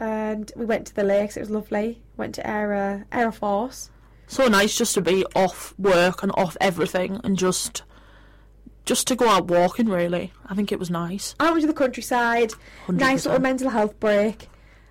And 0.00 0.50
we 0.56 0.64
went 0.64 0.86
to 0.86 0.94
the 0.94 1.02
lakes, 1.04 1.36
it 1.36 1.40
was 1.40 1.50
lovely. 1.50 2.00
Went 2.16 2.34
to 2.36 2.46
Air, 2.46 3.04
uh, 3.12 3.16
Aira 3.16 3.34
Force. 3.34 3.90
so 4.28 4.46
nice 4.46 4.76
just 4.78 4.94
to 4.94 5.00
be 5.00 5.24
off 5.34 5.74
work 5.78 6.22
and 6.22 6.32
off 6.36 6.56
everything 6.60 7.20
and 7.24 7.36
just 7.36 7.82
just 8.84 9.06
to 9.06 9.14
go 9.16 9.28
out 9.28 9.46
walking 9.48 9.86
really 9.86 10.32
i 10.46 10.54
think 10.54 10.72
it 10.72 10.78
was 10.78 10.90
nice 10.90 11.34
I 11.40 11.50
went 11.50 11.60
to 11.62 11.66
the 11.66 11.74
countryside, 11.74 12.52
nice 12.88 13.26
little 13.26 13.40
mental 13.40 13.68
health 13.70 13.98
break. 14.00 14.48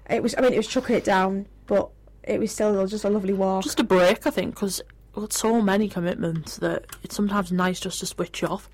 It 0.10 0.22
was, 0.24 0.36
I 0.38 0.42
mean, 0.42 0.54
it 0.54 0.58
was 0.58 0.68
chucking 0.68 0.96
it 0.96 1.04
down, 1.04 1.48
but 1.66 1.90
it 2.28 2.40
was 2.40 2.52
still 2.52 2.86
just 2.88 3.06
a 3.06 3.10
lovely 3.10 3.34
walk. 3.34 3.64
just 3.64 3.80
a 3.80 3.84
break 3.84 4.26
i 4.26 4.30
think 4.30 4.54
because 4.56 4.82
we've 5.16 5.24
got 5.24 5.34
so 5.34 5.62
many 5.62 5.88
commitments 5.88 6.58
that 6.58 6.86
it's 7.04 7.16
sometimes 7.16 7.52
nice 7.52 7.80
just 7.80 8.00
to 8.00 8.06
switch 8.06 8.44
off. 8.44 8.70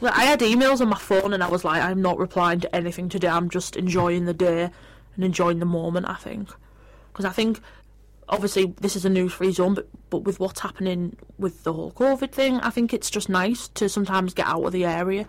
Like, 0.00 0.16
i 0.16 0.24
had 0.24 0.40
emails 0.40 0.80
on 0.80 0.88
my 0.88 0.98
phone 0.98 1.32
and 1.32 1.42
i 1.42 1.48
was 1.48 1.64
like 1.64 1.82
i'm 1.82 2.02
not 2.02 2.18
replying 2.18 2.60
to 2.60 2.74
anything 2.74 3.08
today. 3.08 3.28
I'm 3.28 3.50
just 3.50 3.76
enjoying 3.76 4.24
the 4.24 4.34
day 4.34 4.70
and 5.14 5.24
enjoying 5.24 5.58
the 5.58 5.66
moment 5.66 6.08
i 6.08 6.14
think. 6.14 6.48
Because 7.12 7.24
i 7.24 7.30
think 7.30 7.60
obviously 8.28 8.74
this 8.80 8.96
is 8.96 9.04
a 9.04 9.10
news 9.10 9.32
free 9.32 9.52
zone 9.52 9.74
but, 9.74 9.88
but 10.08 10.18
with 10.18 10.38
what's 10.38 10.60
happening 10.60 11.16
with 11.36 11.64
the 11.64 11.72
whole 11.72 11.90
covid 11.90 12.30
thing 12.30 12.60
i 12.60 12.70
think 12.70 12.94
it's 12.94 13.10
just 13.10 13.28
nice 13.28 13.66
to 13.66 13.88
sometimes 13.88 14.32
get 14.34 14.46
out 14.46 14.62
of 14.62 14.70
the 14.70 14.84
area 14.84 15.26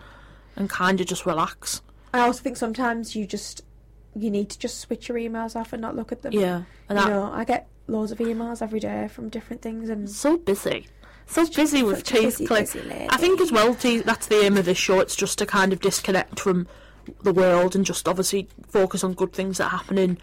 and 0.56 0.68
kind 0.68 1.00
of 1.00 1.06
just 1.06 1.26
relax. 1.26 1.82
I 2.14 2.20
also 2.20 2.42
think 2.42 2.56
sometimes 2.56 3.16
you 3.16 3.26
just 3.26 3.62
you 4.14 4.30
need 4.30 4.50
to 4.50 4.58
just 4.58 4.78
switch 4.80 5.08
your 5.08 5.18
emails 5.18 5.56
off 5.56 5.72
and 5.72 5.80
not 5.80 5.96
look 5.96 6.12
at 6.12 6.22
them. 6.22 6.32
Yeah, 6.32 6.62
and 6.88 6.98
you 6.98 7.04
that- 7.04 7.08
know, 7.08 7.30
I 7.32 7.44
get 7.44 7.68
loads 7.86 8.12
of 8.12 8.18
emails 8.18 8.62
every 8.62 8.80
day 8.80 9.08
from 9.08 9.28
different 9.28 9.62
things, 9.62 9.88
and 9.88 10.08
so 10.08 10.36
busy, 10.36 10.86
so 11.26 11.46
busy 11.46 11.82
with 11.82 12.00
a 12.08 12.12
busy. 12.12 12.46
I 13.10 13.16
think 13.16 13.40
as 13.40 13.50
well, 13.52 13.74
Tees, 13.74 14.02
that's 14.02 14.26
the 14.26 14.44
aim 14.44 14.56
of 14.56 14.64
this 14.64 14.78
show. 14.78 15.00
It's 15.00 15.16
just 15.16 15.38
to 15.38 15.46
kind 15.46 15.72
of 15.72 15.80
disconnect 15.80 16.40
from 16.40 16.66
the 17.22 17.32
world 17.32 17.74
and 17.74 17.84
just 17.84 18.06
obviously 18.06 18.48
focus 18.68 19.02
on 19.02 19.14
good 19.14 19.32
things 19.32 19.58
that 19.58 19.64
are 19.72 19.78
happening 19.78 20.18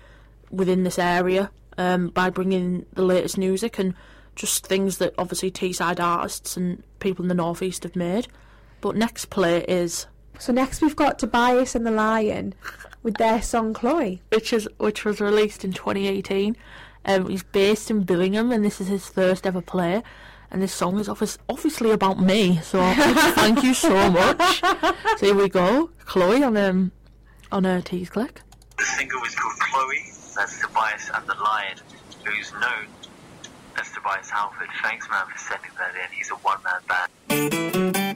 within 0.49 0.83
this 0.83 0.97
area 0.97 1.51
um, 1.77 2.07
by 2.07 2.29
bringing 2.29 2.85
the 2.93 3.01
latest 3.01 3.37
music 3.37 3.77
and 3.79 3.93
just 4.35 4.65
things 4.65 4.97
that 4.99 5.13
obviously 5.17 5.51
Teesside 5.51 5.99
artists 5.99 6.55
and 6.55 6.81
people 6.99 7.23
in 7.23 7.29
the 7.29 7.35
northeast 7.35 7.83
have 7.83 7.95
made. 7.97 8.27
But 8.79 8.95
next 8.95 9.29
play 9.29 9.65
is 9.67 10.05
So 10.39 10.53
next 10.53 10.81
we've 10.81 10.95
got 10.95 11.19
Tobias 11.19 11.75
and 11.75 11.85
the 11.85 11.91
Lion 11.91 12.53
with 13.03 13.15
their 13.15 13.41
song 13.41 13.73
Chloe. 13.73 14.21
which 14.31 14.53
is 14.53 14.67
which 14.77 15.05
was 15.05 15.19
released 15.21 15.63
in 15.63 15.73
2018. 15.73 16.55
Um, 17.05 17.29
he's 17.29 17.43
based 17.43 17.89
in 17.89 18.03
Billingham, 18.05 18.53
and 18.53 18.63
this 18.63 18.81
is 18.81 18.87
his 18.87 19.07
first 19.07 19.47
ever 19.47 19.61
play. 19.61 20.03
And 20.51 20.61
this 20.61 20.73
song 20.73 20.99
is 20.99 21.07
obviously 21.07 21.91
about 21.91 22.19
me, 22.19 22.59
so 22.63 22.79
thank 23.35 23.63
you 23.63 23.73
so 23.73 24.09
much. 24.09 24.61
So 25.17 25.25
here 25.25 25.35
we 25.35 25.49
go, 25.49 25.89
Chloe 26.05 26.43
on 26.43 26.55
um 26.57 26.91
on 27.51 27.65
her 27.65 27.81
Tees 27.81 28.09
Click. 28.09 28.41
The 28.77 28.85
single 28.85 29.21
is 29.23 29.35
called 29.35 29.59
Chloe. 29.59 30.03
That's 30.35 30.59
Tobias 30.61 31.09
and 31.13 31.27
the 31.27 31.35
Lion, 31.35 31.77
who's 32.23 32.51
known 32.53 32.87
as 33.77 33.91
Tobias 33.91 34.29
Halford. 34.29 34.69
Thanks, 34.81 35.09
man, 35.09 35.25
for 35.27 35.37
sending 35.37 35.71
that 35.77 35.93
in. 35.95 36.09
He's 36.15 36.31
a 36.31 36.35
one-man 36.35 36.81
band. 36.87 38.08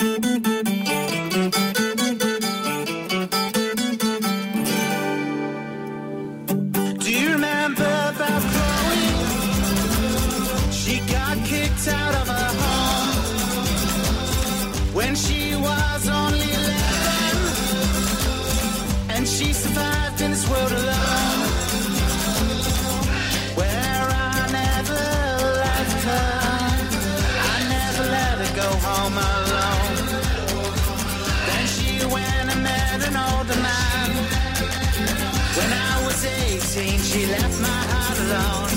When 15.14 15.22
she 15.22 15.56
was 15.56 16.10
only 16.10 16.42
11. 16.42 17.38
And 19.14 19.28
she 19.28 19.54
survived 19.54 20.22
in 20.22 20.32
this 20.32 20.50
world 20.50 20.72
alone. 20.72 21.42
Where 23.60 24.06
I 24.10 24.48
never 24.62 25.02
left 25.66 26.00
her. 26.10 26.30
I 27.54 27.58
never 27.76 28.06
let 28.18 28.36
her 28.44 28.54
go 28.62 28.70
home 28.88 29.18
alone. 29.36 29.96
Then 31.48 31.66
she 31.76 31.92
went 32.16 32.48
and 32.54 32.62
met 32.64 33.00
an 33.10 33.16
older 33.28 33.60
man. 33.68 34.10
When 35.58 35.72
I 35.92 35.94
was 36.08 36.26
18, 36.26 37.00
she 37.10 37.28
left 37.28 37.62
my 37.62 37.82
heart 37.94 38.18
alone. 38.26 38.73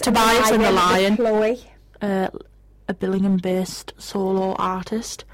Tobias. 0.00 0.50
and 0.50 0.62
the 0.62 0.66
Tobias 0.66 0.66
and 0.66 0.66
the 0.66 0.72
Lion. 0.72 1.16
Chloe. 1.16 1.70
Uh, 2.02 2.28
a 2.88 2.94
Billingham-based 2.94 3.92
solo 3.98 4.54
artist. 4.54 5.24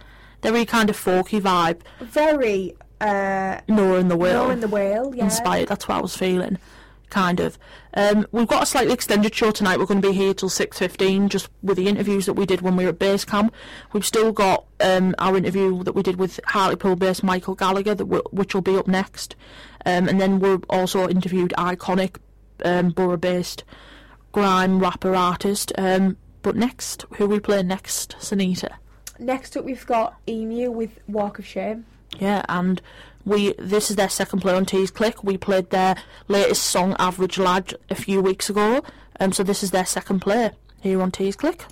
Really 0.42 0.66
kind 0.66 0.90
of 0.90 0.96
folky 0.96 1.40
vibe. 1.40 1.80
Very 2.00 2.76
uh, 3.00 3.60
Noah 3.68 3.98
and 3.98 4.10
the 4.10 4.16
Whale. 4.16 4.44
Noah 4.44 4.52
and 4.52 4.62
the 4.62 4.68
Whale, 4.68 5.14
yeah. 5.14 5.24
Inspired. 5.24 5.68
That's 5.68 5.88
what 5.88 5.98
I 5.98 6.00
was 6.00 6.16
feeling. 6.16 6.58
Kind 7.10 7.40
of. 7.40 7.58
Um, 7.94 8.26
we've 8.32 8.46
got 8.46 8.62
a 8.64 8.66
slightly 8.66 8.92
extended 8.92 9.34
show 9.34 9.50
tonight. 9.50 9.78
We're 9.78 9.86
going 9.86 10.02
to 10.02 10.08
be 10.08 10.14
here 10.14 10.34
till 10.34 10.48
six 10.48 10.78
fifteen, 10.78 11.28
just 11.28 11.48
with 11.62 11.76
the 11.76 11.88
interviews 11.88 12.26
that 12.26 12.34
we 12.34 12.46
did 12.46 12.60
when 12.60 12.76
we 12.76 12.84
were 12.84 12.90
at 12.90 12.98
Base 12.98 13.24
Camp. 13.24 13.54
We've 13.92 14.04
still 14.04 14.32
got 14.32 14.66
um, 14.80 15.14
our 15.18 15.36
interview 15.36 15.82
that 15.84 15.94
we 15.94 16.02
did 16.02 16.16
with 16.16 16.40
Hartlepool-based 16.46 17.22
Michael 17.22 17.54
Gallagher, 17.54 17.94
w- 17.94 18.22
which 18.30 18.54
will 18.54 18.62
be 18.62 18.76
up 18.76 18.86
next. 18.88 19.36
Um, 19.84 20.08
and 20.08 20.20
then 20.20 20.40
we've 20.40 20.64
also 20.68 21.08
interviewed 21.08 21.54
iconic 21.56 22.16
um, 22.64 22.90
borough-based 22.90 23.62
grime 24.37 24.78
rapper 24.80 25.14
artist. 25.14 25.72
Um, 25.78 26.18
but 26.43 26.57
next, 26.57 27.07
who 27.16 27.26
we 27.26 27.41
play 27.41 27.62
next, 27.62 28.14
Sanita? 28.18 28.68
Next 29.18 29.57
up, 29.57 29.64
we've 29.64 29.87
got 29.87 30.16
Emu 30.28 30.70
with 30.70 31.01
Walk 31.09 31.39
of 31.39 31.47
Shame. 31.47 31.87
Yeah, 32.18 32.43
and 32.47 32.82
we 33.24 33.55
this 33.59 33.89
is 33.89 33.97
their 33.97 34.11
second 34.11 34.41
play 34.41 34.53
on 34.53 34.66
Tees 34.66 34.91
Click. 34.91 35.24
We 35.24 35.39
played 35.39 35.70
their 35.70 35.97
latest 36.28 36.64
song, 36.64 36.95
Average 36.99 37.39
Lad, 37.39 37.76
a 37.89 37.95
few 37.95 38.20
weeks 38.20 38.51
ago. 38.51 38.82
Um, 39.18 39.32
so 39.32 39.43
this 39.43 39.62
is 39.62 39.70
their 39.70 39.87
second 39.87 40.20
play 40.20 40.51
here 40.82 41.01
on 41.01 41.12
Tees 41.12 41.34
Click. 41.34 41.64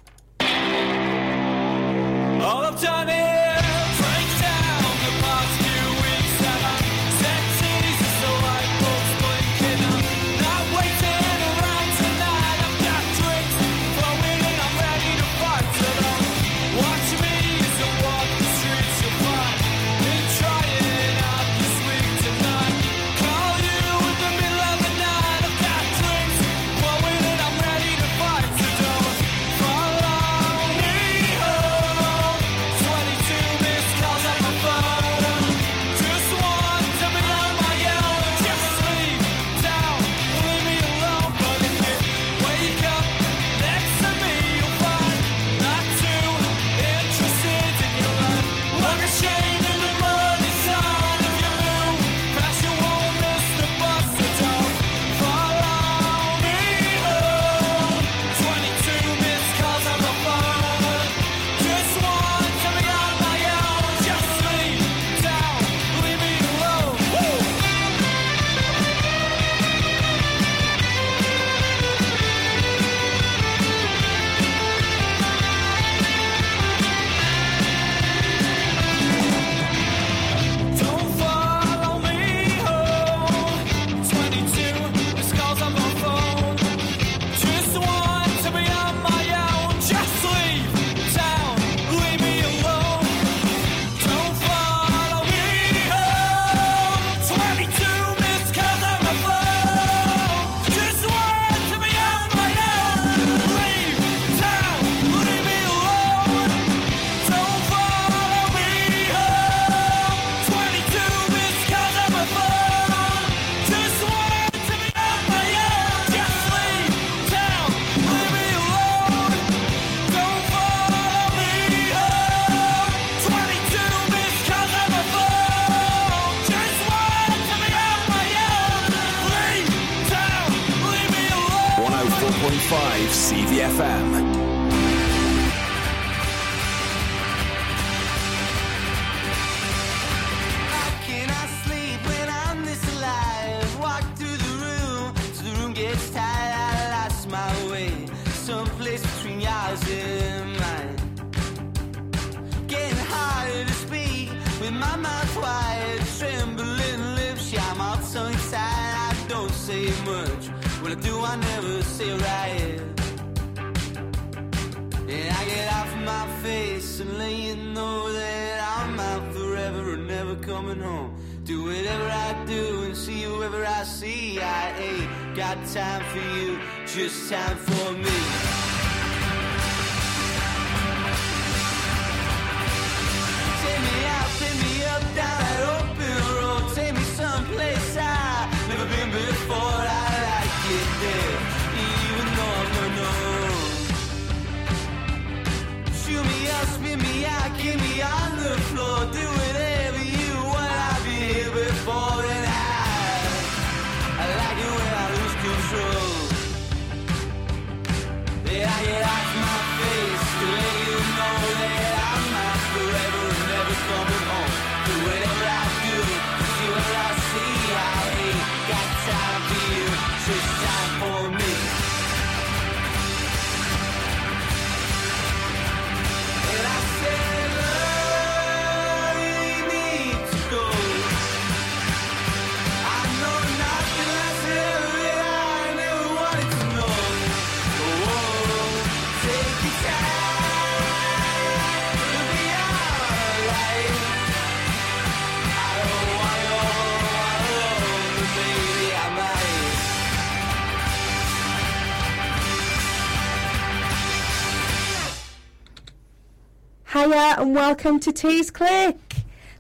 Hiya 257.05 257.35
and 257.37 257.55
welcome 257.55 258.01
to 258.01 258.13
Tease 258.13 258.51
Click. 258.51 258.97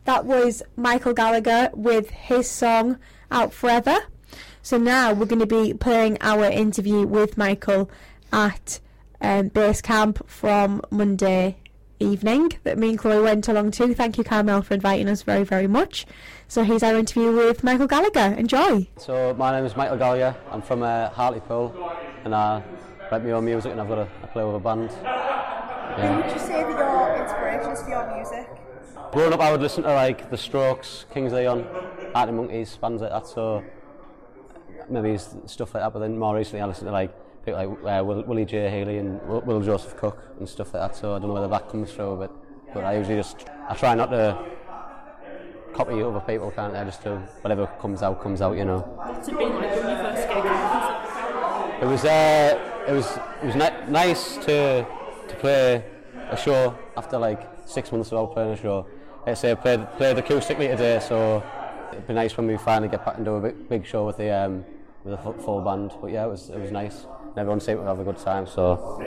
That 0.07 0.25
was 0.25 0.63
Michael 0.77 1.13
Gallagher 1.13 1.69
with 1.75 2.09
his 2.09 2.49
song 2.49 2.99
Out 3.31 3.53
Forever. 3.53 3.99
So 4.63 4.79
now 4.79 5.13
we're 5.13 5.27
going 5.27 5.41
to 5.41 5.47
be 5.47 5.75
playing 5.75 6.17
our 6.23 6.45
interview 6.45 7.07
with 7.07 7.37
Michael 7.37 7.91
at 8.33 8.81
um, 9.21 9.49
Base 9.49 9.83
Camp 9.83 10.27
from 10.27 10.81
Monday 10.91 11.59
evening 12.01 12.53
that 12.63 12.79
me 12.79 12.89
and 12.91 12.99
Chloe 12.99 13.23
went 13.23 13.47
along 13.47 13.73
to. 13.73 13.95
Thank 13.95 14.17
you, 14.17 14.25
Carmel, 14.25 14.63
for 14.63 14.73
inviting 14.73 15.11
us 15.11 15.21
very, 15.21 15.45
very 15.45 15.67
much. 15.67 16.07
So 16.49 16.65
here's 16.65 16.83
our 16.83 16.95
interview 16.95 17.31
with 17.31 17.63
Michael 17.63 17.89
Gallagher. 17.89 18.37
Enjoy. 18.39 18.89
So 18.97 19.35
my 19.35 19.55
name 19.55 19.67
is 19.67 19.77
Michael 19.77 19.99
Gallagher. 19.99 20.35
I'm 20.51 20.63
from 20.63 20.83
uh, 20.83 21.11
Hartlepool 21.11 21.93
and 22.25 22.35
I 22.35 22.63
write 23.13 23.23
my 23.23 23.33
own 23.33 23.45
music 23.45 23.73
and 23.73 23.83
I've 23.83 23.89
got 23.89 23.99
a, 23.99 24.09
I 24.23 24.27
play 24.29 24.45
with 24.45 24.55
a 24.55 24.61
band. 24.61 24.89
Who 25.97 26.17
would 26.17 26.31
you 26.33 26.39
say 26.39 26.63
that 26.63 26.79
your 26.79 27.23
inspirations 27.23 27.83
for 27.83 27.89
your 27.91 28.15
music? 28.17 28.49
Growing 29.13 29.33
up, 29.33 29.41
I 29.41 29.53
would 29.53 29.61
listen 29.61 29.83
to 29.85 29.93
like 29.95 30.31
The 30.31 30.37
Strokes, 30.37 31.07
Kings 31.13 31.33
of 31.33 31.39
Leon, 31.39 31.67
Arctic 32.15 32.35
Monkeys, 32.35 32.77
bands 32.77 33.01
like 33.03 33.11
that. 33.13 33.27
So 33.27 33.63
maybe 34.89 35.13
s- 35.15 35.37
stuff 35.47 35.75
like 35.75 35.83
that. 35.85 35.93
But 35.93 36.01
then 36.01 36.19
more 36.19 36.35
recently, 36.35 36.63
I 36.63 36.67
listen 36.67 36.87
to 36.87 36.93
like 36.93 37.13
people 37.45 37.61
like 37.85 38.01
uh, 38.01 38.05
Will, 38.05 38.23
Willie 38.25 38.45
J 38.45 38.69
Healey 38.71 38.99
and 38.99 39.21
Will, 39.29 39.41
Will 39.43 39.61
Joseph 39.61 39.97
Cook 39.97 40.19
and 40.39 40.49
stuff 40.49 40.75
like 40.75 40.83
that. 40.91 40.97
So 40.97 41.15
I 41.15 41.19
don't 41.19 41.29
know 41.29 41.35
whether 41.35 41.49
that 41.49 41.69
comes 41.69 41.93
through, 41.93 42.17
but 42.17 42.33
but 42.75 42.85
I 42.85 42.97
usually 42.97 43.17
just 43.17 43.47
I 43.69 43.75
try 43.75 43.95
not 43.95 44.11
to 44.11 44.37
copy 45.75 46.03
other 46.03 46.21
people. 46.21 46.51
Can't 46.51 46.75
I? 46.75 46.85
Just 46.85 47.05
do 47.05 47.17
whatever 47.43 47.67
comes 47.81 48.03
out 48.03 48.21
comes 48.21 48.41
out. 48.43 48.57
You 48.57 48.65
know. 48.65 48.79
What's 48.81 49.29
it 49.29 49.39
been 49.39 49.55
like 49.55 49.71
when 49.71 49.97
you 49.97 50.03
first 50.03 50.29
gig? 50.29 51.83
It 51.83 51.87
was 51.87 52.05
uh, 52.05 52.85
it 52.89 52.93
was 52.93 53.17
it 53.43 53.47
was 53.47 53.55
ni- 53.55 53.91
nice 53.93 54.37
to 54.47 54.85
to 55.35 55.41
play 55.41 55.85
a 56.31 56.37
show 56.37 56.77
after 56.97 57.19
like 57.19 57.49
six 57.67 57.93
months 57.93 58.11
without 58.11 58.33
playing 58.33 58.53
a 58.53 58.57
show. 58.57 58.87
Let's 59.27 59.41
say 59.41 59.53
I 59.53 59.55
played 59.55 59.87
played 59.97 60.17
acoustically 60.17 60.69
today, 60.71 61.01
so 61.01 61.43
it'd 61.93 62.07
be 62.07 62.15
nice 62.15 62.37
when 62.37 62.47
we 62.47 62.57
finally 62.57 62.89
get 62.89 63.05
back 63.05 63.17
and 63.17 63.25
do 63.25 63.35
a 63.35 63.41
big, 63.41 63.69
big 63.69 63.87
show 63.87 64.07
with 64.07 64.17
the 64.17 64.31
um, 64.31 64.65
with 65.05 65.15
a 65.15 65.19
full 65.19 65.61
band. 65.61 65.93
But 66.01 66.11
yeah, 66.13 66.27
it 66.27 66.29
was 66.29 66.51
it 66.51 66.59
was 66.59 66.71
nice. 66.71 67.07
And 67.29 67.39
everyone 67.39 67.61
seemed 67.61 67.81
to 67.81 67.87
have 67.87 67.99
a 67.99 68.05
good 68.05 68.19
time. 68.19 68.47
So 68.47 68.99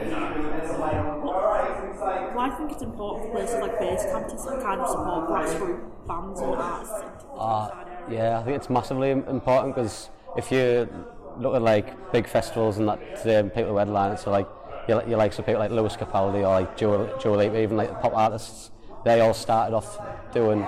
Well, 2.35 2.45
I 2.45 2.49
think 2.55 2.71
it's 2.71 2.83
important 2.83 3.25
for 3.25 3.31
places 3.37 3.59
like 3.61 3.79
Basecamp 3.79 4.27
to 4.27 4.61
kind 4.61 4.81
of 4.81 4.89
support 4.89 5.27
grassroots 5.27 6.07
bands 6.07 6.39
and 6.39 6.55
artists. 6.55 7.25
Uh, 7.35 7.69
yeah, 8.09 8.39
I 8.39 8.43
think 8.43 8.57
it's 8.57 8.69
massively 8.69 9.11
important 9.11 9.75
because 9.75 10.09
if 10.37 10.51
you 10.51 10.87
look 11.37 11.55
at 11.55 11.61
like 11.61 12.11
big 12.11 12.27
festivals 12.27 12.77
and 12.77 12.87
that 12.89 13.17
today, 13.17 13.39
and 13.39 13.53
people 13.53 13.71
who 13.71 13.77
headline 13.77 14.13
it, 14.13 14.19
so 14.19 14.31
like 14.31 14.47
your, 14.87 15.07
your 15.07 15.17
likes 15.17 15.37
of 15.39 15.45
people 15.45 15.59
like 15.59 15.71
Lewis 15.71 15.95
Capaldi 15.95 16.39
or 16.39 16.61
like 16.61 16.77
Joe, 16.77 17.17
Joe 17.21 17.41
even 17.41 17.77
like 17.77 18.01
pop 18.01 18.13
artists, 18.15 18.71
they 19.03 19.19
all 19.21 19.33
started 19.33 19.75
off 19.75 19.99
doing 20.33 20.61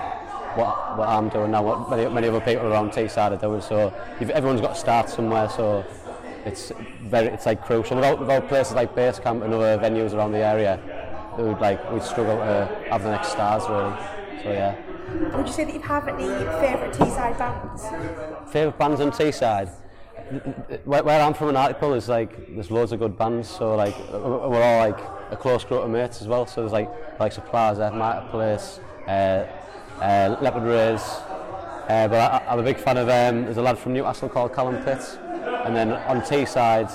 what, 0.54 0.98
what 0.98 1.08
I'm 1.08 1.28
doing 1.28 1.50
now, 1.50 1.62
what 1.62 1.90
many, 1.90 2.08
many 2.12 2.28
other 2.28 2.40
people 2.40 2.66
around 2.66 2.90
Teesside 2.90 3.32
are 3.32 3.36
doing. 3.36 3.60
So 3.60 3.94
you've, 4.18 4.30
everyone's 4.30 4.60
got 4.60 4.74
to 4.74 4.80
start 4.80 5.08
somewhere, 5.08 5.48
so 5.48 5.84
it's 6.44 6.72
very, 7.02 7.28
it's 7.28 7.46
like 7.46 7.64
crucial. 7.64 7.96
Without, 7.96 8.18
without 8.18 8.48
places 8.48 8.74
like 8.74 8.94
Basecamp 8.94 9.44
and 9.44 9.54
other 9.54 9.78
venues 9.78 10.12
around 10.12 10.32
the 10.32 10.38
area, 10.38 10.80
it 11.38 11.42
would 11.42 11.60
like, 11.60 11.90
we'd 11.92 12.02
struggle 12.02 12.36
to 12.36 12.88
have 12.90 13.02
the 13.02 13.10
next 13.10 13.28
stars 13.28 13.62
really. 13.68 14.42
So 14.42 14.52
yeah. 14.52 15.36
Would 15.36 15.46
you 15.46 15.52
say 15.52 15.64
that 15.64 15.74
you 15.74 15.80
have 15.80 16.08
any 16.08 16.24
favourite 16.24 16.92
Teesside 16.92 17.38
bands? 17.38 18.52
Favourite 18.52 18.78
bands 18.78 19.00
on 19.00 19.10
Teesside? 19.10 19.70
where, 20.84 21.02
where 21.02 21.20
I'm 21.20 21.34
from 21.34 21.50
in 21.50 21.54
Hartlepool 21.54 21.94
is 21.94 22.08
like 22.08 22.54
there's 22.54 22.70
loads 22.70 22.92
of 22.92 22.98
good 23.00 23.16
bands 23.18 23.48
so 23.48 23.74
like 23.74 23.96
we're 24.12 24.62
all 24.62 24.78
like 24.78 25.00
a 25.30 25.36
close 25.36 25.64
group 25.64 25.82
of 25.82 25.90
mates 25.90 26.20
as 26.20 26.28
well. 26.28 26.46
So 26.46 26.60
there's 26.62 26.72
like 26.72 26.90
like 27.18 27.32
Plaza, 27.46 27.90
my 27.92 28.20
Place, 28.30 28.80
uh, 29.06 29.46
uh, 30.00 30.36
Leopard 30.40 30.62
Rays 30.62 31.02
uh, 31.90 32.06
but 32.06 32.14
I, 32.14 32.44
I'm 32.48 32.58
a 32.60 32.62
big 32.62 32.78
fan 32.78 32.96
of 32.96 33.08
um, 33.08 33.44
there's 33.44 33.56
a 33.56 33.62
lad 33.62 33.76
from 33.78 33.92
Newcastle 33.94 34.28
called 34.28 34.54
Callum 34.54 34.76
Pitt 34.84 35.18
and 35.64 35.74
then 35.74 35.92
on 35.92 36.20
Tayside 36.22 36.90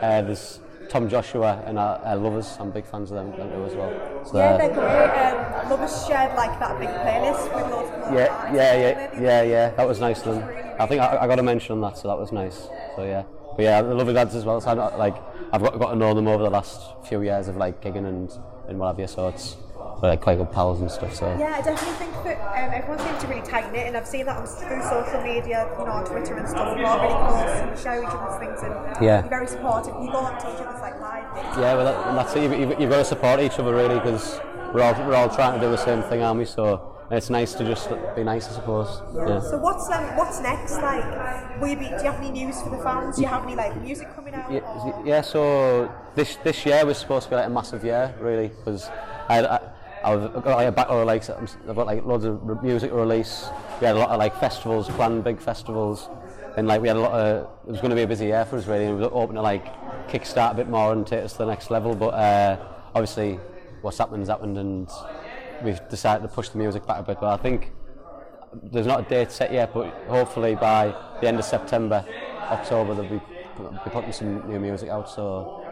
uh, 0.00 0.22
there's 0.22 0.60
Tom 0.88 1.08
Joshua 1.08 1.62
and 1.66 1.78
our, 1.78 1.98
our 2.04 2.16
Lovers. 2.16 2.56
I'm 2.58 2.70
big 2.70 2.86
fans 2.86 3.10
of 3.10 3.16
them, 3.16 3.30
them 3.36 3.50
too 3.50 3.64
as 3.64 3.74
well. 3.74 4.24
So, 4.24 4.38
yeah, 4.38 4.44
uh, 4.44 4.58
they're 4.58 4.74
great. 4.74 5.62
Um, 5.62 5.70
Lovers 5.70 6.06
shared 6.06 6.34
like 6.34 6.58
that 6.58 6.78
big 6.78 6.88
playlist 6.88 7.54
with 7.54 7.72
loads 7.72 7.90
of 7.90 8.14
yeah. 8.14 8.54
Yeah, 8.54 8.74
yeah, 8.74 9.20
yeah, 9.20 9.42
yeah. 9.42 9.70
That 9.70 9.86
was 9.86 10.00
nice. 10.00 10.22
Then 10.22 10.46
really, 10.46 10.62
I 10.78 10.86
think 10.86 11.02
I, 11.02 11.18
I 11.18 11.26
got 11.26 11.38
a 11.38 11.42
mention 11.42 11.72
on 11.72 11.80
that, 11.82 11.98
so 11.98 12.08
that 12.08 12.18
was 12.18 12.32
nice. 12.32 12.68
So 12.96 13.04
yeah, 13.04 13.24
but 13.56 13.62
yeah, 13.62 13.82
the 13.82 13.94
lovely 13.94 14.14
lads 14.14 14.34
as 14.34 14.44
well. 14.44 14.60
So 14.60 14.70
I'm 14.70 14.78
not, 14.78 14.98
like 14.98 15.16
I've 15.52 15.62
got, 15.62 15.78
got 15.78 15.90
to 15.90 15.96
know 15.96 16.14
them 16.14 16.26
over 16.26 16.42
the 16.42 16.50
last 16.50 16.80
few 17.06 17.22
years 17.22 17.48
of 17.48 17.56
like 17.56 17.82
gigging 17.82 18.06
and 18.06 18.30
and 18.68 18.78
what 18.78 18.88
have 18.88 18.98
you. 18.98 19.06
So 19.06 19.28
it's 19.28 19.56
like 20.02 20.20
quite 20.20 20.38
good 20.38 20.52
pals 20.52 20.80
and 20.80 20.90
stuff. 20.90 21.14
So 21.14 21.26
Yeah, 21.38 21.56
I 21.58 21.62
definitely 21.62 21.94
think 21.96 22.12
that 22.24 22.38
um, 22.40 22.70
everyone 22.74 22.98
seems 23.00 23.20
to 23.22 23.26
really 23.28 23.42
tighten 23.46 23.74
it, 23.74 23.86
and 23.86 23.96
I've 23.96 24.06
seen 24.06 24.26
that 24.26 24.36
on, 24.36 24.46
through 24.46 24.82
social 24.82 25.22
media, 25.22 25.68
you 25.78 25.84
know, 25.84 25.92
on 25.92 26.04
Twitter 26.04 26.36
and 26.36 26.48
stuff. 26.48 26.76
We're 26.76 26.84
all 26.84 27.00
really 27.00 27.14
close 27.14 27.60
and 27.60 27.78
share 27.78 28.02
each 28.02 28.08
other's 28.08 28.38
things, 28.38 28.62
and 28.62 28.74
Yeah. 29.04 29.20
you're 29.20 29.28
very 29.30 29.46
supportive. 29.48 29.94
You 30.02 30.10
go 30.12 30.18
on 30.18 30.40
to 30.40 30.46
each 30.54 30.60
other's 30.66 30.80
like 30.80 31.00
live. 31.00 31.34
things. 31.34 31.56
yeah, 31.58 31.74
well 31.74 31.84
that, 31.84 32.14
that's 32.14 32.36
it. 32.36 32.42
You've, 32.44 32.58
you've, 32.60 32.80
you've 32.80 32.90
got 32.90 32.98
to 32.98 33.04
support 33.04 33.40
each 33.40 33.58
other 33.58 33.74
really 33.74 33.94
because 33.96 34.40
we're 34.72 34.82
all 34.82 34.94
we're 35.06 35.14
all 35.16 35.28
trying 35.28 35.58
to 35.58 35.60
do 35.64 35.70
the 35.70 35.76
same 35.76 36.02
thing, 36.02 36.22
aren't 36.22 36.38
we? 36.38 36.44
So 36.44 36.94
it's 37.10 37.30
nice 37.30 37.54
to 37.54 37.64
just 37.64 37.88
be 38.14 38.22
nice, 38.22 38.46
I 38.48 38.52
suppose. 38.52 39.00
Yeah. 39.16 39.40
So 39.40 39.58
what's 39.58 39.88
um, 39.90 40.04
what's 40.16 40.40
next? 40.40 40.74
Like, 40.74 41.58
will 41.60 41.68
you 41.68 41.76
be, 41.76 41.86
do 41.88 41.90
you 42.04 42.10
have 42.10 42.20
any 42.20 42.30
news 42.30 42.60
for 42.62 42.70
the 42.70 42.78
fans? 42.78 43.16
Do 43.16 43.22
you 43.22 43.28
have 43.28 43.42
any 43.44 43.56
like 43.56 43.74
music 43.82 44.14
coming 44.14 44.34
out? 44.34 44.52
Yeah, 44.52 45.02
yeah, 45.04 45.20
so 45.22 45.90
this 46.14 46.36
this 46.44 46.64
year 46.66 46.84
was 46.86 46.98
supposed 46.98 47.24
to 47.24 47.30
be 47.30 47.36
like 47.36 47.46
a 47.46 47.50
massive 47.50 47.82
year, 47.82 48.14
really, 48.20 48.48
because 48.48 48.88
I, 49.28 49.40
I, 49.44 49.60
I've 50.04 50.32
got 50.32 50.46
like 50.46 50.68
a 50.68 50.72
backlog 50.72 51.00
of 51.00 51.06
like 51.06 51.28
I've 51.28 51.76
got 51.76 51.86
like 51.86 52.04
loads 52.04 52.24
of 52.24 52.62
music 52.62 52.92
release. 52.92 53.48
We 53.80 53.86
had 53.86 53.96
a 53.96 53.98
lot 53.98 54.10
of 54.10 54.18
like 54.18 54.38
festivals, 54.38 54.88
planned 54.88 55.24
big 55.24 55.40
festivals, 55.40 56.08
and 56.56 56.68
like 56.68 56.80
we 56.80 56.88
had 56.88 56.96
a 56.96 57.00
lot 57.00 57.12
of. 57.12 57.48
It 57.66 57.70
was 57.70 57.80
going 57.80 57.90
to 57.90 57.96
be 57.96 58.02
a 58.02 58.06
busy 58.06 58.26
year 58.26 58.44
for 58.44 58.56
us, 58.56 58.66
really. 58.66 58.84
And 58.84 58.96
we 58.96 59.02
were 59.02 59.10
hoping 59.10 59.36
to 59.36 59.42
like 59.42 59.66
kickstart 60.08 60.52
a 60.52 60.54
bit 60.54 60.68
more 60.68 60.92
and 60.92 61.06
take 61.06 61.24
us 61.24 61.32
to 61.32 61.38
the 61.38 61.46
next 61.46 61.70
level. 61.70 61.94
But 61.94 62.14
uh, 62.14 62.58
obviously, 62.94 63.40
what's 63.82 63.98
happened's 63.98 64.28
happened, 64.28 64.56
and 64.56 64.88
we've 65.62 65.80
decided 65.88 66.22
to 66.22 66.28
push 66.28 66.48
the 66.50 66.58
music 66.58 66.86
back 66.86 67.00
a 67.00 67.02
bit. 67.02 67.18
But 67.20 67.38
I 67.38 67.42
think 67.42 67.72
there's 68.62 68.86
not 68.86 69.00
a 69.00 69.08
date 69.08 69.32
set 69.32 69.52
yet, 69.52 69.74
but 69.74 69.92
hopefully 70.08 70.54
by 70.54 70.94
the 71.20 71.28
end 71.28 71.38
of 71.38 71.44
September, 71.44 72.04
October, 72.50 72.94
they'll 72.94 73.10
be, 73.10 73.18
be 73.58 73.90
putting 73.90 74.12
some 74.12 74.48
new 74.48 74.60
music 74.60 74.88
out. 74.88 75.10
So 75.10 75.67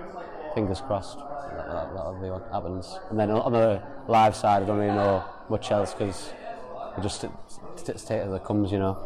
fingers 0.56 0.80
crossed 0.80 1.18
that, 1.18 1.94
that'll 1.94 2.18
be 2.20 2.30
what 2.30 2.48
happens. 2.50 2.98
And 3.10 3.20
then 3.20 3.30
on 3.30 3.52
the 3.52 3.82
live 4.08 4.34
side, 4.34 4.62
I 4.62 4.66
don't 4.66 4.78
really 4.78 4.94
know 4.94 5.22
much 5.50 5.70
else 5.70 5.92
because 5.92 6.32
we 6.96 7.02
just 7.02 7.20
t- 7.20 7.28
t- 7.76 7.92
take 7.92 8.18
it 8.22 8.26
as 8.26 8.32
it 8.32 8.42
comes, 8.44 8.72
you 8.72 8.78
know. 8.78 8.96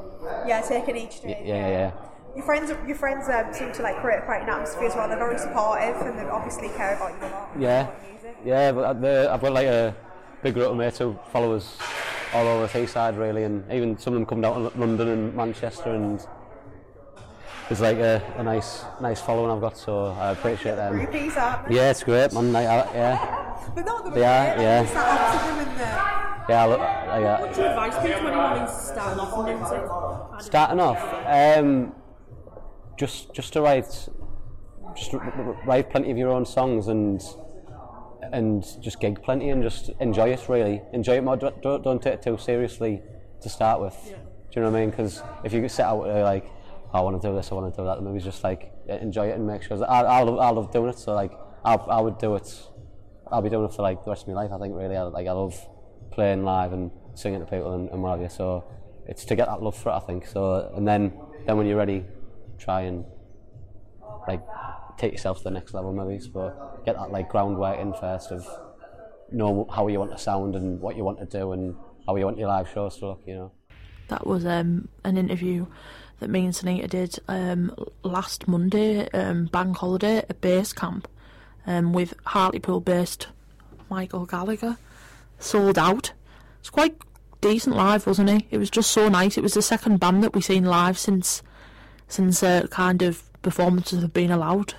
Yeah, 0.47 0.61
taking 0.63 0.97
each 0.97 1.17
Yeah, 1.25 1.29
day. 1.29 1.43
yeah, 1.45 1.69
yeah. 1.69 1.91
Your 2.37 2.45
friends, 2.45 2.71
your 2.87 2.97
friends 2.97 3.29
um, 3.29 3.53
seem 3.53 3.73
to 3.73 3.83
like 3.83 3.97
create 3.97 4.25
quite 4.25 4.43
an 4.43 4.49
atmosphere 4.49 4.87
as 4.87 4.95
well. 4.95 5.09
They're 5.09 5.19
very 5.19 5.39
supportive 5.39 5.97
and 6.07 6.17
they 6.19 6.25
obviously 6.25 6.69
care 6.69 6.95
about 6.97 7.11
you 7.21 7.27
a 7.27 7.31
lot. 7.31 7.51
Yeah, 7.59 7.91
yeah. 8.45 8.71
But 8.73 9.05
I've 9.05 9.41
got 9.41 9.53
like 9.53 9.67
a 9.67 9.95
big 10.43 10.55
group 10.55 10.71
of 10.71 10.77
mates 10.77 10.99
who 10.99 11.19
follow 11.33 11.57
us 11.57 11.77
all 12.33 12.47
over 12.47 12.67
the 12.69 12.73
Teesside 12.73 13.19
really, 13.19 13.43
and 13.43 13.65
even 13.73 13.99
some 13.99 14.13
of 14.13 14.19
them 14.21 14.27
come 14.27 14.41
down 14.41 14.71
to 14.71 14.79
London 14.79 15.09
and 15.09 15.35
Manchester, 15.35 15.91
and 15.91 16.25
it's 17.71 17.81
like 17.81 17.99
a, 17.99 18.23
a 18.37 18.43
nice, 18.43 18.85
nice 19.01 19.21
following 19.21 19.51
I've 19.51 19.61
got. 19.61 19.79
So 19.79 20.07
I 20.07 20.33
appreciate 20.33 20.77
them. 20.77 20.95
Groupies, 20.95 21.37
aren't 21.37 21.69
they? 21.69 21.77
Yeah, 21.77 21.91
it's 21.91 22.03
great, 22.03 22.33
man. 22.33 22.53
Like, 22.53 22.67
I, 22.67 22.95
yeah, 22.95 23.51
But 23.75 23.87
not 23.87 24.05
the 24.05 24.11
They 24.11 24.25
are, 24.25 24.57
way, 24.57 24.63
yeah. 24.63 24.83
It's 24.83 24.93
that 24.93 25.35
optimism 25.35 25.69
and 25.69 25.81
the 25.81 26.21
yeah. 26.53 26.65
I, 26.65 26.67
look, 26.67 26.81
I, 26.81 27.23
uh, 27.23 27.41
What's 27.41 27.59
your 27.59 27.67
advice 27.69 27.95
to 27.95 28.17
anyone 28.17 28.61
who's 28.61 28.81
starting 28.81 29.21
off 29.21 30.41
in? 30.41 30.45
Starting 30.45 30.81
off, 30.81 31.59
um, 31.59 31.93
just 32.99 33.33
just 33.33 33.53
to 33.53 33.61
write, 33.61 34.09
just 34.97 35.13
write 35.65 35.91
plenty 35.91 36.11
of 36.11 36.19
your 36.19 36.31
own 36.31 36.45
songs 36.45 36.89
and 36.89 37.23
and 38.33 38.65
just 38.81 39.01
gig 39.01 39.23
plenty 39.23 39.51
and 39.51 39.63
just 39.63 39.91
enjoy 40.01 40.31
it 40.31 40.49
really. 40.49 40.83
Enjoy 40.93 41.17
it 41.17 41.25
more. 41.25 41.37
Don't, 41.37 41.63
don't, 41.63 42.03
take 42.03 42.15
it 42.15 42.23
too 42.23 42.39
seriously 42.39 43.03
to 43.43 43.49
start 43.49 43.81
with. 43.81 43.97
Do 44.05 44.11
you 44.57 44.63
know 44.63 44.71
what 44.71 44.79
I 44.79 44.81
mean? 44.81 44.91
Because 44.91 45.23
if 45.45 45.53
you 45.53 45.69
set 45.69 45.87
out 45.87 46.03
uh, 46.03 46.23
like, 46.23 46.45
"Oh, 46.47 46.60
I 46.93 47.01
want 47.01 47.21
to 47.21 47.29
do 47.29 47.35
this, 47.35 47.53
I 47.53 47.55
want 47.55 47.73
to 47.73 47.81
do 47.81 47.87
that, 47.87 47.97
then 47.97 48.05
maybe 48.05 48.23
just 48.23 48.43
like 48.43 48.73
enjoy 48.89 49.29
it 49.29 49.37
and 49.37 49.47
make 49.47 49.63
sure. 49.63 49.83
I, 49.85 50.03
I, 50.03 50.23
love, 50.23 50.39
I 50.39 50.51
love 50.51 50.73
doing 50.73 50.91
it, 50.91 50.99
so 50.99 51.15
like 51.15 51.33
I, 51.65 51.75
I 51.75 52.01
would 52.01 52.19
do 52.19 52.35
it. 52.35 52.53
I'll 53.31 53.43
be 53.43 53.49
doing 53.49 53.65
it 53.65 53.73
for 53.73 53.83
like 53.83 54.05
the 54.05 54.11
rest 54.11 54.23
of 54.23 54.29
my 54.29 54.35
life. 54.35 54.51
I 54.53 54.59
think 54.59 54.75
really, 54.75 54.97
I, 54.97 55.03
like 55.03 55.29
I 55.29 55.33
love 55.33 55.55
playing 56.11 56.45
live 56.45 56.73
and 56.73 56.91
singing 57.15 57.41
to 57.41 57.47
people 57.47 57.73
and, 57.75 57.89
and 57.91 58.03
what 58.03 58.11
have 58.11 58.21
you. 58.21 58.29
So 58.29 58.65
it's 59.07 59.25
to 59.27 59.37
get 59.37 59.47
that 59.47 59.63
love 59.63 59.77
for 59.77 59.91
it, 59.91 59.95
I 59.95 60.01
think. 60.01 60.27
So 60.27 60.73
and 60.75 60.87
then 60.87 61.13
then 61.47 61.57
when 61.57 61.67
you're 61.67 61.77
ready, 61.77 62.05
try 62.59 62.83
and 62.83 63.05
like 64.27 64.43
take 64.99 65.13
yourself 65.13 65.39
to 65.39 65.45
the 65.45 65.51
next 65.51 65.75
level, 65.75 65.93
maybe. 65.93 66.21
But 66.33 66.85
get 66.85 66.97
that 66.97 67.13
like 67.13 67.29
groundwork 67.29 67.79
in 67.79 67.93
first 67.95 68.33
of 68.33 68.47
know 69.33 69.67
how 69.73 69.87
you 69.87 69.99
want 69.99 70.11
to 70.11 70.19
sound 70.19 70.57
and 70.57 70.81
what 70.81 70.97
you 70.97 71.05
want 71.05 71.19
to 71.21 71.27
do 71.27 71.53
and 71.53 71.77
how 72.07 72.17
you 72.17 72.25
want 72.25 72.39
your 72.39 72.49
live 72.49 72.69
shows 72.69 72.99
to 72.99 73.09
look. 73.09 73.23
You 73.27 73.35
know. 73.35 73.53
That 74.09 74.27
was 74.27 74.45
um, 74.45 74.89
an 75.05 75.17
interview 75.17 75.67
that 76.21 76.31
me 76.31 76.45
and 76.45 76.55
Sunita 76.55 76.89
did 76.89 77.19
um, 77.29 77.75
last 78.03 78.47
Monday, 78.47 79.09
um, 79.11 79.47
bank 79.47 79.77
holiday 79.77 80.19
at 80.19 80.41
Base 80.41 80.73
Camp, 80.73 81.09
um, 81.67 81.93
with 81.93 82.15
Hartlepool 82.27 82.81
based 82.81 83.29
Michael 83.89 84.27
Gallagher. 84.27 84.79
Sold 85.39 85.79
out. 85.79 86.13
It's 86.61 86.71
quite 86.71 86.97
decent 87.41 87.75
live, 87.75 88.07
wasn't 88.07 88.31
he? 88.31 88.47
It 88.51 88.59
was 88.59 88.71
just 88.71 88.91
so 88.91 89.09
nice. 89.09 89.37
It 89.37 89.43
was 89.43 89.55
the 89.55 89.63
second 89.63 89.99
band 89.99 90.23
that 90.23 90.35
we've 90.35 90.45
seen 90.45 90.65
live 90.65 90.99
since 90.99 91.43
since 92.07 92.43
uh, 92.43 92.67
kind 92.71 93.03
of 93.03 93.23
performances 93.43 94.03
have 94.03 94.13
been 94.13 94.31
allowed. 94.31 94.75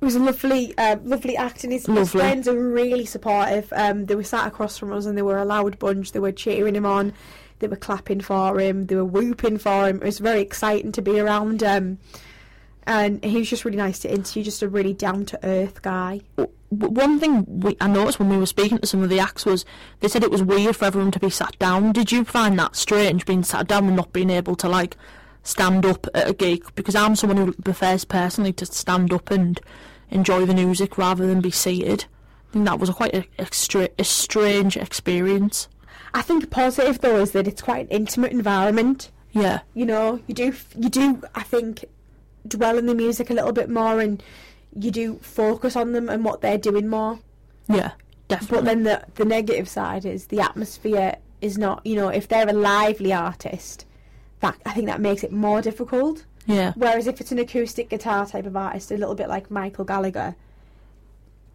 It 0.00 0.04
was 0.04 0.14
a 0.14 0.20
lovely, 0.20 0.76
uh, 0.78 0.96
lovely 1.02 1.36
act, 1.36 1.64
and 1.64 1.72
his, 1.72 1.86
his 1.86 2.12
friends 2.12 2.46
are 2.46 2.58
really 2.58 3.04
supportive. 3.04 3.72
Um, 3.72 4.06
they 4.06 4.14
were 4.14 4.22
sat 4.24 4.46
across 4.46 4.78
from 4.78 4.92
us, 4.92 5.06
and 5.06 5.16
they 5.16 5.22
were 5.22 5.38
a 5.38 5.44
loud 5.44 5.78
bunch. 5.78 6.12
They 6.12 6.20
were 6.20 6.32
cheering 6.32 6.76
him 6.76 6.86
on, 6.86 7.12
they 7.58 7.68
were 7.68 7.76
clapping 7.76 8.20
for 8.20 8.58
him, 8.58 8.86
they 8.86 8.94
were 8.94 9.04
whooping 9.04 9.58
for 9.58 9.88
him. 9.88 9.96
It 9.96 10.04
was 10.04 10.18
very 10.18 10.40
exciting 10.40 10.92
to 10.92 11.02
be 11.02 11.18
around. 11.18 11.62
Um, 11.62 11.98
and 12.88 13.22
he 13.22 13.36
was 13.36 13.50
just 13.50 13.66
really 13.66 13.76
nice 13.76 13.98
to 14.00 14.10
interview, 14.10 14.42
just 14.42 14.62
a 14.62 14.68
really 14.68 14.94
down 14.94 15.26
to 15.26 15.38
earth 15.46 15.82
guy. 15.82 16.22
one 16.70 17.20
thing 17.20 17.44
we, 17.46 17.76
I 17.82 17.86
noticed 17.86 18.18
when 18.18 18.30
we 18.30 18.38
were 18.38 18.46
speaking 18.46 18.78
to 18.78 18.86
some 18.86 19.02
of 19.02 19.10
the 19.10 19.20
acts 19.20 19.44
was 19.44 19.66
they 20.00 20.08
said 20.08 20.22
it 20.22 20.30
was 20.30 20.42
weird 20.42 20.74
for 20.74 20.86
everyone 20.86 21.10
to 21.10 21.20
be 21.20 21.28
sat 21.28 21.58
down. 21.58 21.92
Did 21.92 22.10
you 22.10 22.24
find 22.24 22.58
that 22.58 22.76
strange 22.76 23.26
being 23.26 23.44
sat 23.44 23.68
down 23.68 23.86
and 23.86 23.96
not 23.96 24.14
being 24.14 24.30
able 24.30 24.56
to 24.56 24.68
like 24.70 24.96
stand 25.42 25.84
up 25.84 26.06
at 26.14 26.30
a 26.30 26.32
gig? 26.32 26.64
Because 26.74 26.94
I'm 26.94 27.14
someone 27.14 27.36
who 27.36 27.52
prefers 27.52 28.06
personally 28.06 28.54
to 28.54 28.64
stand 28.64 29.12
up 29.12 29.30
and 29.30 29.60
enjoy 30.08 30.46
the 30.46 30.54
music 30.54 30.96
rather 30.96 31.26
than 31.26 31.42
be 31.42 31.50
seated. 31.50 32.06
I 32.48 32.52
think 32.54 32.64
that 32.64 32.78
was 32.78 32.88
a 32.88 32.94
quite 32.94 33.14
a, 33.14 33.26
a, 33.38 33.46
stra- 33.52 33.90
a 33.98 34.04
strange 34.04 34.78
experience. 34.78 35.68
I 36.14 36.22
think 36.22 36.50
positive 36.50 37.00
though 37.00 37.16
is 37.16 37.32
that 37.32 37.46
it's 37.46 37.62
quite 37.62 37.86
an 37.86 37.88
intimate 37.88 38.32
environment. 38.32 39.10
Yeah. 39.32 39.60
You 39.74 39.86
know, 39.86 40.20
you 40.26 40.34
do 40.34 40.54
you 40.76 40.88
do 40.88 41.22
I 41.34 41.42
think 41.42 41.84
dwell 42.46 42.78
in 42.78 42.86
the 42.86 42.94
music 42.94 43.30
a 43.30 43.34
little 43.34 43.52
bit 43.52 43.68
more 43.68 44.00
and 44.00 44.22
you 44.74 44.90
do 44.90 45.18
focus 45.18 45.76
on 45.76 45.92
them 45.92 46.08
and 46.08 46.24
what 46.24 46.40
they're 46.40 46.58
doing 46.58 46.88
more. 46.88 47.18
Yeah, 47.68 47.92
definitely. 48.28 48.56
But 48.56 48.64
then 48.64 48.82
the 48.84 49.04
the 49.14 49.24
negative 49.24 49.68
side 49.68 50.04
is 50.04 50.26
the 50.26 50.40
atmosphere 50.40 51.16
is 51.40 51.56
not, 51.58 51.84
you 51.84 51.94
know, 51.94 52.08
if 52.08 52.28
they're 52.28 52.48
a 52.48 52.52
lively 52.52 53.12
artist, 53.12 53.86
that 54.40 54.56
I 54.66 54.72
think 54.72 54.86
that 54.86 55.00
makes 55.00 55.22
it 55.22 55.32
more 55.32 55.62
difficult. 55.62 56.24
Yeah. 56.46 56.72
Whereas 56.76 57.06
if 57.06 57.20
it's 57.20 57.32
an 57.32 57.38
acoustic 57.38 57.90
guitar 57.90 58.26
type 58.26 58.46
of 58.46 58.56
artist, 58.56 58.90
a 58.90 58.96
little 58.96 59.14
bit 59.14 59.28
like 59.28 59.50
Michael 59.50 59.84
Gallagher, 59.84 60.34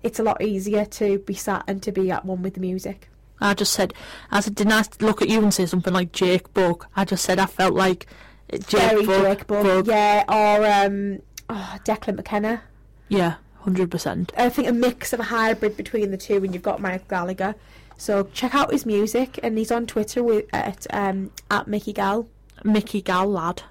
it's 0.03 0.19
a 0.19 0.23
lot 0.23 0.41
easier 0.41 0.85
to 0.85 1.19
be 1.19 1.33
sat 1.33 1.63
and 1.67 1.81
to 1.83 1.91
be 1.91 2.11
at 2.11 2.25
one 2.25 2.43
with 2.43 2.53
the 2.53 2.59
music. 2.59 3.09
I 3.39 3.53
just 3.53 3.73
said, 3.73 3.93
I 4.31 4.39
said, 4.39 4.55
didn't 4.55 4.73
I 4.73 4.83
look 4.99 5.21
at 5.21 5.29
you 5.29 5.41
and 5.41 5.53
say 5.53 5.65
something 5.65 5.93
like 5.93 6.11
Jake 6.11 6.53
Bugg? 6.53 6.85
I 6.95 7.05
just 7.05 7.25
said 7.25 7.39
I 7.39 7.45
felt 7.45 7.73
like 7.73 8.07
Jake 8.51 8.69
Very 8.69 9.05
Bug. 9.05 9.23
Jake 9.23 9.47
Bugg, 9.47 9.87
yeah, 9.87 10.23
or 10.27 10.65
um, 10.65 11.19
oh, 11.49 11.77
Declan 11.83 12.15
McKenna. 12.15 12.61
Yeah, 13.09 13.35
hundred 13.59 13.91
percent. 13.91 14.31
I 14.37 14.49
think 14.49 14.67
a 14.67 14.73
mix 14.73 15.13
of 15.13 15.19
a 15.19 15.23
hybrid 15.23 15.75
between 15.77 16.11
the 16.11 16.17
two, 16.17 16.43
and 16.43 16.53
you've 16.53 16.63
got 16.63 16.81
Mike 16.81 17.07
Gallagher. 17.07 17.55
So 17.97 18.23
check 18.33 18.55
out 18.55 18.71
his 18.71 18.85
music, 18.85 19.39
and 19.43 19.57
he's 19.57 19.71
on 19.71 19.85
Twitter 19.85 20.23
with 20.23 20.45
at 20.53 20.87
um, 20.91 21.31
at 21.51 21.67
Mickey 21.67 21.93
Gal. 21.93 22.27
Mickey 22.63 23.01
Gal 23.01 23.27
lad, 23.27 23.63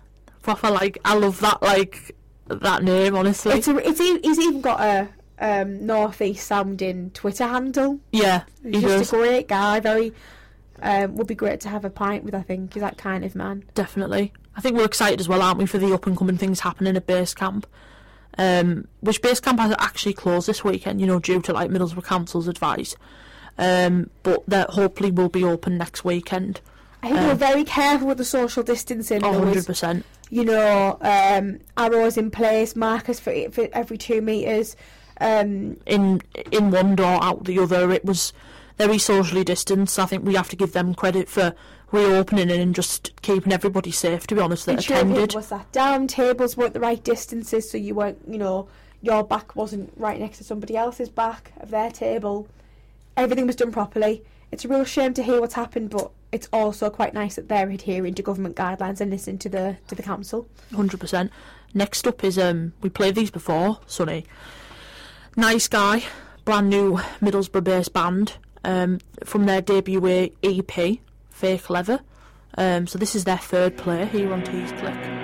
proper 0.42 0.70
like 0.70 0.98
I 1.04 1.14
love 1.14 1.40
that 1.40 1.62
like 1.62 2.14
that 2.46 2.82
name 2.82 3.14
honestly. 3.14 3.52
It's 3.52 3.68
a, 3.68 3.76
it's 3.88 4.00
he's 4.00 4.38
even 4.38 4.60
got 4.60 4.80
a 4.80 5.08
um, 5.42 5.84
northeast 5.84 6.46
sounding 6.46 7.10
Twitter 7.10 7.46
handle. 7.46 8.00
yeah, 8.12 8.44
He's 8.62 8.76
he 8.76 8.80
just 8.80 9.10
does 9.10 9.12
a 9.12 9.16
great 9.16 9.48
guy. 9.48 9.80
Very 9.80 10.12
um, 10.80 11.16
would 11.16 11.26
be 11.26 11.34
great 11.34 11.60
to 11.60 11.68
have 11.68 11.84
a 11.84 11.90
pint 11.90 12.24
with. 12.24 12.34
I 12.34 12.42
think 12.42 12.72
he's 12.74 12.82
that 12.82 12.96
kind 12.96 13.24
of 13.24 13.34
man. 13.34 13.64
definitely. 13.74 14.32
I 14.56 14.60
think 14.60 14.76
we're 14.76 14.84
excited 14.84 15.18
as 15.20 15.28
well, 15.28 15.40
aren't 15.42 15.58
we, 15.58 15.66
for 15.66 15.78
the 15.78 15.92
up 15.94 16.06
and 16.06 16.16
coming 16.16 16.36
things 16.36 16.60
happening 16.60 16.94
at 16.96 17.06
Base 17.06 17.32
Camp. 17.34 17.66
Um, 18.38 18.86
which 19.00 19.20
Base 19.22 19.40
Camp 19.40 19.58
has 19.60 19.74
actually 19.78 20.12
closed 20.14 20.46
this 20.46 20.62
weekend, 20.64 21.00
you 21.00 21.06
know, 21.06 21.18
due 21.18 21.40
to 21.42 21.52
like 21.52 21.70
Middlesbrough 21.70 22.04
Council's 22.04 22.48
advice. 22.48 22.94
Um, 23.58 24.10
but 24.22 24.42
that 24.48 24.70
hopefully 24.70 25.10
will 25.10 25.28
be 25.28 25.44
open 25.44 25.76
next 25.78 26.04
weekend. 26.04 26.60
I 27.02 27.08
think 27.08 27.20
Um, 27.20 27.26
we're 27.28 27.34
very 27.34 27.64
careful 27.64 28.08
with 28.08 28.18
the 28.18 28.24
social 28.24 28.62
distancing. 28.62 29.24
Oh, 29.24 29.32
There 29.32 29.54
was, 29.54 29.66
100%. 29.66 30.02
You 30.30 30.44
know, 30.44 30.98
um, 31.00 31.58
arrows 31.76 32.16
in 32.16 32.30
place, 32.30 32.74
markers 32.76 33.20
for, 33.20 33.32
for 33.50 33.68
every 33.72 33.98
two 33.98 34.20
metres. 34.22 34.76
Um, 35.22 35.76
in 35.86 36.20
in 36.50 36.70
one 36.70 36.96
door 36.96 37.22
out 37.22 37.44
the 37.44 37.58
other. 37.60 37.90
It 37.92 38.04
was 38.04 38.32
very 38.78 38.98
socially 38.98 39.44
distanced. 39.44 39.98
I 39.98 40.06
think 40.06 40.24
we 40.24 40.34
have 40.34 40.48
to 40.48 40.56
give 40.56 40.72
them 40.72 40.94
credit 40.94 41.28
for 41.28 41.54
reopening 41.92 42.50
it 42.50 42.58
and 42.58 42.74
just 42.74 43.12
keeping 43.22 43.52
everybody 43.52 43.90
safe. 43.92 44.26
To 44.26 44.34
be 44.34 44.40
honest, 44.40 44.66
that 44.66 44.76
ensuring 44.76 45.12
attended. 45.12 45.34
were 45.34 45.42
sat 45.42 45.70
down, 45.72 46.08
tables 46.08 46.56
weren't 46.56 46.72
the 46.72 46.80
right 46.80 47.02
distances, 47.04 47.70
so 47.70 47.78
you 47.78 47.94
weren't, 47.94 48.18
you 48.26 48.38
know, 48.38 48.68
your 49.02 49.22
back 49.22 49.54
wasn't 49.54 49.92
right 49.96 50.18
next 50.18 50.38
to 50.38 50.44
somebody 50.44 50.76
else's 50.76 51.08
back 51.08 51.52
of 51.60 51.70
their 51.70 51.90
table. 51.90 52.48
Everything 53.16 53.46
was 53.46 53.56
done 53.56 53.72
properly. 53.72 54.22
It's 54.50 54.64
a 54.64 54.68
real 54.68 54.84
shame 54.84 55.14
to 55.14 55.22
hear 55.22 55.40
what's 55.40 55.54
happened, 55.54 55.90
but 55.90 56.10
it's 56.30 56.48
also 56.52 56.88
quite 56.90 57.14
nice 57.14 57.36
that 57.36 57.48
they're 57.48 57.68
adhering 57.68 58.14
to 58.14 58.22
government 58.22 58.56
guidelines 58.56 59.00
and 59.00 59.10
listening 59.10 59.38
to 59.38 59.48
the 59.48 59.76
to 59.88 59.94
the 59.94 60.02
council. 60.02 60.48
Hundred 60.74 61.00
percent. 61.00 61.30
Next 61.74 62.06
up 62.06 62.24
is 62.24 62.38
um 62.38 62.72
we 62.80 62.88
played 62.88 63.14
these 63.14 63.30
before, 63.30 63.80
Sonny. 63.86 64.24
Nice 65.36 65.66
guy, 65.66 66.04
brand 66.44 66.68
new 66.68 66.98
Middlesbrough 67.22 67.64
based 67.64 67.94
band, 67.94 68.36
um, 68.64 68.98
from 69.24 69.46
their 69.46 69.62
debut 69.62 70.30
EP, 70.42 70.98
Fake 71.30 71.70
Leather. 71.70 72.00
Um, 72.58 72.86
so 72.86 72.98
this 72.98 73.14
is 73.16 73.24
their 73.24 73.38
third 73.38 73.78
play 73.78 74.04
here 74.04 74.30
on 74.30 74.42
Tees 74.42 74.72
Click. 74.72 75.21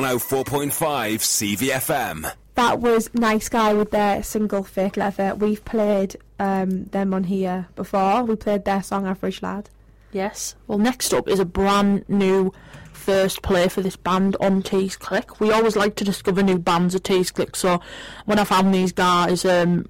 One 0.00 0.08
hundred 0.08 0.20
four 0.20 0.44
point 0.44 0.72
five 0.72 1.20
CVFM. 1.20 2.32
That 2.54 2.80
was 2.80 3.12
Nice 3.12 3.50
Guy 3.50 3.74
with 3.74 3.90
their 3.90 4.22
single 4.22 4.62
Fake 4.62 4.96
Leather. 4.96 5.34
We've 5.34 5.62
played 5.62 6.16
um, 6.38 6.84
them 6.86 7.12
on 7.12 7.24
here 7.24 7.68
before. 7.76 8.24
We 8.24 8.36
played 8.36 8.64
their 8.64 8.82
song 8.82 9.06
Average 9.06 9.42
Lad. 9.42 9.68
Yes. 10.10 10.54
Well, 10.66 10.78
next 10.78 11.12
up 11.12 11.28
is 11.28 11.38
a 11.38 11.44
brand 11.44 12.08
new 12.08 12.50
first 12.94 13.42
play 13.42 13.68
for 13.68 13.82
this 13.82 13.96
band 13.96 14.38
on 14.40 14.62
Tees 14.62 14.96
Click. 14.96 15.38
We 15.38 15.52
always 15.52 15.76
like 15.76 15.96
to 15.96 16.04
discover 16.04 16.42
new 16.42 16.58
bands 16.58 16.94
at 16.94 17.04
Tees 17.04 17.30
Click, 17.30 17.54
so 17.54 17.82
when 18.24 18.38
I 18.38 18.44
found 18.44 18.74
these 18.74 18.92
guys, 18.92 19.44
um, 19.44 19.86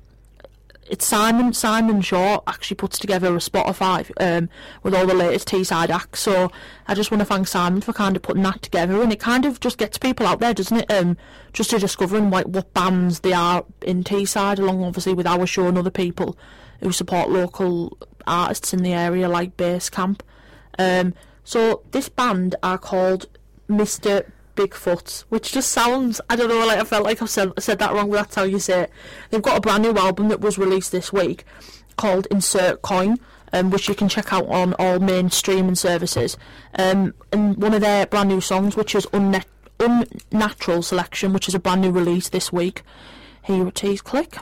it's 0.90 1.06
Simon 1.06 1.52
Simon 1.52 2.00
Shaw 2.00 2.40
actually 2.48 2.74
puts 2.74 2.98
together 2.98 3.32
a 3.34 3.38
Spotify 3.38 4.10
um, 4.20 4.50
with 4.82 4.92
all 4.92 5.06
the 5.06 5.14
latest 5.14 5.48
Teesside 5.48 5.88
acts. 5.88 6.20
So 6.20 6.50
I 6.88 6.94
just 6.94 7.12
want 7.12 7.20
to 7.20 7.24
thank 7.24 7.46
Simon 7.46 7.80
for 7.80 7.92
kind 7.92 8.16
of 8.16 8.22
putting 8.22 8.42
that 8.42 8.60
together, 8.60 9.00
and 9.00 9.12
it 9.12 9.20
kind 9.20 9.44
of 9.44 9.60
just 9.60 9.78
gets 9.78 9.98
people 9.98 10.26
out 10.26 10.40
there, 10.40 10.52
doesn't 10.52 10.78
it? 10.78 10.90
Um, 10.90 11.16
just 11.52 11.70
to 11.70 11.78
discovering 11.78 12.28
like 12.28 12.46
what 12.46 12.74
bands 12.74 13.20
they 13.20 13.32
are 13.32 13.64
in 13.82 14.02
Teesside, 14.02 14.58
along 14.58 14.82
obviously 14.82 15.14
with 15.14 15.28
our 15.28 15.46
show 15.46 15.68
and 15.68 15.78
other 15.78 15.90
people 15.90 16.36
who 16.80 16.90
support 16.90 17.30
local 17.30 17.96
artists 18.26 18.74
in 18.74 18.82
the 18.82 18.92
area, 18.92 19.28
like 19.28 19.56
Base 19.56 19.88
Camp. 19.90 20.24
Um, 20.76 21.14
so 21.44 21.82
this 21.92 22.08
band 22.08 22.56
are 22.62 22.78
called 22.78 23.26
Mr. 23.68 24.28
Bigfoot, 24.60 25.24
which 25.28 25.52
just 25.52 25.72
sounds 25.72 26.20
I 26.28 26.36
don't 26.36 26.48
know, 26.48 26.66
like 26.66 26.78
I 26.78 26.84
felt 26.84 27.04
like 27.04 27.22
I 27.22 27.26
said 27.26 27.52
said 27.58 27.78
that 27.78 27.92
wrong, 27.92 28.10
but 28.10 28.16
that's 28.16 28.34
how 28.34 28.42
you 28.42 28.58
say 28.58 28.82
it. 28.82 28.90
They've 29.30 29.40
got 29.42 29.56
a 29.56 29.60
brand 29.60 29.82
new 29.82 29.94
album 29.94 30.28
that 30.28 30.40
was 30.40 30.58
released 30.58 30.92
this 30.92 31.12
week 31.12 31.44
called 31.96 32.26
Insert 32.30 32.82
Coin. 32.82 33.18
Um, 33.52 33.70
which 33.70 33.88
you 33.88 33.96
can 33.96 34.08
check 34.08 34.32
out 34.32 34.46
on 34.46 34.74
all 34.74 35.00
main 35.00 35.28
streaming 35.28 35.74
services. 35.74 36.36
Um, 36.78 37.14
and 37.32 37.56
one 37.56 37.74
of 37.74 37.80
their 37.80 38.06
brand 38.06 38.28
new 38.28 38.40
songs, 38.40 38.76
which 38.76 38.94
is 38.94 39.08
Unnatural 39.12 40.82
Selection, 40.82 41.32
which 41.32 41.48
is 41.48 41.56
a 41.56 41.58
brand 41.58 41.80
new 41.80 41.90
release 41.90 42.28
this 42.28 42.52
week. 42.52 42.82
Here 43.42 43.66
it 43.66 43.82
is, 43.82 44.02
click. 44.02 44.38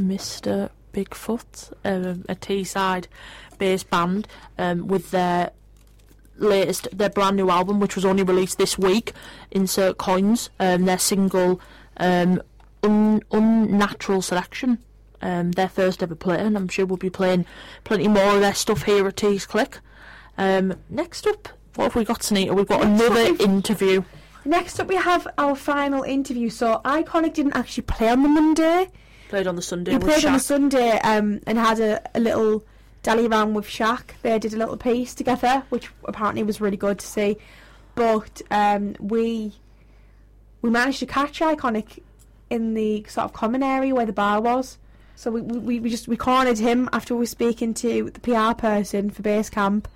Mr. 0.00 0.70
Bigfoot, 0.92 1.72
um, 1.84 2.24
a 2.28 2.34
Teesside 2.34 3.06
based 3.58 3.88
band 3.90 4.26
um, 4.58 4.86
with 4.88 5.10
their 5.10 5.50
latest, 6.36 6.88
their 6.96 7.10
brand 7.10 7.36
new 7.36 7.50
album, 7.50 7.80
which 7.80 7.94
was 7.96 8.04
only 8.04 8.22
released 8.22 8.58
this 8.58 8.78
week. 8.78 9.12
Insert 9.50 9.98
coins, 9.98 10.50
um, 10.60 10.84
their 10.84 10.98
single 10.98 11.60
um, 11.98 12.42
Un- 12.82 13.22
Unnatural 13.30 14.22
Selection, 14.22 14.78
um, 15.22 15.52
their 15.52 15.68
first 15.68 16.02
ever 16.02 16.14
play, 16.14 16.38
and 16.38 16.56
I'm 16.56 16.68
sure 16.68 16.86
we'll 16.86 16.96
be 16.98 17.10
playing 17.10 17.46
plenty 17.84 18.08
more 18.08 18.34
of 18.34 18.40
their 18.40 18.54
stuff 18.54 18.82
here 18.84 19.06
at 19.06 19.16
Tees 19.16 19.46
Click. 19.46 19.78
Um, 20.38 20.74
next 20.90 21.26
up, 21.26 21.48
what 21.76 21.84
have 21.84 21.94
we 21.94 22.04
got, 22.04 22.20
Sunita? 22.20 22.54
We've 22.54 22.66
got 22.66 22.86
Next 22.86 23.02
another 23.02 23.32
we've- 23.32 23.44
interview. 23.44 24.02
Next 24.44 24.78
up, 24.78 24.86
we 24.86 24.94
have 24.94 25.26
our 25.38 25.56
final 25.56 26.04
interview. 26.04 26.50
So, 26.50 26.80
Iconic 26.84 27.34
didn't 27.34 27.56
actually 27.56 27.82
play 27.82 28.08
on 28.10 28.22
the 28.22 28.28
Monday. 28.28 28.90
Played 29.28 29.46
on 29.46 29.56
the 29.56 29.62
Sunday 29.62 29.92
He 29.92 29.98
played 29.98 30.24
on 30.24 30.34
the 30.34 30.38
Sunday 30.38 30.98
um, 31.00 31.40
and 31.46 31.58
had 31.58 31.80
a, 31.80 32.00
a 32.14 32.20
little 32.20 32.64
dally 33.02 33.26
around 33.26 33.54
with 33.54 33.66
Shaq. 33.66 34.10
They 34.22 34.38
did 34.38 34.54
a 34.54 34.56
little 34.56 34.76
piece 34.76 35.14
together, 35.14 35.64
which 35.68 35.90
apparently 36.04 36.42
was 36.42 36.60
really 36.60 36.76
good 36.76 36.98
to 36.98 37.06
see. 37.06 37.36
But 37.94 38.42
um, 38.50 38.94
we 39.00 39.54
we 40.62 40.70
managed 40.70 40.98
to 41.00 41.06
catch 41.06 41.40
Iconic 41.40 42.00
in 42.50 42.74
the 42.74 43.04
sort 43.08 43.24
of 43.24 43.32
common 43.32 43.62
area 43.62 43.94
where 43.94 44.06
the 44.06 44.12
bar 44.12 44.40
was. 44.40 44.78
So 45.14 45.30
we, 45.30 45.40
we, 45.40 45.80
we 45.80 45.90
just 45.90 46.08
we 46.08 46.16
cornered 46.16 46.58
him 46.58 46.88
after 46.92 47.14
we 47.14 47.20
were 47.20 47.26
speaking 47.26 47.74
to 47.74 48.10
the 48.10 48.20
PR 48.20 48.54
person 48.54 49.10
for 49.10 49.22
Base 49.22 49.48
Camp, 49.48 49.88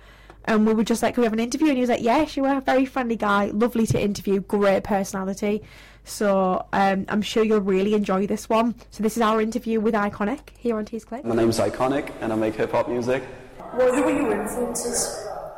and 0.45 0.65
we 0.65 0.73
were 0.73 0.83
just 0.83 1.03
like, 1.03 1.13
"Can 1.13 1.21
we 1.21 1.25
have 1.25 1.33
an 1.33 1.39
interview?" 1.39 1.67
And 1.67 1.77
he 1.77 1.81
was 1.81 1.89
like, 1.89 2.01
"Yeah, 2.01 2.25
sure." 2.25 2.59
Very 2.61 2.85
friendly 2.85 3.15
guy, 3.15 3.47
lovely 3.53 3.85
to 3.87 4.01
interview, 4.01 4.39
great 4.39 4.83
personality. 4.83 5.61
So 6.03 6.65
um, 6.73 7.05
I'm 7.09 7.21
sure 7.21 7.43
you'll 7.43 7.61
really 7.61 7.93
enjoy 7.93 8.27
this 8.27 8.49
one. 8.49 8.75
So 8.91 9.03
this 9.03 9.15
is 9.15 9.21
our 9.21 9.41
interview 9.41 9.79
with 9.79 9.93
Iconic 9.93 10.49
here 10.57 10.77
on 10.77 10.85
Tees 10.85 11.05
Click. 11.05 11.23
My 11.23 11.35
name's 11.35 11.59
Iconic 11.59 12.11
and 12.21 12.33
I 12.33 12.35
make 12.35 12.55
hip 12.55 12.71
hop 12.71 12.89
music. 12.89 13.23
What 13.71 13.95
who 13.95 14.03
are 14.03 14.11
your 14.11 14.41
influences? 14.41 15.07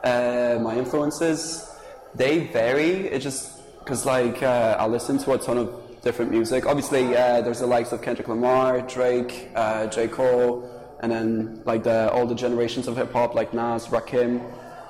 Uh, 0.04 0.60
my 0.62 0.76
influences, 0.78 1.72
they 2.14 2.48
vary. 2.48 3.08
It 3.08 3.20
just 3.20 3.80
because 3.80 4.06
like 4.06 4.44
uh, 4.44 4.76
I 4.80 4.88
listen 4.88 5.18
to 5.20 5.34
a 5.34 5.38
ton 5.38 5.58
of 5.58 6.02
different 6.04 6.32
music. 6.32 6.66
Obviously, 6.66 7.16
uh, 7.16 7.42
there's 7.42 7.60
the 7.60 7.68
likes 7.68 7.92
of 7.92 8.02
Kendrick 8.02 8.28
Lamar, 8.28 8.82
Drake, 8.82 9.50
uh, 9.56 9.88
J 9.88 10.10
Cole, 10.10 10.70
and 11.02 11.12
then 11.12 11.62
like 11.66 11.84
the 11.84 12.12
older 12.12 12.36
generations 12.36 12.88
of 12.88 12.98
hip 12.98 13.12
hop 13.12 13.34
like 13.34 13.54
Nas, 13.54 13.88
Rakim, 13.88 14.44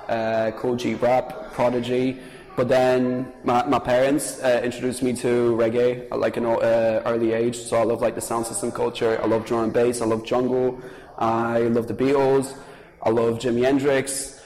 uh, 0.08 0.50
Kool 0.52 0.76
G 0.76 0.94
Rap, 0.94 1.52
Prodigy. 1.52 2.18
But 2.56 2.68
then 2.68 3.32
my, 3.42 3.64
my 3.66 3.80
parents 3.80 4.40
uh, 4.40 4.60
introduced 4.62 5.02
me 5.02 5.12
to 5.14 5.56
reggae 5.56 6.06
at 6.12 6.18
like 6.20 6.36
an 6.36 6.46
uh, 6.46 7.02
early 7.04 7.32
age. 7.32 7.56
So 7.56 7.76
I 7.76 7.82
love 7.82 8.00
like 8.00 8.14
the 8.14 8.20
sound 8.20 8.46
system 8.46 8.70
culture. 8.70 9.20
I 9.20 9.26
love 9.26 9.44
drum 9.44 9.64
and 9.64 9.72
bass. 9.72 10.00
I 10.00 10.06
love 10.06 10.24
jungle. 10.24 10.80
I 11.18 11.60
love 11.62 11.88
the 11.88 11.94
Beatles. 11.94 12.56
I 13.02 13.10
love 13.10 13.38
Jimi 13.38 13.64
Hendrix. 13.64 14.40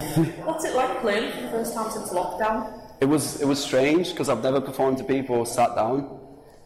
What's 0.44 0.64
it 0.64 0.74
like 0.74 1.00
playing 1.00 1.30
for 1.32 1.42
the 1.42 1.48
first 1.50 1.74
time 1.74 1.90
since 1.90 2.10
lockdown? 2.10 2.80
It 3.00 3.06
was 3.06 3.40
it 3.40 3.46
was 3.46 3.62
strange 3.62 4.10
because 4.10 4.28
I've 4.28 4.42
never 4.42 4.60
performed 4.60 4.98
to 4.98 5.04
people 5.04 5.44
sat 5.44 5.74
down. 5.76 6.20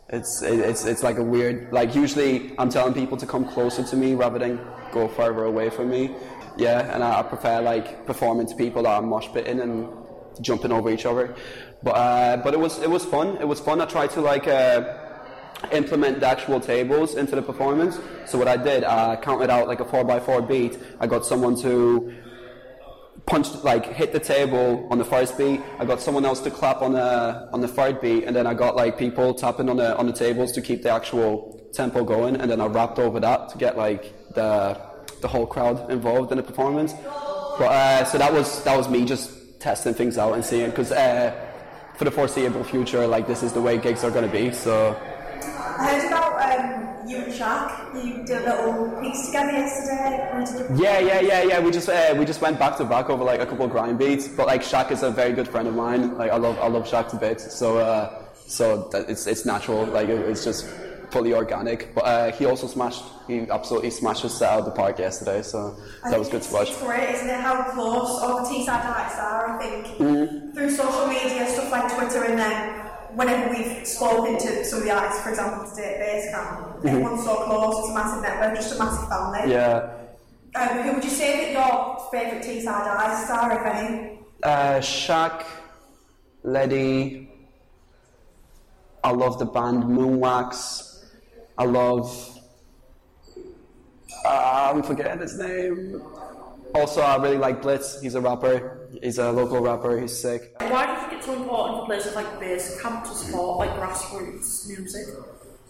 It's 0.09 0.41
it, 0.43 0.61
it's 0.61 0.87
it's 0.87 1.03
like 1.03 1.19
a 1.19 1.23
weird 1.23 1.73
like 1.73 1.95
usually 1.95 2.53
I'm 2.59 2.71
telling 2.71 2.95
people 2.95 3.17
to 3.19 3.27
come 3.27 3.45
closer 3.45 3.83
to 3.83 3.97
me 3.97 4.15
rather 4.15 4.39
than 4.39 4.61
go 4.93 5.09
further 5.09 5.45
away 5.45 5.69
from 5.69 5.91
me. 5.91 6.15
Yeah, 6.57 6.93
and 6.95 7.05
I, 7.05 7.21
I 7.21 7.23
prefer 7.23 7.61
like 7.61 8.07
performing 8.07 8.47
to 8.47 8.55
people 8.57 8.85
that 8.85 8.97
I'm 8.97 9.09
mosh 9.09 9.29
pitting 9.29 9.61
and 9.61 9.89
jumping 10.41 10.73
over 10.73 10.91
each 10.91 11.07
other. 11.07 11.35
But 11.83 11.91
uh, 11.91 12.37
but 12.39 12.55
it 12.55 12.61
was 12.61 12.79
it 12.81 12.91
was 12.91 13.05
fun. 13.05 13.37
It 13.39 13.47
was 13.49 13.61
fun. 13.61 13.81
I 13.81 13.87
tried 13.87 14.11
to 14.11 14.21
like. 14.21 14.47
Uh, 14.47 15.05
implement 15.73 16.21
the 16.21 16.27
actual 16.27 16.61
tables 16.61 17.15
into 17.15 17.35
the 17.35 17.43
performance. 17.43 17.99
So 18.27 18.39
what 18.39 18.49
I 18.49 18.57
did, 18.57 18.85
I 18.85 19.17
counted 19.17 19.51
out 19.51 19.67
like 19.67 19.81
a 19.81 19.85
four 19.85 20.05
by 20.05 20.21
four 20.21 20.41
beat. 20.41 20.79
I 21.01 21.07
got 21.07 21.27
someone 21.27 21.61
to 21.63 22.15
punch, 23.27 23.55
like 23.63 23.85
hit 23.87 24.13
the 24.13 24.21
table 24.21 24.87
on 24.91 24.99
the 24.99 25.05
first 25.05 25.37
beat. 25.37 25.61
I 25.79 25.85
got 25.85 26.01
someone 26.01 26.25
else 26.25 26.41
to 26.41 26.51
clap 26.51 26.83
on 26.83 26.93
the 26.93 27.49
on 27.53 27.61
the 27.61 27.69
third 27.69 28.01
beat, 28.01 28.25
and 28.25 28.35
then 28.35 28.47
I 28.47 28.55
got 28.55 28.77
like 28.77 28.99
people 28.99 29.35
tapping 29.35 29.69
on 29.69 29.77
the 29.77 29.97
on 29.97 30.07
the 30.07 30.13
tables 30.13 30.53
to 30.53 30.63
keep 30.63 30.83
the 30.83 30.91
actual 30.91 31.61
tempo 31.73 32.05
going. 32.05 32.37
And 32.37 32.51
then 32.51 32.61
I 32.61 32.67
rapped 32.67 32.99
over 32.99 33.21
that 33.21 33.49
to 33.51 33.59
get 33.59 33.77
like 33.77 34.15
the 34.35 34.81
the 35.21 35.29
whole 35.29 35.47
crowd 35.47 35.91
involved 35.91 36.31
in 36.33 36.39
the 36.39 36.45
performance. 36.45 36.93
But 37.59 37.73
uh, 37.73 38.05
so 38.05 38.19
that 38.19 38.33
was 38.33 38.63
that 38.65 38.77
was 38.77 38.89
me 38.89 39.05
just 39.05 39.38
testing 39.59 39.95
things 39.95 40.19
out 40.19 40.35
and 40.35 40.45
seeing 40.45 40.71
because. 40.71 40.93
Uh, 40.93 41.45
for 41.97 42.05
the 42.05 42.13
foreseeable 42.13 42.63
future, 42.63 43.05
like 43.09 43.27
this 43.27 43.43
is 43.43 43.53
the 43.53 43.61
way 43.61 43.77
gigs 43.77 44.05
are 44.05 44.11
going 44.13 44.25
to 44.25 44.31
be. 44.31 44.53
So 44.53 44.97
I 45.43 45.99
heard 45.99 46.07
about 46.07 46.35
um, 47.03 47.09
you 47.09 47.17
and 47.17 47.33
Shaq. 47.33 47.93
You 48.05 48.25
did 48.25 48.43
a 48.47 48.55
little 48.65 49.01
piece 49.01 49.27
together 49.27 49.51
yesterday. 49.51 50.29
Where 50.33 50.45
did 50.47 50.79
you- 50.79 50.85
Yeah, 50.85 51.01
yeah, 51.01 51.21
yeah, 51.21 51.43
yeah. 51.43 51.59
We 51.61 51.73
just 51.73 51.89
uh, 51.89 52.15
we 52.17 52.25
just 52.25 52.41
went 52.41 52.57
back 52.57 52.77
to 52.77 52.85
back 52.85 53.11
over 53.11 53.25
like 53.25 53.41
a 53.41 53.47
couple 53.47 53.65
of 53.65 53.73
grime 53.73 53.97
beats. 53.97 54.29
But 54.29 54.47
like 54.47 54.63
Shaq 54.63 54.93
is 54.93 55.03
a 55.03 55.11
very 55.11 55.33
good 55.33 55.49
friend 55.49 55.67
of 55.67 55.75
mine. 55.75 56.17
Like 56.17 56.31
I 56.31 56.37
love 56.37 56.57
I 56.61 56.69
love 56.69 56.87
Shaq 56.87 57.11
to 57.11 57.17
bits. 57.17 57.53
So 57.53 57.79
uh, 57.79 58.23
so 58.47 58.89
that 58.93 59.11
it's 59.11 59.27
it's 59.27 59.45
natural. 59.45 59.85
Like 59.87 60.09
it, 60.09 60.21
it's 60.21 60.45
just 60.45 60.69
fully 61.11 61.35
organic. 61.35 61.95
But 61.95 62.05
uh, 62.05 62.33
he 62.33 62.45
also 62.47 62.67
smashed. 62.67 63.05
He 63.27 63.41
absolutely 63.51 63.91
smashed 63.91 64.23
his 64.23 64.35
set 64.37 64.51
out 64.51 64.61
of 64.61 64.65
the 64.67 64.71
park 64.71 64.99
yesterday. 64.99 65.43
So 65.43 65.77
I 66.05 66.11
that 66.11 66.19
was 66.19 66.29
good 66.29 66.43
to 66.43 66.53
watch. 66.53 66.71
It's 66.71 66.83
great, 66.83 67.11
isn't 67.15 67.29
it? 67.29 67.41
How 67.41 67.63
close 67.73 68.21
all 68.23 68.43
the 68.43 68.49
Teesside 68.49 68.85
artists 68.85 69.19
are, 69.19 69.59
I 69.59 69.59
think. 69.63 69.87
Mhm. 69.99 70.55
Through 70.55 70.71
social 70.71 71.07
media, 71.07 71.47
stuff 71.49 71.71
like 71.71 71.95
Twitter, 71.95 72.25
and 72.25 72.39
then 72.39 72.75
whenever 73.15 73.51
we've 73.51 73.87
spoken 73.87 74.39
to 74.39 74.65
some 74.65 74.81
of 74.81 74.85
the 74.85 74.91
artists, 74.91 75.23
for 75.23 75.31
example, 75.31 75.69
today 75.69 75.95
at 75.95 75.99
Base 76.01 76.31
Camp, 76.33 76.83
Mhm. 76.83 76.89
everyone's 76.89 77.25
so 77.25 77.35
close, 77.45 77.79
it's 77.81 77.89
a 77.91 77.95
massive 77.95 78.23
network, 78.23 78.55
just 78.55 78.75
a 78.75 78.79
massive 78.83 79.09
family. 79.09 79.51
Yeah. 79.53 79.91
Um, 80.55 80.69
who 80.83 80.93
would 80.95 81.05
you 81.05 81.11
say 81.11 81.53
that 81.53 81.53
your 81.53 82.09
favourite 82.11 82.43
Teesside 82.43 82.87
artists 82.87 83.31
are, 83.31 83.53
if 83.53 83.75
any? 83.75 84.19
Uh, 84.43 84.79
Shaq, 84.81 85.43
Letty. 86.43 87.29
I 89.05 89.11
love 89.11 89.39
the 89.39 89.45
band 89.47 89.85
Moonwax. 89.85 90.88
I 91.59 91.65
love. 91.65 92.39
Uh, 94.25 94.73
I'm 94.73 94.83
forgetting 94.83 95.21
his 95.21 95.37
name. 95.39 96.01
Also, 96.75 97.01
I 97.01 97.17
really 97.17 97.39
like 97.39 97.63
Blitz. 97.63 98.01
He's 98.01 98.15
a 98.15 98.21
rapper. 98.21 98.89
He's 99.03 99.19
a 99.19 99.33
local 99.33 99.61
rapper. 99.61 100.01
He's 100.01 100.17
sick. 100.17 100.55
Why 100.61 100.87
do 100.87 100.93
you 100.93 100.99
think 101.01 101.13
it's 101.15 101.27
so 101.27 101.35
important 101.35 101.81
for 101.81 101.87
places 101.87 102.15
like 102.15 102.39
this 102.39 102.81
Camp 102.81 103.05
to 103.05 103.11
support 103.11 103.59
like 103.59 103.71
grassroots 103.71 104.69
music? 104.69 105.07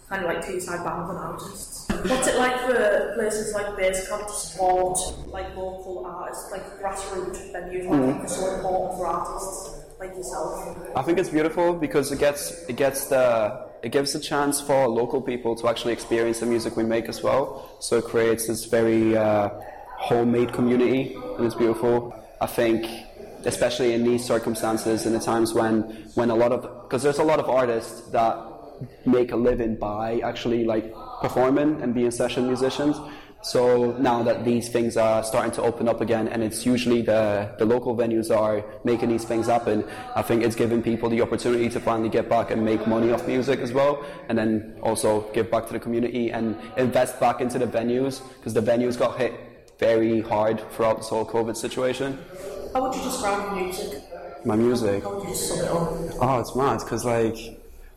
Kind 0.09 0.25
of 0.25 0.29
like 0.29 0.45
Teesside 0.45 0.83
bands 0.83 1.09
and 1.09 1.17
artists. 1.17 1.87
What's 1.89 2.27
it 2.27 2.37
like 2.37 2.59
for 2.61 3.13
places 3.15 3.53
like 3.53 3.75
this 3.75 4.07
Camp 4.09 4.27
to 4.27 4.33
support 4.33 4.99
like 5.27 5.55
local 5.55 6.05
artists, 6.05 6.51
like 6.51 6.79
grassroots 6.79 7.51
venues? 7.51 7.85
Why 7.87 7.97
do 7.97 8.05
you 8.05 8.11
think 8.11 8.23
it's 8.23 8.35
so 8.35 8.55
important 8.55 8.99
for 8.99 9.07
artists 9.07 9.85
like 9.99 10.15
yourself? 10.15 10.77
I 10.95 11.01
think 11.01 11.17
it's 11.17 11.29
beautiful 11.29 11.73
because 11.73 12.11
it 12.11 12.19
gets 12.19 12.51
it 12.67 12.75
gets 12.75 13.07
the 13.07 13.68
it 13.81 13.91
gives 13.91 14.15
a 14.15 14.19
chance 14.19 14.59
for 14.59 14.87
local 14.87 15.21
people 15.21 15.55
to 15.55 15.67
actually 15.67 15.93
experience 15.93 16.39
the 16.39 16.45
music 16.45 16.75
we 16.75 16.83
make 16.83 17.07
as 17.07 17.23
well. 17.23 17.69
So 17.79 17.97
it 17.97 18.05
creates 18.05 18.47
this 18.47 18.65
very 18.65 19.15
uh, 19.15 19.49
homemade 19.97 20.53
community, 20.53 21.15
and 21.37 21.45
it's 21.45 21.55
beautiful. 21.55 22.15
I 22.41 22.47
think, 22.47 22.85
especially 23.45 23.93
in 23.93 24.03
these 24.03 24.23
circumstances, 24.23 25.05
in 25.05 25.13
the 25.13 25.19
times 25.19 25.53
when 25.53 25.81
when 26.15 26.29
a 26.29 26.35
lot 26.35 26.51
of 26.51 26.61
because 26.83 27.03
there's 27.03 27.19
a 27.19 27.23
lot 27.23 27.39
of 27.39 27.49
artists 27.49 28.09
that 28.11 28.35
make 29.05 29.31
a 29.31 29.35
living 29.35 29.75
by 29.75 30.19
actually 30.19 30.63
like 30.63 30.93
performing 31.21 31.81
and 31.81 31.93
being 31.93 32.11
session 32.11 32.47
musicians. 32.47 32.97
So 33.41 33.93
now 33.93 34.21
that 34.23 34.43
these 34.43 34.67
things 34.67 34.97
are 34.97 35.23
starting 35.23 35.51
to 35.53 35.61
open 35.61 35.87
up 35.87 36.01
again, 36.01 36.27
and 36.27 36.43
it's 36.43 36.65
usually 36.65 37.01
the, 37.01 37.55
the 37.57 37.65
local 37.65 37.95
venues 37.95 38.35
are 38.35 38.65
making 38.83 39.09
these 39.09 39.23
things 39.23 39.47
happen, 39.47 39.85
I 40.15 40.21
think 40.21 40.43
it's 40.43 40.55
giving 40.55 40.83
people 40.83 41.09
the 41.09 41.21
opportunity 41.21 41.69
to 41.69 41.79
finally 41.79 42.09
get 42.09 42.27
back 42.27 42.51
and 42.51 42.65
make 42.65 42.85
money 42.85 43.11
off 43.11 43.25
music 43.27 43.59
as 43.59 43.71
well, 43.71 44.05
and 44.27 44.37
then 44.37 44.77
also 44.83 45.21
give 45.31 45.49
back 45.49 45.67
to 45.67 45.73
the 45.73 45.79
community 45.79 46.31
and 46.31 46.57
invest 46.75 47.19
back 47.19 47.39
into 47.39 47.57
the 47.57 47.67
venues 47.67 48.21
because 48.37 48.53
the 48.53 48.61
venues 48.61 48.99
got 48.99 49.17
hit 49.17 49.33
very 49.79 50.19
hard 50.19 50.61
throughout 50.71 50.97
this 50.97 51.07
whole 51.07 51.25
COVID 51.25 51.55
situation. 51.55 52.19
How 52.73 52.81
would 52.81 52.95
you 52.95 53.01
describe 53.01 53.55
your 53.55 53.63
music? 53.65 54.03
My 54.43 54.57
music. 54.57 55.03
How 55.03 55.15
would 55.15 55.29
you 55.29 55.35
sum 55.35 55.59
it 55.59 55.65
up? 55.65 56.17
Oh, 56.21 56.39
it's 56.39 56.55
mad 56.55 56.79
because 56.79 57.05
like, 57.05 57.37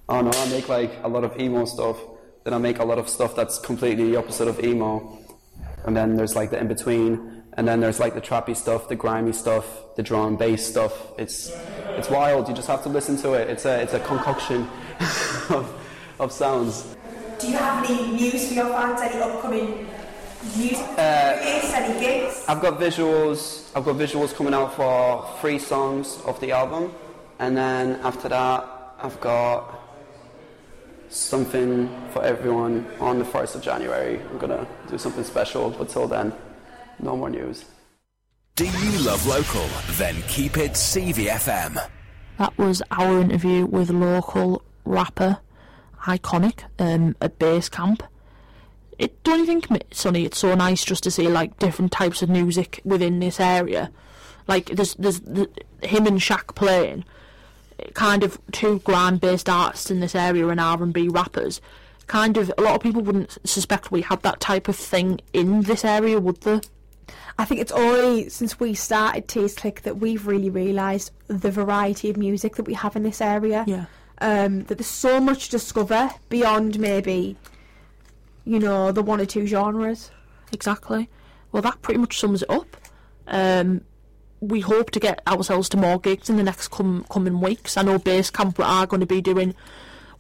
I 0.09 0.23
don't 0.23 0.33
know, 0.33 0.41
I 0.41 0.49
make 0.51 0.69
like 0.69 0.93
a 1.03 1.09
lot 1.09 1.25
of 1.25 1.39
emo 1.39 1.65
stuff. 1.65 1.99
Then 2.45 2.55
I 2.55 2.59
make 2.59 2.79
a 2.81 2.85
lot 2.85 2.99
of 2.99 3.09
stuff 3.09 3.37
that's 3.37 3.59
completely 3.59 4.11
the 4.11 4.17
opposite 4.17 4.49
of 4.49 4.65
emo. 4.65 5.19
And 5.85 5.97
then 5.97 6.17
there's 6.17 6.37
like 6.37 6.51
the 6.51 6.59
in 6.59 6.69
between. 6.69 7.43
And 7.55 7.69
then 7.69 7.81
there's 7.81 8.01
like 8.01 8.15
the 8.15 8.21
trappy 8.21 8.57
stuff, 8.57 8.89
the 8.89 8.97
grimy 8.97 9.33
stuff, 9.33 9.95
the 9.97 10.03
drum 10.03 10.37
bass 10.37 10.67
stuff. 10.67 10.93
It's 11.19 11.53
it's 11.99 12.09
wild. 12.09 12.49
You 12.49 12.55
just 12.55 12.69
have 12.69 12.83
to 12.85 12.89
listen 12.89 13.17
to 13.19 13.35
it. 13.35 13.51
It's 13.51 13.67
a 13.67 13.83
it's 13.83 13.93
a 13.95 14.01
concoction 14.01 14.69
of 15.51 15.71
of 16.19 16.33
sounds. 16.33 16.97
Do 17.39 17.49
you 17.49 17.57
have 17.57 17.85
any 17.85 18.13
news 18.13 18.49
for 18.49 18.55
your 18.55 18.69
fans? 18.69 19.01
Any 19.03 19.21
upcoming 19.21 19.87
music 20.57 20.87
Uh. 20.97 21.37
Any 21.43 22.01
gigs? 22.01 22.45
I've 22.49 22.63
got 22.63 22.79
visuals. 22.79 23.71
I've 23.77 23.85
got 23.85 23.97
visuals 23.97 24.35
coming 24.35 24.55
out 24.55 24.75
for 24.75 25.29
three 25.41 25.59
songs 25.59 26.21
of 26.25 26.41
the 26.41 26.53
album. 26.53 26.93
And 27.39 27.57
then 27.57 28.01
after 28.03 28.29
that, 28.29 28.65
I've 29.03 29.21
got 29.21 29.82
something 31.13 31.89
for 32.11 32.25
everyone 32.25 32.87
on 33.01 33.19
the 33.19 33.25
1st 33.25 33.57
of 33.57 33.63
January. 33.63 34.21
I'm 34.31 34.39
gonna 34.39 34.67
do 34.89 34.99
something 34.99 35.25
special, 35.25 35.71
but 35.71 35.89
till 35.89 36.09
then, 36.09 36.33
no 37.01 37.17
more 37.17 37.31
news. 37.31 37.65
Do 38.57 38.67
you 38.67 38.99
love 38.99 39.27
local? 39.27 39.67
Then 39.93 40.23
keep 40.29 40.57
it 40.57 40.73
CVFM. 40.73 41.89
That 42.39 42.57
was 42.59 42.83
our 42.91 43.21
interview 43.21 43.67
with 43.67 43.91
local 43.91 44.63
rapper 44.85 45.39
Iconic 46.05 46.65
um, 46.79 47.17
at 47.21 47.39
Base 47.39 47.69
Camp. 47.69 48.03
It 48.99 49.23
don't 49.25 49.41
you 49.41 49.47
think, 49.47 49.71
Mi- 49.71 49.81
Sonny? 49.91 50.25
It's 50.25 50.39
so 50.39 50.55
nice 50.55 50.85
just 50.85 51.03
to 51.05 51.11
see 51.11 51.29
like 51.29 51.59
different 51.59 51.93
types 51.93 52.23
of 52.23 52.29
music 52.29 52.81
within 52.85 53.21
this 53.21 53.41
area. 53.41 53.91
Like 54.49 54.67
there's 54.67 54.95
there's 54.95 55.21
the, 55.21 55.49
him 55.83 56.07
and 56.07 56.19
Shaq 56.19 56.55
playing, 56.55 57.05
kind 57.95 58.25
of 58.25 58.41
two 58.53 58.81
grand-based 58.81 59.49
artists 59.49 59.91
in 59.91 60.01
this 60.01 60.15
area 60.15 60.49
and 60.49 60.61
R 60.61 60.83
and 60.83 60.93
B 60.93 61.09
rappers. 61.09 61.61
Kind 62.07 62.37
of 62.37 62.53
a 62.59 62.63
lot 62.63 62.75
of 62.75 62.83
people 62.83 63.03
wouldn't 63.03 63.39
suspect 63.45 63.91
we 63.91 64.03
had 64.03 64.23
that 64.23 64.41
type 64.41 64.69
of 64.69 64.77
thing 64.77 65.21
in 65.33 65.63
this 65.63 65.85
area, 65.85 66.21
would 66.21 66.41
they? 66.43 66.61
I 67.39 67.45
think 67.45 67.61
it's 67.61 67.73
only 67.73 68.29
since 68.29 68.61
we 68.61 68.75
started 68.75 69.29
Tees 69.29 69.55
Click 69.55 69.83
that 69.83 69.99
we've 69.99 70.27
really 70.27 70.51
realised 70.51 71.13
the 71.29 71.51
variety 71.51 72.11
of 72.11 72.17
music 72.17 72.57
that 72.57 72.65
we 72.65 72.75
have 72.75 72.97
in 72.97 73.03
this 73.03 73.21
area. 73.21 73.65
Yeah. 73.67 73.87
Um, 74.21 74.65
that 74.65 74.79
there's 74.79 74.87
so 74.87 75.21
much 75.21 75.47
to 75.47 75.53
discover 75.53 76.11
beyond 76.29 76.79
maybe, 76.79 77.37
you 78.45 78.59
know, 78.59 78.93
the 78.93 79.03
one 79.03 79.21
or 79.21 79.27
two 79.27 79.47
genres. 79.47 80.11
Exactly. 80.53 81.09
Well, 81.51 81.63
that 81.63 81.83
pretty 81.83 81.99
much 81.99 82.21
sums 82.21 82.43
it 82.43 82.51
up. 82.51 82.77
Um, 83.27 83.83
we 84.43 84.61
hope 84.61 84.91
to 84.91 85.01
get 85.01 85.23
ourselves 85.27 85.69
to 85.71 85.77
more 85.77 86.01
gigs 86.01 86.29
in 86.29 86.37
the 86.37 86.43
next 86.43 86.69
com- 86.69 87.07
coming 87.09 87.41
weeks. 87.41 87.77
I 87.77 87.83
know 87.83 87.99
Base 87.99 88.29
Camp 88.29 88.59
are 88.59 88.87
going 88.87 89.01
to 89.01 89.07
be 89.07 89.21
doing 89.21 89.55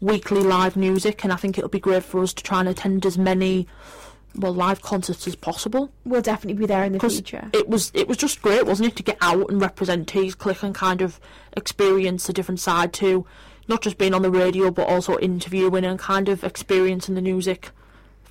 weekly 0.00 0.40
live 0.40 0.76
music, 0.76 1.24
and 1.24 1.32
I 1.32 1.36
think 1.36 1.58
it'll 1.58 1.68
be 1.68 1.80
great 1.80 2.04
for 2.04 2.22
us 2.22 2.32
to 2.34 2.42
try 2.42 2.60
and 2.60 2.68
attend 2.68 3.04
as 3.04 3.18
many 3.18 3.66
well 4.36 4.54
live 4.54 4.80
concerts 4.80 5.26
as 5.26 5.34
possible. 5.34 5.92
We'll 6.04 6.22
definitely 6.22 6.60
be 6.60 6.66
there 6.66 6.84
in 6.84 6.92
the 6.92 7.00
future. 7.00 7.50
It 7.52 7.68
was 7.68 7.90
it 7.94 8.06
was 8.06 8.16
just 8.16 8.40
great, 8.42 8.64
wasn't 8.64 8.90
it, 8.90 8.96
to 8.96 9.02
get 9.02 9.18
out 9.20 9.50
and 9.50 9.60
represent 9.60 10.08
Tees 10.08 10.36
Click 10.36 10.62
and 10.62 10.74
kind 10.74 11.02
of 11.02 11.20
experience 11.56 12.28
a 12.28 12.32
different 12.32 12.60
side 12.60 12.92
to 12.94 13.26
not 13.66 13.82
just 13.82 13.98
being 13.98 14.14
on 14.14 14.22
the 14.22 14.30
radio 14.30 14.70
but 14.70 14.88
also 14.88 15.18
interviewing 15.18 15.84
and 15.84 15.98
kind 15.98 16.28
of 16.28 16.44
experiencing 16.44 17.14
the 17.14 17.22
music 17.22 17.70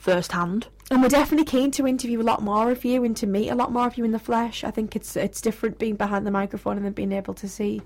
firsthand. 0.01 0.67
And 0.89 1.01
we're 1.01 1.07
definitely 1.09 1.45
keen 1.45 1.71
to 1.71 1.87
interview 1.87 2.19
a 2.21 2.23
lot 2.23 2.41
more 2.41 2.69
of 2.69 2.83
you 2.83 3.03
and 3.05 3.15
to 3.17 3.25
meet 3.27 3.49
a 3.49 3.55
lot 3.55 3.71
more 3.71 3.87
of 3.87 3.97
you 3.97 4.03
in 4.03 4.11
the 4.11 4.19
flesh. 4.19 4.63
I 4.65 4.71
think 4.71 4.95
it's 4.95 5.15
it's 5.15 5.39
different 5.39 5.79
being 5.79 5.95
behind 5.95 6.27
the 6.27 6.31
microphone 6.31 6.75
and 6.77 6.85
then 6.85 6.91
being 6.93 7.13
able 7.13 7.33
to 7.35 7.47
see 7.47 7.81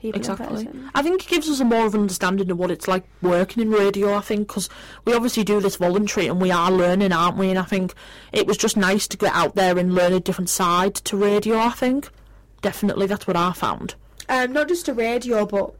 people 0.00 0.18
Exactly. 0.18 0.68
I 0.94 1.02
think 1.02 1.22
it 1.24 1.28
gives 1.28 1.48
us 1.48 1.60
a 1.60 1.64
more 1.64 1.86
of 1.86 1.94
an 1.94 2.00
understanding 2.00 2.50
of 2.50 2.58
what 2.58 2.70
it's 2.72 2.88
like 2.88 3.04
working 3.22 3.62
in 3.62 3.70
radio. 3.70 4.14
I 4.14 4.20
think 4.22 4.48
because 4.48 4.68
we 5.04 5.12
obviously 5.14 5.44
do 5.44 5.60
this 5.60 5.76
voluntary 5.76 6.26
and 6.26 6.40
we 6.40 6.50
are 6.50 6.70
learning, 6.72 7.12
aren't 7.12 7.36
we? 7.36 7.50
And 7.50 7.58
I 7.58 7.62
think 7.64 7.94
it 8.32 8.46
was 8.48 8.56
just 8.56 8.76
nice 8.76 9.06
to 9.08 9.16
get 9.16 9.32
out 9.34 9.54
there 9.54 9.78
and 9.78 9.94
learn 9.94 10.12
a 10.12 10.20
different 10.20 10.50
side 10.50 10.94
to 10.96 11.16
radio. 11.16 11.58
I 11.58 11.70
think 11.70 12.08
definitely 12.62 13.06
that's 13.06 13.26
what 13.28 13.36
I 13.36 13.52
found. 13.52 13.94
Um, 14.28 14.52
not 14.52 14.66
just 14.68 14.88
a 14.88 14.94
radio, 14.94 15.46
but 15.46 15.74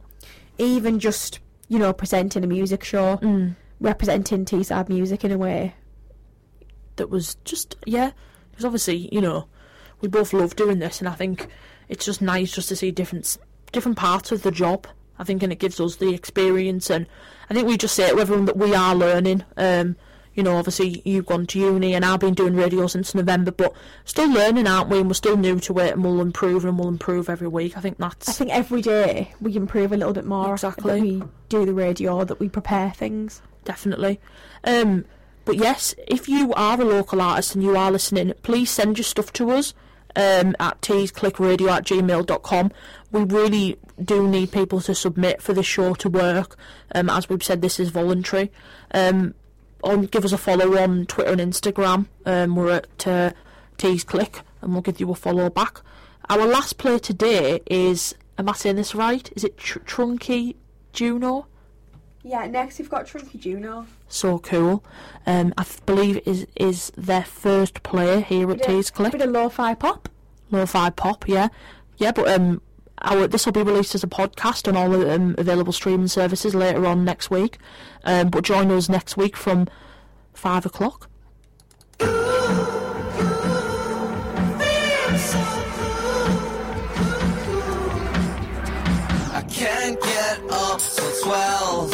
even 0.57 0.99
just 0.99 1.39
you 1.67 1.77
know 1.77 1.91
presenting 1.91 2.43
a 2.43 2.47
music 2.47 2.83
show, 2.85 3.17
Mm. 3.17 3.55
representing 3.81 4.45
Teesside 4.45 4.87
music 4.89 5.25
in 5.25 5.31
a 5.31 5.37
way. 5.37 5.75
That 6.99 7.09
was 7.09 7.35
just 7.43 7.75
yeah 7.85 8.11
because 8.51 8.63
obviously 8.63 9.09
you 9.11 9.19
know 9.19 9.47
we 10.01 10.07
both 10.07 10.31
love 10.31 10.55
doing 10.55 10.79
this 10.79 10.99
and 10.99 11.09
I 11.09 11.13
think 11.13 11.47
it's 11.89 12.05
just 12.05 12.21
nice 12.21 12.51
just 12.51 12.69
to 12.69 12.75
see 12.75 12.91
different 12.91 13.37
different 13.71 13.97
parts 13.97 14.31
of 14.31 14.43
the 14.43 14.51
job 14.51 14.85
I 15.17 15.23
think 15.23 15.41
and 15.43 15.51
it 15.51 15.59
gives 15.59 15.79
us 15.79 15.95
the 15.95 16.13
experience 16.13 16.89
and 16.89 17.07
I 17.49 17.53
think 17.53 17.67
we 17.67 17.77
just 17.77 17.95
say 17.95 18.09
to 18.09 18.19
everyone 18.19 18.45
that 18.45 18.57
we 18.57 18.75
are 18.75 18.93
learning 18.95 19.43
um 19.57 19.95
you 20.35 20.43
know 20.43 20.55
obviously 20.57 21.01
you've 21.03 21.25
gone 21.25 21.47
to 21.47 21.59
uni 21.59 21.93
and 21.95 22.05
I've 22.05 22.19
been 22.19 22.33
doing 22.33 22.55
radio 22.55 22.87
since 22.87 23.15
November 23.15 23.51
but 23.51 23.73
still 24.05 24.29
learning 24.31 24.67
aren't 24.67 24.89
we 24.89 24.99
and 24.99 25.09
we're 25.09 25.15
still 25.15 25.35
new 25.37 25.59
to 25.61 25.79
it 25.79 25.93
and 25.93 26.03
we'll 26.03 26.21
improve 26.21 26.63
and 26.63 26.77
we'll 26.77 26.87
improve 26.87 27.29
every 27.29 27.47
week 27.47 27.75
I 27.75 27.81
think 27.81 27.97
that's 27.97 28.29
I 28.29 28.33
think 28.33 28.51
every 28.51 28.81
day 28.81 29.33
we 29.41 29.55
improve 29.55 29.91
a 29.91 29.97
little 29.97 30.13
bit 30.13 30.25
more. 30.25 30.53
Exactly. 30.53 30.93
That 30.93 31.01
we 31.01 31.23
do 31.49 31.65
the 31.65 31.73
radio, 31.73 32.23
that 32.23 32.39
we 32.39 32.47
prepare 32.47 32.91
things. 32.91 33.41
definitely. 33.65 34.19
Um, 34.63 35.05
but 35.49 35.57
yes, 35.57 35.95
if 36.05 36.29
you 36.29 36.53
are 36.53 36.79
a 36.79 36.85
local 36.85 37.19
artist 37.19 37.55
and 37.55 37.63
you 37.63 37.75
are 37.75 37.91
listening, 37.91 38.33
please 38.43 38.69
send 38.69 38.99
your 38.99 39.03
stuff 39.03 39.33
to 39.33 39.49
us 39.49 39.73
um, 40.15 40.55
at 40.59 40.79
teesclickradio 40.81 41.71
at 41.71 41.85
gmail.com. 41.85 42.71
We 43.11 43.23
really 43.23 43.79
do 43.99 44.27
need 44.27 44.51
people 44.51 44.79
to 44.81 44.93
submit 44.93 45.41
for 45.41 45.53
this 45.53 45.65
show 45.65 45.95
to 45.95 46.07
work. 46.07 46.55
Um, 46.93 47.09
as 47.09 47.29
we've 47.29 47.43
said, 47.43 47.63
this 47.63 47.79
is 47.79 47.89
voluntary. 47.89 48.51
Um, 48.93 49.33
on, 49.83 50.03
give 50.03 50.23
us 50.23 50.33
a 50.33 50.37
follow 50.37 50.77
on 50.77 51.07
Twitter 51.07 51.31
and 51.31 51.41
Instagram. 51.41 52.05
Um, 52.27 52.55
we're 52.55 52.69
at 52.69 53.07
uh, 53.07 53.31
teesclick 53.79 54.41
and 54.61 54.73
we'll 54.73 54.83
give 54.83 54.99
you 54.99 55.09
a 55.09 55.15
follow 55.15 55.49
back. 55.49 55.81
Our 56.29 56.45
last 56.45 56.77
play 56.77 56.99
today 56.99 57.61
is, 57.65 58.13
am 58.37 58.49
I 58.49 58.53
saying 58.53 58.75
this 58.75 58.93
right? 58.93 59.27
Is 59.35 59.43
it 59.43 59.57
tr- 59.57 59.79
Trunky 59.79 60.57
Juno? 60.93 61.47
Yeah, 62.23 62.45
next 62.47 62.79
we've 62.79 62.89
got 62.89 63.07
Trunky 63.07 63.39
Juno. 63.39 63.87
so 64.09 64.39
cool. 64.39 64.83
Um, 65.25 65.53
I 65.57 65.61
f- 65.61 65.85
believe 65.85 66.19
is 66.25 66.45
is 66.55 66.91
their 66.97 67.23
first 67.23 67.81
player 67.83 68.19
here 68.19 68.51
at 68.51 68.57
Bit 68.57 68.67
of- 68.67 68.75
Tees 68.75 68.91
Click. 68.91 69.11
Bit 69.13 69.21
of 69.21 69.29
lo-fi 69.31 69.73
pop. 69.73 70.09
Lo-fi 70.51 70.89
pop, 70.89 71.27
yeah, 71.27 71.47
yeah. 71.97 72.11
But 72.11 72.27
um, 72.29 72.61
our 73.03 73.27
this 73.27 73.45
will 73.45 73.53
be 73.53 73.63
released 73.63 73.95
as 73.95 74.03
a 74.03 74.07
podcast 74.07 74.67
on 74.67 74.75
all 74.75 74.89
the 74.89 75.13
um, 75.13 75.33
available 75.37 75.71
streaming 75.71 76.07
services 76.09 76.53
later 76.53 76.85
on 76.85 77.05
next 77.05 77.31
week. 77.31 77.57
Um, 78.03 78.29
but 78.29 78.43
join 78.43 78.69
us 78.71 78.89
next 78.89 79.15
week 79.15 79.37
from 79.37 79.67
five 80.33 80.65
o'clock. 80.65 81.07
I 89.31 89.41
can't 89.49 89.99
get 90.01 90.39
up 90.51 90.79
till 90.81 91.23
twelve. 91.23 91.93